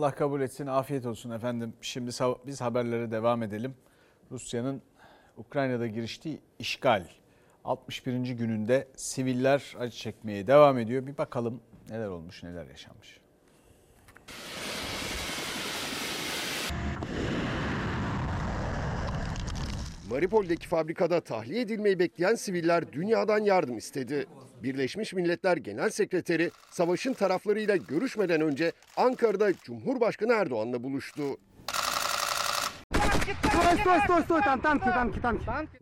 Allah 0.02 0.14
kabul 0.14 0.40
etsin, 0.40 0.66
afiyet 0.66 1.06
olsun 1.06 1.30
efendim. 1.30 1.72
Şimdi 1.80 2.10
biz 2.46 2.60
haberlere 2.60 3.10
devam 3.10 3.42
edelim. 3.42 3.74
Rusya'nın 4.30 4.82
Ukrayna'da 5.36 5.86
giriştiği 5.86 6.40
işgal 6.58 7.06
61. 7.64 8.30
gününde 8.30 8.88
siviller 8.96 9.76
acı 9.78 9.96
çekmeye 9.96 10.46
devam 10.46 10.78
ediyor. 10.78 11.06
Bir 11.06 11.18
bakalım 11.18 11.60
neler 11.90 12.06
olmuş, 12.06 12.42
neler 12.42 12.66
yaşanmış. 12.66 13.20
Mariupol'deki 20.10 20.68
fabrikada 20.68 21.20
tahliye 21.20 21.60
edilmeyi 21.60 21.98
bekleyen 21.98 22.34
siviller 22.34 22.92
dünyadan 22.92 23.38
yardım 23.38 23.78
istedi. 23.78 24.26
Birleşmiş 24.62 25.12
Milletler 25.12 25.56
Genel 25.56 25.90
Sekreteri 25.90 26.50
savaşın 26.70 27.12
taraflarıyla 27.12 27.76
görüşmeden 27.76 28.40
önce 28.40 28.72
Ankara'da 28.96 29.52
Cumhurbaşkanı 29.52 30.32
Erdoğan'la 30.32 30.82
buluştu. 30.82 31.22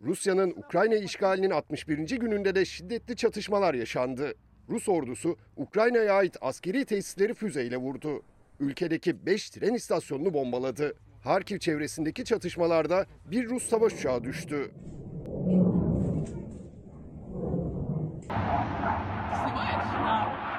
Rusya'nın 0.03 0.51
Ukrayna 0.51 0.95
işgalinin 0.95 1.49
61. 1.49 1.97
gününde 1.97 2.55
de 2.55 2.65
şiddetli 2.65 3.15
çatışmalar 3.15 3.73
yaşandı. 3.73 4.33
Rus 4.69 4.89
ordusu 4.89 5.37
Ukrayna'ya 5.57 6.13
ait 6.13 6.37
askeri 6.41 6.85
tesisleri 6.85 7.33
füzeyle 7.33 7.77
vurdu. 7.77 8.23
Ülkedeki 8.59 9.25
5 9.25 9.49
tren 9.49 9.73
istasyonunu 9.73 10.33
bombaladı. 10.33 10.93
Harkiv 11.23 11.57
çevresindeki 11.57 12.25
çatışmalarda 12.25 13.05
bir 13.25 13.49
Rus 13.49 13.69
savaş 13.69 13.93
uçağı 13.93 14.23
düştü. 14.23 14.71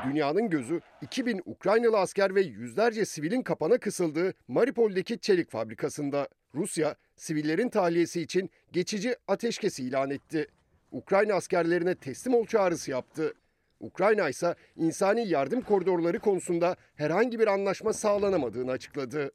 Dünyanın 0.06 0.50
gözü 0.50 0.80
2000 1.02 1.42
Ukraynalı 1.44 1.98
asker 1.98 2.34
ve 2.34 2.40
yüzlerce 2.40 3.04
sivilin 3.04 3.42
kapana 3.42 3.78
kısıldığı 3.78 4.34
Mariupol'deki 4.48 5.18
çelik 5.18 5.50
fabrikasında. 5.50 6.28
Rusya, 6.54 6.94
sivillerin 7.16 7.68
tahliyesi 7.68 8.20
için 8.20 8.50
geçici 8.72 9.16
ateşkes 9.28 9.78
ilan 9.78 10.10
etti. 10.10 10.46
Ukrayna 10.90 11.34
askerlerine 11.34 11.94
teslim 11.94 12.34
ol 12.34 12.46
çağrısı 12.46 12.90
yaptı. 12.90 13.34
Ukrayna 13.80 14.28
ise 14.28 14.54
insani 14.76 15.28
yardım 15.28 15.60
koridorları 15.60 16.18
konusunda 16.18 16.76
herhangi 16.94 17.40
bir 17.40 17.46
anlaşma 17.46 17.92
sağlanamadığını 17.92 18.70
açıkladı. 18.70 19.30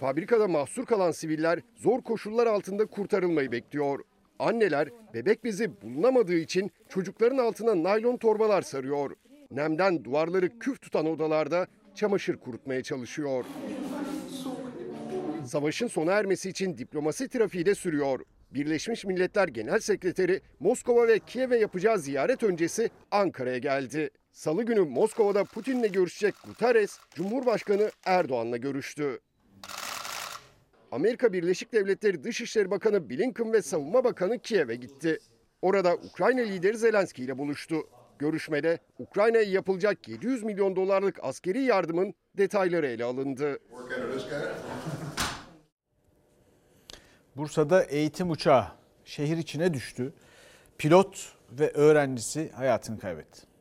Fabrikada 0.00 0.48
mahsur 0.48 0.86
kalan 0.86 1.10
siviller 1.10 1.60
zor 1.76 2.02
koşullar 2.02 2.46
altında 2.46 2.86
kurtarılmayı 2.86 3.52
bekliyor. 3.52 4.00
Anneler 4.38 4.88
bebek 5.14 5.44
bezi 5.44 5.82
bulunamadığı 5.82 6.38
için 6.38 6.70
çocukların 6.88 7.38
altına 7.38 7.82
naylon 7.82 8.16
torbalar 8.16 8.62
sarıyor. 8.62 9.10
Nemden 9.50 10.04
duvarları 10.04 10.58
küf 10.58 10.82
tutan 10.82 11.06
odalarda 11.06 11.66
çamaşır 11.94 12.36
kurutmaya 12.36 12.82
çalışıyor. 12.82 13.44
Savaşın 15.46 15.86
sona 15.86 16.12
ermesi 16.12 16.48
için 16.50 16.78
diplomasi 16.78 17.28
trafiği 17.28 17.66
de 17.66 17.74
sürüyor. 17.74 18.20
Birleşmiş 18.50 19.04
Milletler 19.04 19.48
Genel 19.48 19.80
Sekreteri 19.80 20.40
Moskova 20.60 21.08
ve 21.08 21.18
Kiev'e 21.18 21.56
yapacağı 21.56 21.98
ziyaret 21.98 22.42
öncesi 22.42 22.90
Ankara'ya 23.10 23.58
geldi. 23.58 24.10
Salı 24.32 24.62
günü 24.62 24.80
Moskova'da 24.80 25.44
Putin'le 25.44 25.92
görüşecek 25.92 26.34
Guterres, 26.46 26.98
Cumhurbaşkanı 27.14 27.90
Erdoğan'la 28.04 28.56
görüştü. 28.56 29.20
Amerika 30.94 31.32
Birleşik 31.32 31.72
Devletleri 31.72 32.24
Dışişleri 32.24 32.70
Bakanı 32.70 33.10
Blinken 33.10 33.52
ve 33.52 33.62
Savunma 33.62 34.04
Bakanı 34.04 34.38
Kiev'e 34.38 34.74
gitti. 34.74 35.18
Orada 35.62 35.94
Ukrayna 35.94 36.40
lideri 36.40 36.78
Zelenski 36.78 37.22
ile 37.22 37.38
buluştu. 37.38 37.76
Görüşmede 38.18 38.78
Ukrayna'ya 38.98 39.44
yapılacak 39.44 40.08
700 40.08 40.42
milyon 40.42 40.76
dolarlık 40.76 41.18
askeri 41.22 41.62
yardımın 41.62 42.14
detayları 42.38 42.86
ele 42.86 43.04
alındı. 43.04 43.58
Bursa'da 47.36 47.82
eğitim 47.82 48.30
uçağı 48.30 48.66
şehir 49.04 49.36
içine 49.36 49.74
düştü. 49.74 50.12
Pilot 50.78 51.36
ve 51.52 51.70
öğrencisi 51.70 52.50
hayatını 52.52 52.98
kaybetti. 52.98 53.53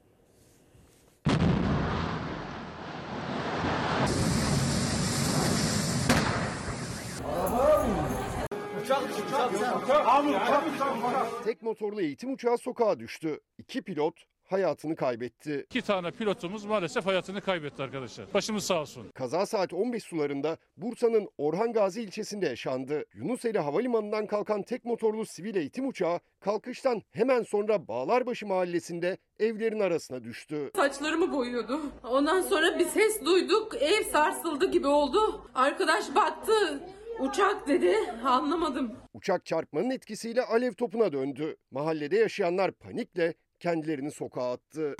Tek 11.45 11.61
motorlu 11.61 12.01
eğitim 12.01 12.33
uçağı 12.33 12.57
sokağa 12.57 12.99
düştü. 12.99 13.39
İki 13.57 13.81
pilot 13.81 14.13
hayatını 14.43 14.95
kaybetti. 14.95 15.65
İki 15.69 15.81
tane 15.81 16.11
pilotumuz 16.11 16.65
maalesef 16.65 17.05
hayatını 17.05 17.41
kaybetti 17.41 17.83
arkadaşlar. 17.83 18.33
Başımız 18.33 18.63
sağ 18.63 18.81
olsun. 18.81 19.09
Kaza 19.15 19.45
saat 19.45 19.73
15 19.73 20.03
sularında 20.03 20.57
Bursa'nın 20.77 21.29
Orhan 21.37 21.73
Gazi 21.73 22.01
ilçesinde 22.01 22.45
yaşandı. 22.45 23.03
Yunuseli 23.13 23.59
Havalimanı'ndan 23.59 24.27
kalkan 24.27 24.61
tek 24.63 24.85
motorlu 24.85 25.25
sivil 25.25 25.55
eğitim 25.55 25.87
uçağı 25.87 26.19
kalkıştan 26.39 27.01
hemen 27.11 27.43
sonra 27.43 27.87
Bağlarbaşı 27.87 28.47
mahallesinde 28.47 29.17
evlerin 29.39 29.79
arasına 29.79 30.23
düştü. 30.23 30.71
Saçlarımı 30.75 31.31
boyuyordu. 31.33 31.79
Ondan 32.03 32.41
sonra 32.41 32.79
bir 32.79 32.85
ses 32.85 33.25
duyduk. 33.25 33.75
Ev 33.81 34.03
sarsıldı 34.03 34.71
gibi 34.71 34.87
oldu. 34.87 35.49
Arkadaş 35.55 36.15
baktı. 36.15 36.83
Uçak 37.19 37.67
dedi. 37.67 37.95
Anlamadım. 38.25 38.91
Uçak 39.13 39.45
çarpmanın 39.45 39.89
etkisiyle 39.89 40.41
alev 40.41 40.73
topuna 40.73 41.11
döndü. 41.13 41.55
Mahallede 41.71 42.17
yaşayanlar 42.17 42.71
panikle 42.71 43.33
kendilerini 43.59 44.11
sokağa 44.11 44.51
attı. 44.51 44.95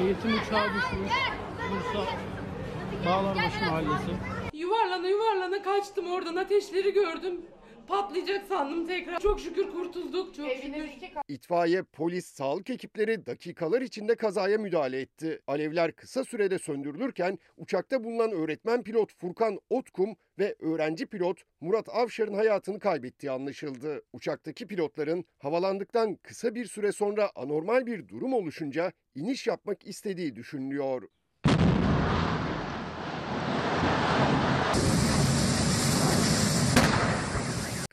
Eğitim 0.00 0.30
uçağı 0.34 0.68
düşmüş. 0.74 1.12
Bursa 1.70 2.06
Bağlarbaşı 3.06 3.60
Mahallesi. 3.60 4.10
Yuvarlana 4.52 5.08
yuvarlana 5.08 5.62
kaçtım 5.62 6.12
oradan 6.12 6.36
ateşleri 6.36 6.92
gördüm. 6.92 7.40
Patlayacak 7.88 8.46
sandım 8.46 8.86
tekrar. 8.86 9.20
Çok 9.20 9.40
şükür 9.40 9.70
kurtulduk. 9.70 10.34
Çok 10.34 10.50
şükür. 10.52 10.68
İtfaiye, 11.28 11.82
polis, 11.82 12.26
sağlık 12.26 12.70
ekipleri 12.70 13.26
dakikalar 13.26 13.82
içinde 13.82 14.14
kazaya 14.14 14.58
müdahale 14.58 15.00
etti. 15.00 15.40
Alevler 15.46 15.92
kısa 15.92 16.24
sürede 16.24 16.58
söndürülürken 16.58 17.38
uçakta 17.56 18.04
bulunan 18.04 18.32
öğretmen 18.32 18.82
pilot 18.82 19.12
Furkan 19.14 19.58
Otkum 19.70 20.16
ve 20.38 20.56
öğrenci 20.60 21.06
pilot 21.06 21.42
Murat 21.60 21.88
Avşar'ın 21.88 22.34
hayatını 22.34 22.78
kaybettiği 22.78 23.30
anlaşıldı. 23.30 24.02
Uçaktaki 24.12 24.66
pilotların 24.66 25.24
havalandıktan 25.38 26.14
kısa 26.14 26.54
bir 26.54 26.64
süre 26.64 26.92
sonra 26.92 27.30
anormal 27.34 27.86
bir 27.86 28.08
durum 28.08 28.32
oluşunca 28.32 28.92
iniş 29.14 29.46
yapmak 29.46 29.86
istediği 29.86 30.36
düşünülüyor. 30.36 31.02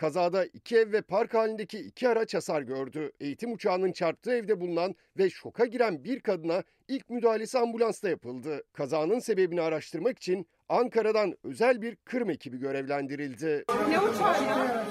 Kazada 0.05 0.45
iki 0.45 0.77
ev 0.77 0.91
ve 0.91 1.01
park 1.01 1.33
halindeki 1.33 1.79
iki 1.79 2.09
araç 2.09 2.33
hasar 2.33 2.61
gördü. 2.61 3.11
Eğitim 3.19 3.53
uçağının 3.53 3.91
çarptığı 3.91 4.35
evde 4.35 4.59
bulunan 4.59 4.95
ve 5.17 5.29
şoka 5.29 5.65
giren 5.65 6.03
bir 6.03 6.19
kadına 6.19 6.63
ilk 6.87 7.09
müdahalesi 7.09 7.59
ambulansta 7.59 8.09
yapıldı. 8.09 8.63
Kazanın 8.73 9.19
sebebini 9.19 9.61
araştırmak 9.61 10.17
için 10.17 10.47
Ankara'dan 10.69 11.35
özel 11.43 11.81
bir 11.81 11.95
kırım 11.95 12.29
ekibi 12.29 12.57
görevlendirildi. 12.57 13.65
Ne 13.89 13.99
uçağı 13.99 14.43
ya? 14.43 14.85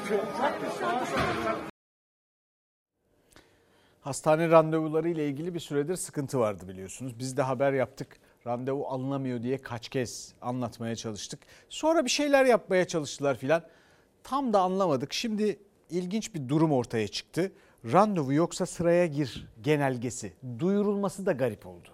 Hastane 4.01 4.51
randevuları 4.51 5.09
ile 5.09 5.29
ilgili 5.29 5.55
bir 5.55 5.61
süredir 5.61 5.97
sıkıntı 5.97 6.39
vardı 6.39 6.69
biliyorsunuz. 6.69 7.19
Biz 7.19 7.37
de 7.37 7.43
haber 7.43 7.73
yaptık. 7.73 8.17
Randevu 8.47 8.87
alınamıyor 8.87 9.43
diye 9.43 9.59
kaç 9.59 9.89
kez 9.89 10.35
anlatmaya 10.41 10.97
çalıştık. 10.97 11.41
Sonra 11.69 12.05
bir 12.05 12.11
şeyler 12.11 12.45
yapmaya 12.45 12.85
çalıştılar 12.85 13.37
filan. 13.37 13.62
Tam 14.25 14.53
da 14.53 14.61
anlamadık. 14.61 15.12
Şimdi 15.12 15.59
ilginç 15.91 16.35
bir 16.35 16.49
durum 16.49 16.72
ortaya 16.72 17.09
çıktı. 17.09 17.53
Randevu 17.93 18.33
yoksa 18.33 18.66
sıraya 18.66 19.07
gir 19.07 19.47
genelgesi. 19.62 20.33
Duyurulması 20.59 21.27
da 21.27 21.33
garip 21.33 21.66
oldu. 21.66 21.89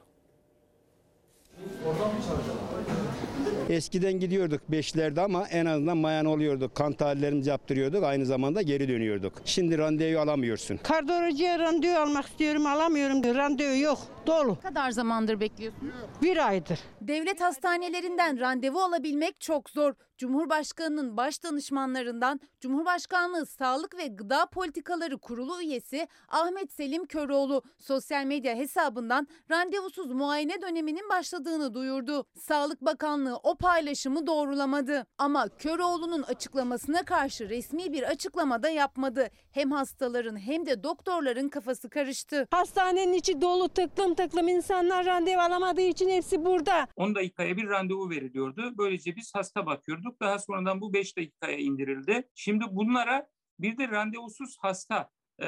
Eskiden 3.68 4.12
gidiyorduk 4.12 4.60
beşlerde 4.68 5.20
ama 5.20 5.48
en 5.48 5.66
azından 5.66 5.96
mayan 5.96 6.26
oluyorduk. 6.26 6.74
Kan 6.74 6.92
tahlillerimizi 6.92 7.50
yaptırıyorduk. 7.50 8.04
Aynı 8.04 8.26
zamanda 8.26 8.62
geri 8.62 8.88
dönüyorduk. 8.88 9.32
Şimdi 9.44 9.78
randevu 9.78 10.20
alamıyorsun. 10.20 10.76
Kardiyolojiye 10.76 11.58
randevu 11.58 11.98
almak 11.98 12.26
istiyorum 12.26 12.66
alamıyorum. 12.66 13.24
Randevu 13.24 13.76
yok 13.76 13.98
dolu. 14.26 14.52
Ne 14.64 14.68
kadar 14.68 14.90
zamandır 14.90 15.40
bekliyorsunuz? 15.40 15.92
Bir 16.22 16.48
aydır. 16.48 16.78
Devlet 17.00 17.40
hastanelerinden 17.40 18.40
randevu 18.40 18.80
alabilmek 18.80 19.40
çok 19.40 19.70
zor. 19.70 19.94
Cumhurbaşkanının 20.20 21.16
baş 21.16 21.42
danışmanlarından 21.42 22.40
Cumhurbaşkanlığı 22.60 23.46
Sağlık 23.46 23.98
ve 23.98 24.06
Gıda 24.06 24.46
Politikaları 24.46 25.18
Kurulu 25.18 25.62
üyesi 25.62 26.08
Ahmet 26.28 26.72
Selim 26.72 27.06
Köroğlu 27.06 27.62
sosyal 27.78 28.24
medya 28.24 28.56
hesabından 28.56 29.28
randevusuz 29.50 30.12
muayene 30.12 30.62
döneminin 30.62 31.08
başladığını 31.08 31.74
duyurdu. 31.74 32.24
Sağlık 32.38 32.80
Bakanlığı 32.80 33.36
o 33.36 33.54
paylaşımı 33.54 34.26
doğrulamadı. 34.26 35.06
Ama 35.18 35.48
Köroğlu'nun 35.48 36.22
açıklamasına 36.22 37.02
karşı 37.02 37.48
resmi 37.48 37.92
bir 37.92 38.02
açıklama 38.02 38.62
da 38.62 38.68
yapmadı. 38.68 39.28
Hem 39.52 39.70
hastaların 39.70 40.36
hem 40.36 40.66
de 40.66 40.82
doktorların 40.82 41.48
kafası 41.48 41.90
karıştı. 41.90 42.46
Hastanenin 42.50 43.12
içi 43.12 43.40
dolu 43.40 43.68
tıklım 43.68 44.14
tıklım 44.14 44.48
insanlar 44.48 45.06
randevu 45.06 45.40
alamadığı 45.40 45.80
için 45.80 46.08
hepsi 46.08 46.44
burada. 46.44 46.88
10 46.96 47.14
dakikaya 47.14 47.56
bir 47.56 47.68
randevu 47.68 48.10
veriliyordu. 48.10 48.74
Böylece 48.78 49.16
biz 49.16 49.34
hasta 49.34 49.66
bakıyorduk. 49.66 50.09
Daha 50.20 50.38
sonradan 50.38 50.80
bu 50.80 50.92
5 50.92 51.16
dakikaya 51.16 51.58
indirildi. 51.58 52.28
Şimdi 52.34 52.64
bunlara 52.70 53.26
bir 53.58 53.78
de 53.78 53.88
randevusuz 53.88 54.56
hasta 54.60 55.10
e, 55.42 55.46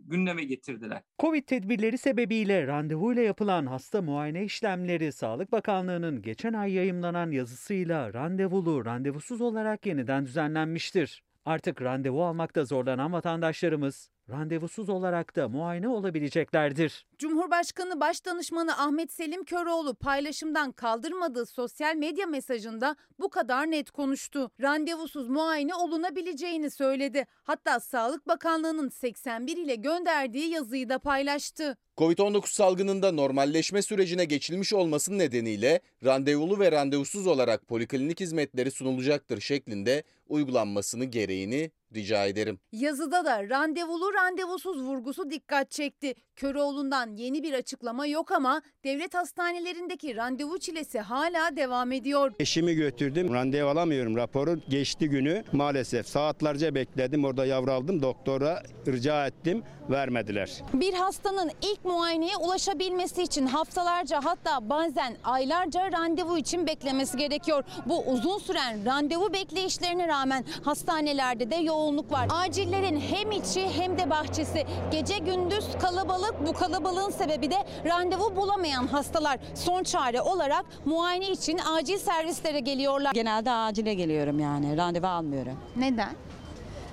gündeme 0.00 0.44
getirdiler. 0.44 1.02
Covid 1.18 1.42
tedbirleri 1.42 1.98
sebebiyle 1.98 2.66
randevuyla 2.66 3.22
yapılan 3.22 3.66
hasta 3.66 4.02
muayene 4.02 4.44
işlemleri 4.44 5.12
Sağlık 5.12 5.52
Bakanlığı'nın 5.52 6.22
geçen 6.22 6.52
ay 6.52 6.72
yayımlanan 6.72 7.30
yazısıyla 7.30 8.14
randevulu, 8.14 8.84
randevusuz 8.84 9.40
olarak 9.40 9.86
yeniden 9.86 10.26
düzenlenmiştir. 10.26 11.22
Artık 11.44 11.82
randevu 11.82 12.24
almakta 12.24 12.64
zorlanan 12.64 13.12
vatandaşlarımız 13.12 14.10
randevusuz 14.30 14.88
olarak 14.88 15.36
da 15.36 15.48
muayene 15.48 15.88
olabileceklerdir. 15.88 17.06
Cumhurbaşkanı 17.18 18.00
Başdanışmanı 18.00 18.78
Ahmet 18.78 19.12
Selim 19.12 19.44
Köroğlu 19.44 19.94
paylaşımdan 19.94 20.72
kaldırmadığı 20.72 21.46
sosyal 21.46 21.96
medya 21.96 22.26
mesajında 22.26 22.96
bu 23.18 23.30
kadar 23.30 23.70
net 23.70 23.90
konuştu. 23.90 24.50
Randevusuz 24.62 25.28
muayene 25.28 25.74
olunabileceğini 25.74 26.70
söyledi. 26.70 27.26
Hatta 27.42 27.80
Sağlık 27.80 28.28
Bakanlığı'nın 28.28 28.88
81 28.88 29.56
ile 29.56 29.74
gönderdiği 29.74 30.50
yazıyı 30.50 30.88
da 30.88 30.98
paylaştı. 30.98 31.76
Covid-19 31.96 32.46
salgınında 32.46 33.12
normalleşme 33.12 33.82
sürecine 33.82 34.24
geçilmiş 34.24 34.72
olması 34.72 35.18
nedeniyle 35.18 35.80
randevulu 36.04 36.58
ve 36.60 36.72
randevusuz 36.72 37.26
olarak 37.26 37.66
poliklinik 37.66 38.20
hizmetleri 38.20 38.70
sunulacaktır 38.70 39.40
şeklinde 39.40 40.02
uygulanmasını 40.28 41.04
gereğini 41.04 41.70
rica 41.94 42.26
ederim. 42.26 42.58
Yazıda 42.72 43.24
da 43.24 43.48
randevulu 43.48 44.14
randevusuz 44.14 44.82
vurgusu 44.82 45.30
dikkat 45.30 45.70
çekti. 45.70 46.14
Köroğlu'ndan 46.36 47.16
yeni 47.16 47.42
bir 47.42 47.52
açıklama 47.54 48.06
yok 48.06 48.32
ama 48.32 48.62
devlet 48.84 49.14
hastanelerindeki 49.14 50.16
randevu 50.16 50.58
çilesi 50.58 51.00
hala 51.00 51.56
devam 51.56 51.92
ediyor. 51.92 52.32
Eşimi 52.38 52.74
götürdüm. 52.74 53.34
Randevu 53.34 53.68
alamıyorum. 53.68 54.16
Raporu 54.16 54.60
geçti 54.68 55.08
günü. 55.10 55.44
Maalesef 55.52 56.06
saatlerce 56.08 56.74
bekledim. 56.74 57.24
Orada 57.24 57.46
yavru 57.46 57.72
aldım. 57.72 58.02
Doktora 58.02 58.62
rica 58.86 59.26
ettim. 59.26 59.62
Vermediler. 59.90 60.50
Bir 60.74 60.92
hastanın 60.94 61.50
ilk 61.62 61.84
muayeneye 61.84 62.36
ulaşabilmesi 62.36 63.22
için 63.22 63.46
haftalarca 63.46 64.20
hatta 64.24 64.70
bazen 64.70 65.16
aylarca 65.24 65.92
randevu 65.92 66.38
için 66.38 66.66
beklemesi 66.66 67.16
gerekiyor. 67.16 67.64
Bu 67.86 67.98
uzun 68.04 68.38
süren 68.38 68.84
randevu 68.86 69.32
bekleyişlerine 69.32 70.08
rağmen 70.08 70.44
hastanelerde 70.64 71.50
de 71.50 71.54
yoğunluk 71.84 72.12
var. 72.12 72.28
Acillerin 72.30 73.00
hem 73.00 73.30
içi 73.30 73.68
hem 73.68 73.98
de 73.98 74.10
bahçesi 74.10 74.66
gece 74.92 75.18
gündüz 75.18 75.78
kalabalık. 75.80 76.34
Bu 76.46 76.52
kalabalığın 76.52 77.10
sebebi 77.10 77.50
de 77.50 77.56
randevu 77.84 78.36
bulamayan 78.36 78.86
hastalar 78.86 79.38
son 79.54 79.82
çare 79.82 80.20
olarak 80.20 80.64
muayene 80.84 81.30
için 81.30 81.58
acil 81.76 81.96
servislere 81.96 82.60
geliyorlar. 82.60 83.12
Genelde 83.14 83.50
acile 83.50 83.94
geliyorum 83.94 84.38
yani 84.38 84.76
randevu 84.76 85.06
almıyorum. 85.06 85.58
Neden? 85.76 86.12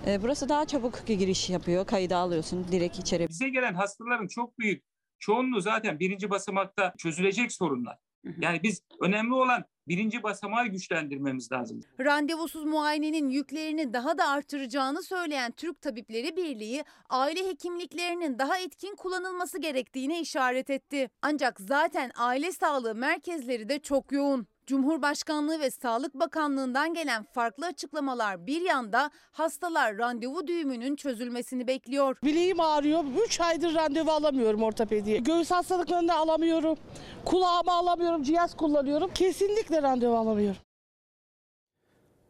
Ee, 0.08 0.22
Burası 0.22 0.50
daha 0.50 0.66
çabuk 0.66 1.08
giriş 1.08 1.50
yapıyor. 1.50 1.86
Kaydı 1.86 2.16
alıyorsun 2.16 2.66
direkt 2.72 3.00
içeri. 3.00 3.30
Bize 3.30 3.50
gelen 3.50 3.74
hastaların 3.74 4.28
çok 4.28 4.60
büyük 4.60 4.84
çoğunluğu 5.20 5.62
zaten 5.62 6.00
birinci 6.00 6.30
basamakta 6.30 6.94
çözülecek 6.98 7.52
sorunlar. 7.52 7.98
Yani 8.40 8.60
biz 8.64 8.82
önemli 9.02 9.34
olan 9.34 9.64
birinci 9.92 10.24
basamağı 10.24 10.68
güçlendirmemiz 10.68 11.52
lazım. 11.52 11.82
Randevusuz 12.00 12.66
muayenenin 12.66 13.30
yüklerini 13.30 13.94
daha 13.94 14.18
da 14.18 14.28
artıracağını 14.28 15.04
söyleyen 15.04 15.52
Türk 15.52 15.82
Tabipleri 15.82 16.38
Birliği 16.38 16.84
aile 17.10 17.48
hekimliklerinin 17.50 18.40
daha 18.40 18.58
etkin 18.58 18.96
kullanılması 18.96 19.60
gerektiğine 19.60 20.22
işaret 20.22 20.70
etti. 20.70 21.10
Ancak 21.22 21.60
zaten 21.60 22.12
aile 22.18 22.52
sağlığı 22.52 22.96
merkezleri 22.96 23.70
de 23.70 23.80
çok 23.80 24.12
yoğun. 24.12 24.48
Cumhurbaşkanlığı 24.68 25.60
ve 25.60 25.72
Sağlık 25.72 26.14
Bakanlığı'ndan 26.16 26.94
gelen 26.94 27.24
farklı 27.24 27.66
açıklamalar 27.66 28.48
bir 28.48 28.62
yanda 28.62 29.12
hastalar 29.32 29.98
randevu 29.98 30.48
düğümünün 30.48 30.96
çözülmesini 30.96 31.68
bekliyor. 31.68 32.18
Bileğim 32.24 32.60
ağrıyor. 32.60 33.04
3 33.26 33.40
aydır 33.40 33.76
randevu 33.76 34.12
alamıyorum 34.12 34.64
ortopediye. 34.64 35.18
Göğüs 35.18 35.52
hastalıklarını 35.52 36.16
alamıyorum. 36.16 36.78
Kulağımı 37.26 37.72
alamıyorum. 37.72 38.24
Cihaz 38.24 38.58
kullanıyorum. 38.58 39.12
Kesinlikle 39.14 39.82
randevu 39.82 40.18
alamıyorum. 40.18 40.62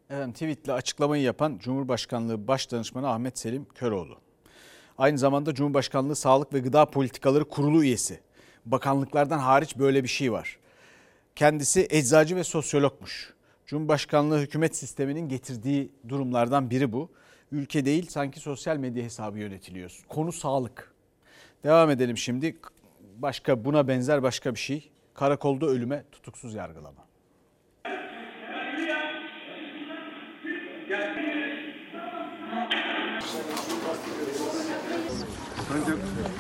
Efendim 0.10 0.34
tweetle 0.34 0.74
açıklamayı 0.74 1.24
yapan 1.24 1.58
Cumhurbaşkanlığı 1.58 2.48
Başdanışmanı 2.48 3.10
Ahmet 3.10 3.40
Selim 3.40 3.66
Köroğlu. 3.76 4.18
Aynı 4.98 5.18
zamanda 5.18 5.54
Cumhurbaşkanlığı 5.54 6.16
Sağlık 6.16 6.54
ve 6.54 6.60
Gıda 6.60 6.86
Politikaları 6.86 7.46
Kurulu 7.46 7.84
üyesi. 7.84 8.20
Bakanlıklardan 8.66 9.40
hariç 9.40 9.78
böyle 9.78 10.04
bir 10.04 10.10
şey 10.10 10.32
var. 10.32 10.61
Kendisi 11.36 11.88
eczacı 11.90 12.36
ve 12.36 12.44
sosyologmuş. 12.44 13.34
Cumhurbaşkanlığı 13.66 14.40
hükümet 14.40 14.76
sisteminin 14.76 15.30
getirdiği 15.30 15.92
durumlardan 16.10 16.70
biri 16.70 16.92
bu. 16.94 17.10
Ülke 17.52 17.86
değil 17.86 18.08
sanki 18.10 18.40
sosyal 18.40 18.78
medya 18.78 19.04
hesabı 19.04 19.40
yönetiliyor. 19.40 20.00
Konu 20.10 20.32
sağlık. 20.32 20.94
Devam 21.64 21.90
edelim 21.90 22.18
şimdi. 22.18 22.58
Başka 23.18 23.66
buna 23.66 23.88
benzer 23.88 24.24
başka 24.24 24.54
bir 24.54 24.60
şey. 24.60 24.92
Karakolda 25.14 25.66
ölüme 25.66 26.04
tutuksuz 26.12 26.54
yargılama. 26.54 27.06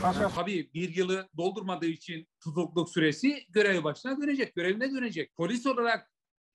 Tabii 0.02 0.74
bir 0.74 0.96
yılı 0.96 1.30
doldurmadığı 1.38 1.86
için 1.86 2.28
tutukluk 2.44 2.90
süresi 2.90 3.46
görev 3.50 3.84
başına 3.84 4.22
dönecek, 4.22 4.56
görevine 4.56 4.92
dönecek. 4.92 5.36
Polis 5.36 5.66
olarak 5.66 6.12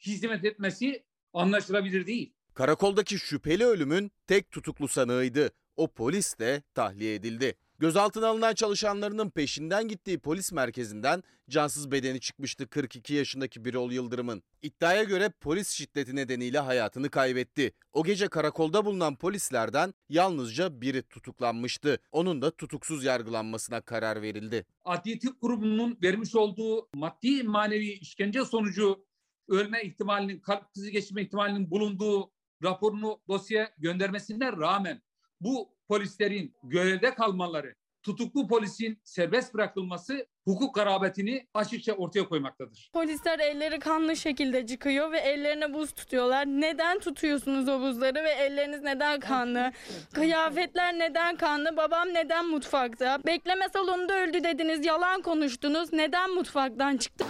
hizmet 0.07 0.45
etmesi 0.45 1.05
anlaşılabilir 1.33 2.07
değil. 2.07 2.35
Karakoldaki 2.55 3.19
şüpheli 3.19 3.65
ölümün 3.65 4.13
tek 4.27 4.51
tutuklu 4.51 4.89
sanığıydı. 4.89 5.51
O 5.77 5.89
polis 5.93 6.39
de 6.39 6.63
tahliye 6.75 7.15
edildi. 7.15 7.55
Gözaltına 7.79 8.27
alınan 8.29 8.55
çalışanlarının 8.55 9.31
peşinden 9.31 9.89
gittiği 9.89 10.19
polis 10.19 10.53
merkezinden 10.53 11.23
cansız 11.51 11.91
bedeni 11.91 12.21
çıkmıştı 12.21 12.69
42 12.69 13.15
yaşındaki 13.15 13.65
Birol 13.65 13.93
Yıldırım'ın. 13.93 14.43
İddiaya 14.63 15.05
göre 15.05 15.33
polis 15.41 15.71
şiddeti 15.71 16.17
nedeniyle 16.17 16.59
hayatını 16.59 17.11
kaybetti. 17.11 17.73
O 17.93 18.05
gece 18.05 18.29
karakolda 18.29 18.85
bulunan 18.85 19.17
polislerden 19.17 19.95
yalnızca 20.09 20.81
biri 20.81 21.03
tutuklanmıştı. 21.03 21.99
Onun 22.13 22.43
da 22.43 22.51
tutuksuz 22.51 23.05
yargılanmasına 23.05 23.81
karar 23.81 24.23
verildi. 24.23 24.67
Adli 24.85 25.19
Tıp 25.19 25.41
Kurumu'nun 25.41 25.99
vermiş 26.03 26.37
olduğu 26.37 26.89
maddi 26.95 27.43
manevi 27.43 27.91
işkence 27.91 28.45
sonucu 28.45 29.07
ölme 29.49 29.83
ihtimalinin, 29.83 30.41
kalp 30.41 30.75
krizi 30.75 30.93
geçirme 30.93 31.23
ihtimalinin 31.23 31.71
bulunduğu 31.71 32.33
raporunu 32.63 33.21
dosyaya 33.29 33.75
göndermesine 33.79 34.53
rağmen 34.53 35.03
bu 35.41 35.76
polislerin 35.89 36.55
görevde 36.63 37.15
kalmaları, 37.15 37.75
tutuklu 38.03 38.49
polisin 38.49 39.01
serbest 39.05 39.55
bırakılması 39.55 40.27
hukuk 40.45 40.75
garabetini 40.75 41.47
açıkça 41.55 41.93
ortaya 41.93 42.29
koymaktadır. 42.29 42.91
Polisler 42.93 43.39
elleri 43.39 43.79
kanlı 43.79 44.17
şekilde 44.17 44.67
çıkıyor 44.67 45.13
ve 45.13 45.19
ellerine 45.19 45.75
buz 45.75 45.93
tutuyorlar. 45.93 46.47
Neden 46.47 46.99
tutuyorsunuz 46.99 47.69
o 47.69 47.81
buzları 47.81 48.25
ve 48.25 48.31
elleriniz 48.31 48.83
neden 48.83 49.21
kanlı? 49.21 49.73
Kıyafetler 50.13 50.99
neden 50.99 51.37
kanlı? 51.37 51.77
Babam 51.77 52.09
neden 52.15 52.47
mutfakta? 52.49 53.19
Bekleme 53.27 53.69
salonunda 53.73 54.15
öldü 54.15 54.45
dediniz, 54.45 54.87
yalan 54.87 55.23
konuştunuz. 55.23 55.93
Neden 55.93 56.31
mutfaktan 56.35 56.97
çıktı? 56.97 57.25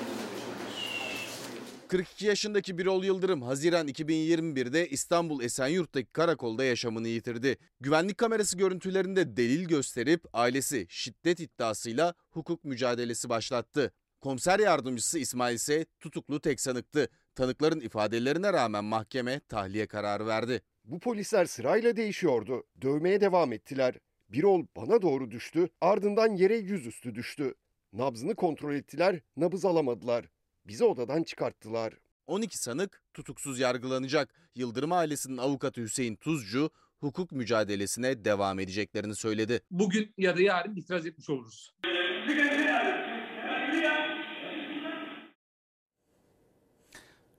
42 1.89 2.27
yaşındaki 2.27 2.79
Birol 2.79 3.05
Yıldırım 3.05 3.43
Haziran 3.43 3.89
2021'de 3.89 4.89
İstanbul 4.89 5.43
Esenyurt'taki 5.43 6.13
karakolda 6.13 6.65
yaşamını 6.65 7.09
yitirdi. 7.09 7.57
Güvenlik 7.81 8.19
kamerası 8.19 8.59
görüntülerinde 8.59 9.37
delil 9.37 9.69
gösterip 9.69 10.25
ailesi 10.33 10.87
şiddet 10.89 11.41
iddiasıyla 11.41 12.15
hukuk 12.31 12.65
mücadelesi 12.65 13.29
başlattı. 13.29 13.93
Komiser 14.21 14.59
yardımcısı 14.59 15.19
İsmail 15.19 15.55
ise 15.55 15.87
tutuklu 16.01 16.41
tek 16.41 16.61
sanıktı. 16.61 17.09
Tanıkların 17.35 17.81
ifadelerine 17.81 18.53
rağmen 18.53 18.85
mahkeme 18.85 19.41
tahliye 19.41 19.87
kararı 19.87 20.27
verdi. 20.27 20.63
Bu 20.85 20.99
polisler 20.99 21.45
sırayla 21.45 21.97
değişiyordu. 21.97 22.65
Dövmeye 22.83 23.21
devam 23.21 23.53
ettiler. 23.53 23.95
Birol 24.29 24.67
bana 24.77 25.03
doğru 25.03 25.31
düştü, 25.31 25.69
ardından 25.81 26.37
yere 26.37 26.57
yüzüstü 26.57 27.15
düştü. 27.15 27.55
Nabzını 27.93 28.35
kontrol 28.35 28.75
ettiler, 28.75 29.21
nabız 29.37 29.65
alamadılar. 29.65 30.25
Bizi 30.69 30.85
odadan 30.85 31.23
çıkarttılar. 31.23 31.95
12 32.27 32.59
sanık 32.59 33.03
tutuksuz 33.15 33.61
yargılanacak. 33.61 34.35
Yıldırım 34.55 34.93
ailesinin 34.93 35.37
avukatı 35.37 35.81
Hüseyin 35.81 36.17
Tuzcu 36.17 36.71
hukuk 37.01 37.33
mücadelesine 37.33 38.25
devam 38.25 38.59
edeceklerini 38.59 39.17
söyledi. 39.17 39.61
Bugün 39.71 40.15
ya 40.19 40.37
da 40.37 40.43
yarın 40.43 40.77
itiraz 40.77 41.07
etmiş 41.07 41.31
oluruz. 41.31 41.75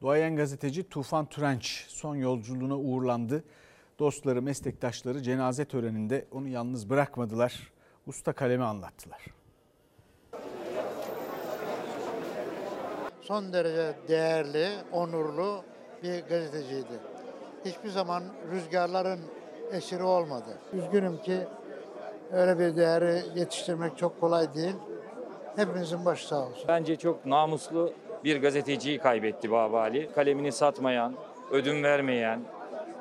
Duayen 0.01 0.36
gazeteci 0.36 0.89
Tufan 0.89 1.30
Türenç 1.30 1.86
son 1.88 2.15
yolculuğuna 2.15 2.78
uğurlandı. 2.78 3.43
Dostları, 3.99 4.41
meslektaşları 4.41 5.21
cenaze 5.23 5.65
töreninde 5.65 6.28
onu 6.32 6.47
yalnız 6.47 6.89
bırakmadılar. 6.89 7.71
Usta 8.05 8.34
kalemi 8.34 8.63
anlattılar. 8.63 9.21
Son 13.28 13.53
derece 13.53 13.93
değerli, 14.07 14.67
onurlu 14.91 15.63
bir 16.03 16.19
gazeteciydi. 16.19 16.99
Hiçbir 17.65 17.89
zaman 17.89 18.23
rüzgarların 18.51 19.19
esiri 19.71 20.03
olmadı. 20.03 20.57
Üzgünüm 20.73 21.17
ki 21.17 21.38
öyle 22.32 22.59
bir 22.59 22.75
değeri 22.78 23.21
yetiştirmek 23.36 23.97
çok 23.97 24.19
kolay 24.19 24.53
değil. 24.53 24.75
Hepimizin 25.55 26.05
başı 26.05 26.28
sağ 26.28 26.47
olsun. 26.47 26.65
Bence 26.67 26.95
çok 26.95 27.25
namuslu 27.25 27.93
bir 28.23 28.41
gazeteciyi 28.41 28.97
kaybetti 28.97 29.51
Baba 29.51 29.82
Ali. 29.82 30.09
Kalemini 30.15 30.51
satmayan, 30.51 31.13
ödün 31.51 31.84
vermeyen, 31.84 32.41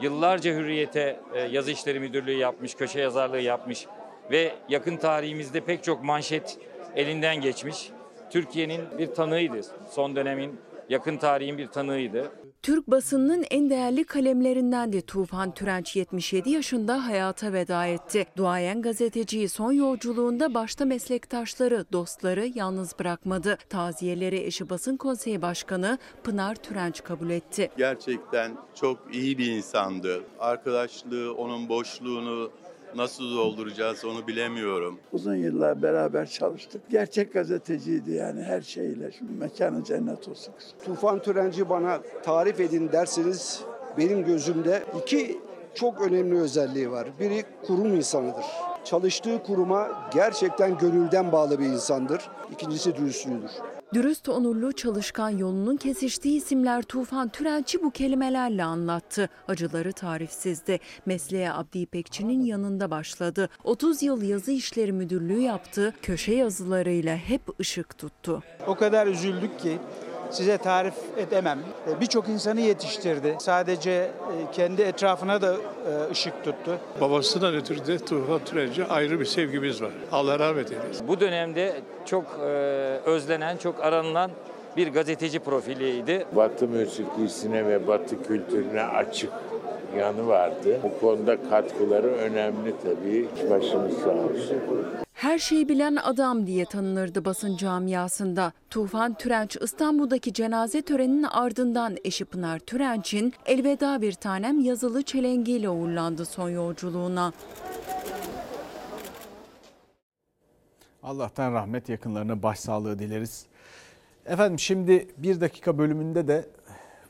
yıllarca 0.00 0.52
hürriyete 0.52 1.20
e, 1.34 1.40
yazı 1.40 1.70
işleri 1.70 2.00
müdürlüğü 2.00 2.36
yapmış, 2.36 2.74
köşe 2.74 3.00
yazarlığı 3.00 3.40
yapmış 3.40 3.86
ve 4.30 4.54
yakın 4.68 4.96
tarihimizde 4.96 5.60
pek 5.60 5.84
çok 5.84 6.04
manşet 6.04 6.58
elinden 6.96 7.40
geçmiş. 7.40 7.90
Türkiye'nin 8.30 8.80
bir 8.98 9.06
tanığıydı. 9.06 9.60
Son 9.90 10.16
dönemin 10.16 10.60
yakın 10.88 11.16
tarihin 11.16 11.58
bir 11.58 11.66
tanığıydı. 11.66 12.32
Türk 12.62 12.86
basınının 12.86 13.44
en 13.50 13.70
değerli 13.70 14.04
kalemlerinden 14.04 14.92
de 14.92 15.00
Tufan 15.00 15.54
Türenç 15.54 15.96
77 15.96 16.50
yaşında 16.50 17.06
hayata 17.06 17.52
veda 17.52 17.86
etti. 17.86 18.26
Duayen 18.36 18.82
gazeteciyi 18.82 19.48
son 19.48 19.72
yolculuğunda 19.72 20.54
başta 20.54 20.84
meslektaşları, 20.84 21.84
dostları 21.92 22.46
yalnız 22.54 22.98
bırakmadı. 22.98 23.58
Taziyeleri 23.68 24.38
eşi 24.38 24.70
basın 24.70 24.96
konseyi 24.96 25.42
başkanı 25.42 25.98
Pınar 26.24 26.54
Türenç 26.54 27.04
kabul 27.04 27.30
etti. 27.30 27.70
Gerçekten 27.76 28.52
çok 28.74 29.14
iyi 29.14 29.38
bir 29.38 29.46
insandı. 29.46 30.22
Arkadaşlığı, 30.38 31.34
onun 31.34 31.68
boşluğunu 31.68 32.50
nasıl 32.96 33.36
dolduracağız 33.36 34.04
onu 34.04 34.26
bilemiyorum. 34.26 34.98
Uzun 35.12 35.34
yıllar 35.34 35.82
beraber 35.82 36.26
çalıştık. 36.26 36.90
Gerçek 36.90 37.32
gazeteciydi 37.32 38.12
yani 38.12 38.42
her 38.42 38.60
şeyle. 38.60 39.12
Şimdi 39.12 39.32
mekanı 39.32 39.84
cennet 39.84 40.28
olsun. 40.28 40.54
Tufan 40.84 41.22
Türenci 41.22 41.68
bana 41.68 42.00
tarif 42.24 42.60
edin 42.60 42.92
derseniz 42.92 43.60
benim 43.98 44.24
gözümde 44.24 44.84
iki 45.02 45.38
çok 45.74 46.00
önemli 46.00 46.40
özelliği 46.40 46.90
var. 46.90 47.08
Biri 47.20 47.44
kurum 47.66 47.94
insanıdır. 47.94 48.44
Çalıştığı 48.84 49.42
kuruma 49.42 49.88
gerçekten 50.14 50.78
gönülden 50.78 51.32
bağlı 51.32 51.58
bir 51.58 51.66
insandır. 51.66 52.30
İkincisi 52.52 52.96
dürüstlüğüdür. 52.96 53.50
Dürüst, 53.94 54.28
onurlu, 54.28 54.72
çalışkan 54.72 55.30
yolunun 55.30 55.76
kesiştiği 55.76 56.36
isimler 56.36 56.82
Tufan 56.82 57.28
Türenç'i 57.28 57.82
bu 57.82 57.90
kelimelerle 57.90 58.64
anlattı. 58.64 59.28
Acıları 59.48 59.92
tarifsizdi. 59.92 60.78
Mesleğe 61.06 61.52
Abdi 61.52 61.78
İpekçi'nin 61.78 62.44
yanında 62.44 62.90
başladı. 62.90 63.48
30 63.64 64.02
yıl 64.02 64.22
yazı 64.22 64.52
işleri 64.52 64.92
müdürlüğü 64.92 65.40
yaptı. 65.40 65.94
Köşe 66.02 66.34
yazılarıyla 66.34 67.16
hep 67.16 67.60
ışık 67.60 67.98
tuttu. 67.98 68.42
O 68.66 68.74
kadar 68.74 69.06
üzüldük 69.06 69.60
ki 69.60 69.78
size 70.30 70.58
tarif 70.58 70.94
edemem. 71.16 71.58
E, 71.90 72.00
Birçok 72.00 72.28
insanı 72.28 72.60
yetiştirdi. 72.60 73.36
Sadece 73.40 73.90
e, 73.90 74.10
kendi 74.52 74.82
etrafına 74.82 75.42
da 75.42 75.54
e, 75.54 76.10
ışık 76.10 76.44
tuttu. 76.44 76.78
Babasından 77.00 77.54
ötürü 77.54 77.86
de 77.86 77.98
Tufan 77.98 78.40
Türenci 78.44 78.84
ayrı 78.84 79.20
bir 79.20 79.24
sevgimiz 79.24 79.82
var. 79.82 79.90
Allah 80.12 80.38
rahmet 80.38 80.72
eylesin. 80.72 81.08
Bu 81.08 81.20
dönemde 81.20 81.76
çok 82.04 82.24
özlenen, 83.06 83.56
çok 83.56 83.84
aranılan 83.84 84.30
bir 84.76 84.92
gazeteci 84.92 85.38
profiliydi. 85.38 86.26
Batı 86.32 86.68
müzikisine 86.68 87.66
ve 87.66 87.86
Batı 87.86 88.22
kültürüne 88.22 88.82
açık 88.82 89.30
yanı 89.98 90.26
vardı. 90.26 90.80
Bu 90.82 91.00
konuda 91.00 91.48
katkıları 91.50 92.06
önemli 92.06 92.74
tabii. 92.82 93.28
Başımız 93.50 93.98
sağ 93.98 94.10
olsun. 94.10 94.56
Her 95.12 95.38
şeyi 95.38 95.68
bilen 95.68 95.96
adam 95.96 96.46
diye 96.46 96.64
tanınırdı 96.64 97.24
basın 97.24 97.56
camiasında. 97.56 98.52
Tufan 98.70 99.14
Türenç 99.14 99.56
İstanbul'daki 99.56 100.32
cenaze 100.32 100.82
töreninin 100.82 101.22
ardından 101.22 101.96
eşi 102.04 102.24
Pınar 102.24 102.58
Türenç'in 102.58 103.32
elveda 103.46 104.02
bir 104.02 104.12
tanem 104.12 104.60
yazılı 104.60 105.02
çelengiyle 105.02 105.68
uğurlandı 105.68 106.24
son 106.24 106.50
yolculuğuna. 106.50 107.32
Allah'tan 111.02 111.52
rahmet 111.52 111.88
yakınlarına 111.88 112.42
başsağlığı 112.42 112.98
dileriz. 112.98 113.46
Efendim 114.26 114.58
şimdi 114.58 115.08
bir 115.18 115.40
dakika 115.40 115.78
bölümünde 115.78 116.28
de 116.28 116.44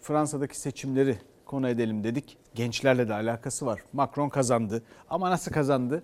Fransa'daki 0.01 0.61
seçimleri 0.61 1.17
konu 1.47 1.69
edelim 1.69 2.05
dedik. 2.05 2.37
Gençlerle 2.55 3.09
de 3.09 3.15
alakası 3.15 3.67
var. 3.67 3.81
Macron 3.93 4.29
kazandı 4.29 4.83
ama 5.11 5.31
nasıl 5.31 5.53
kazandı? 5.53 6.03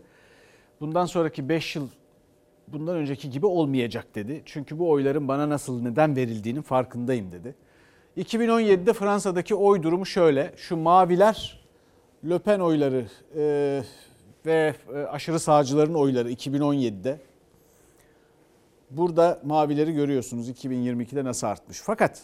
Bundan 0.81 1.07
sonraki 1.07 1.49
5 1.49 1.77
yıl 1.77 1.89
bundan 2.69 2.97
önceki 2.97 3.31
gibi 3.31 3.47
olmayacak 3.47 4.15
dedi. 4.15 4.43
Çünkü 4.45 4.79
bu 4.79 4.91
oyların 4.91 5.29
bana 5.29 5.49
nasıl 5.49 5.83
neden 5.83 6.17
verildiğinin 6.17 6.63
farkındayım 6.63 7.33
dedi. 7.33 7.55
2017'de 8.17 8.93
Fransa'daki 8.93 9.55
oy 9.55 9.83
durumu 9.83 10.07
şöyle. 10.07 10.53
Şu 10.57 10.77
maviler 10.77 11.63
Le 12.29 12.39
Pen 12.39 12.61
oyları 12.61 13.07
e, 13.37 13.83
ve 14.47 14.75
e, 14.95 14.99
aşırı 14.99 15.41
sağcıların 15.41 15.95
oyları 15.95 16.33
2017'de. 16.33 17.21
Burada 18.91 19.41
mavileri 19.45 19.93
görüyorsunuz 19.93 20.51
2022'de 20.51 21.25
nasıl 21.25 21.47
artmış. 21.47 21.81
Fakat 21.81 22.23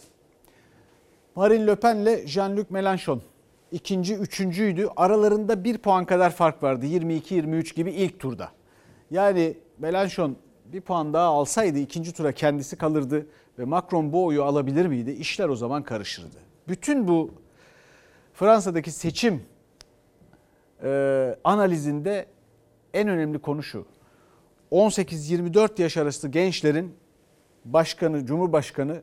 Marine 1.39 1.67
Le 1.67 1.75
Pen 1.75 1.97
ile 1.97 2.27
Jean-Luc 2.27 2.65
Mélenchon 2.71 3.19
ikinci, 3.71 4.15
üçüncüydü. 4.15 4.89
Aralarında 4.95 5.63
bir 5.63 5.77
puan 5.77 6.05
kadar 6.05 6.29
fark 6.29 6.63
vardı. 6.63 6.85
22-23 6.85 7.75
gibi 7.75 7.91
ilk 7.91 8.19
turda. 8.19 8.49
Yani 9.11 9.57
Mélenchon 9.81 10.33
bir 10.65 10.81
puan 10.81 11.13
daha 11.13 11.25
alsaydı 11.25 11.79
ikinci 11.79 12.13
tura 12.13 12.31
kendisi 12.31 12.75
kalırdı 12.75 13.25
ve 13.59 13.65
Macron 13.65 14.13
bu 14.13 14.25
oyu 14.25 14.43
alabilir 14.43 14.85
miydi? 14.85 15.11
İşler 15.11 15.49
o 15.49 15.55
zaman 15.55 15.83
karışırdı. 15.83 16.37
Bütün 16.67 17.07
bu 17.07 17.31
Fransa'daki 18.33 18.91
seçim 18.91 19.43
e, 20.83 21.35
analizinde 21.43 22.25
en 22.93 23.07
önemli 23.07 23.39
konu 23.39 23.63
şu. 23.63 23.85
18-24 24.71 25.81
yaş 25.81 25.97
arası 25.97 26.27
gençlerin 26.27 26.95
başkanı, 27.65 28.25
Cumhurbaşkanı 28.25 29.01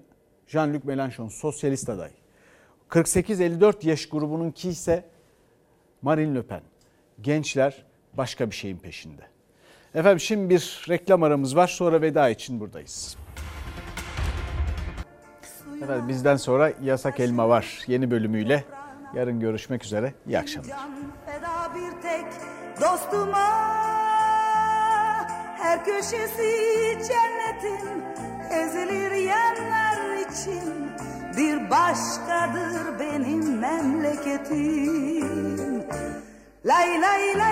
Jean-Luc 0.48 0.80
Mélenchon, 0.80 1.28
sosyalist 1.30 1.88
aday. 1.88 2.10
48-54 2.90 3.88
yaş 3.88 4.08
grubununki 4.08 4.68
ise 4.68 5.04
Marine 6.02 6.34
Le 6.34 6.42
Pen. 6.42 6.60
Gençler 7.20 7.84
başka 8.14 8.50
bir 8.50 8.56
şeyin 8.56 8.76
peşinde. 8.76 9.22
Efendim 9.94 10.20
şimdi 10.20 10.50
bir 10.50 10.86
reklam 10.88 11.22
aramız 11.22 11.56
var 11.56 11.66
sonra 11.68 12.00
veda 12.02 12.28
için 12.28 12.60
buradayız. 12.60 13.16
Efendim 15.82 16.08
bizden 16.08 16.36
sonra 16.36 16.72
Yasak 16.82 17.20
Elma 17.20 17.48
var 17.48 17.84
yeni 17.86 18.10
bölümüyle. 18.10 18.64
Yarın 19.14 19.40
görüşmek 19.40 19.84
üzere. 19.84 20.14
İyi 20.26 20.38
akşamlar. 20.38 20.76
feda 21.26 21.74
bir 21.74 22.02
tek 22.02 22.26
dostuma 22.80 23.46
Her 25.58 25.84
köşesi 25.84 26.98
cennetin 27.08 28.02
ezilir 28.50 29.10
yerler 29.10 30.16
için 30.30 30.90
Bir 31.36 31.70
başkadır 31.70 32.98
benim 33.00 33.58
memleketim. 33.58 35.26
Lay 36.66 37.00
lay 37.00 37.38
lay 37.38 37.44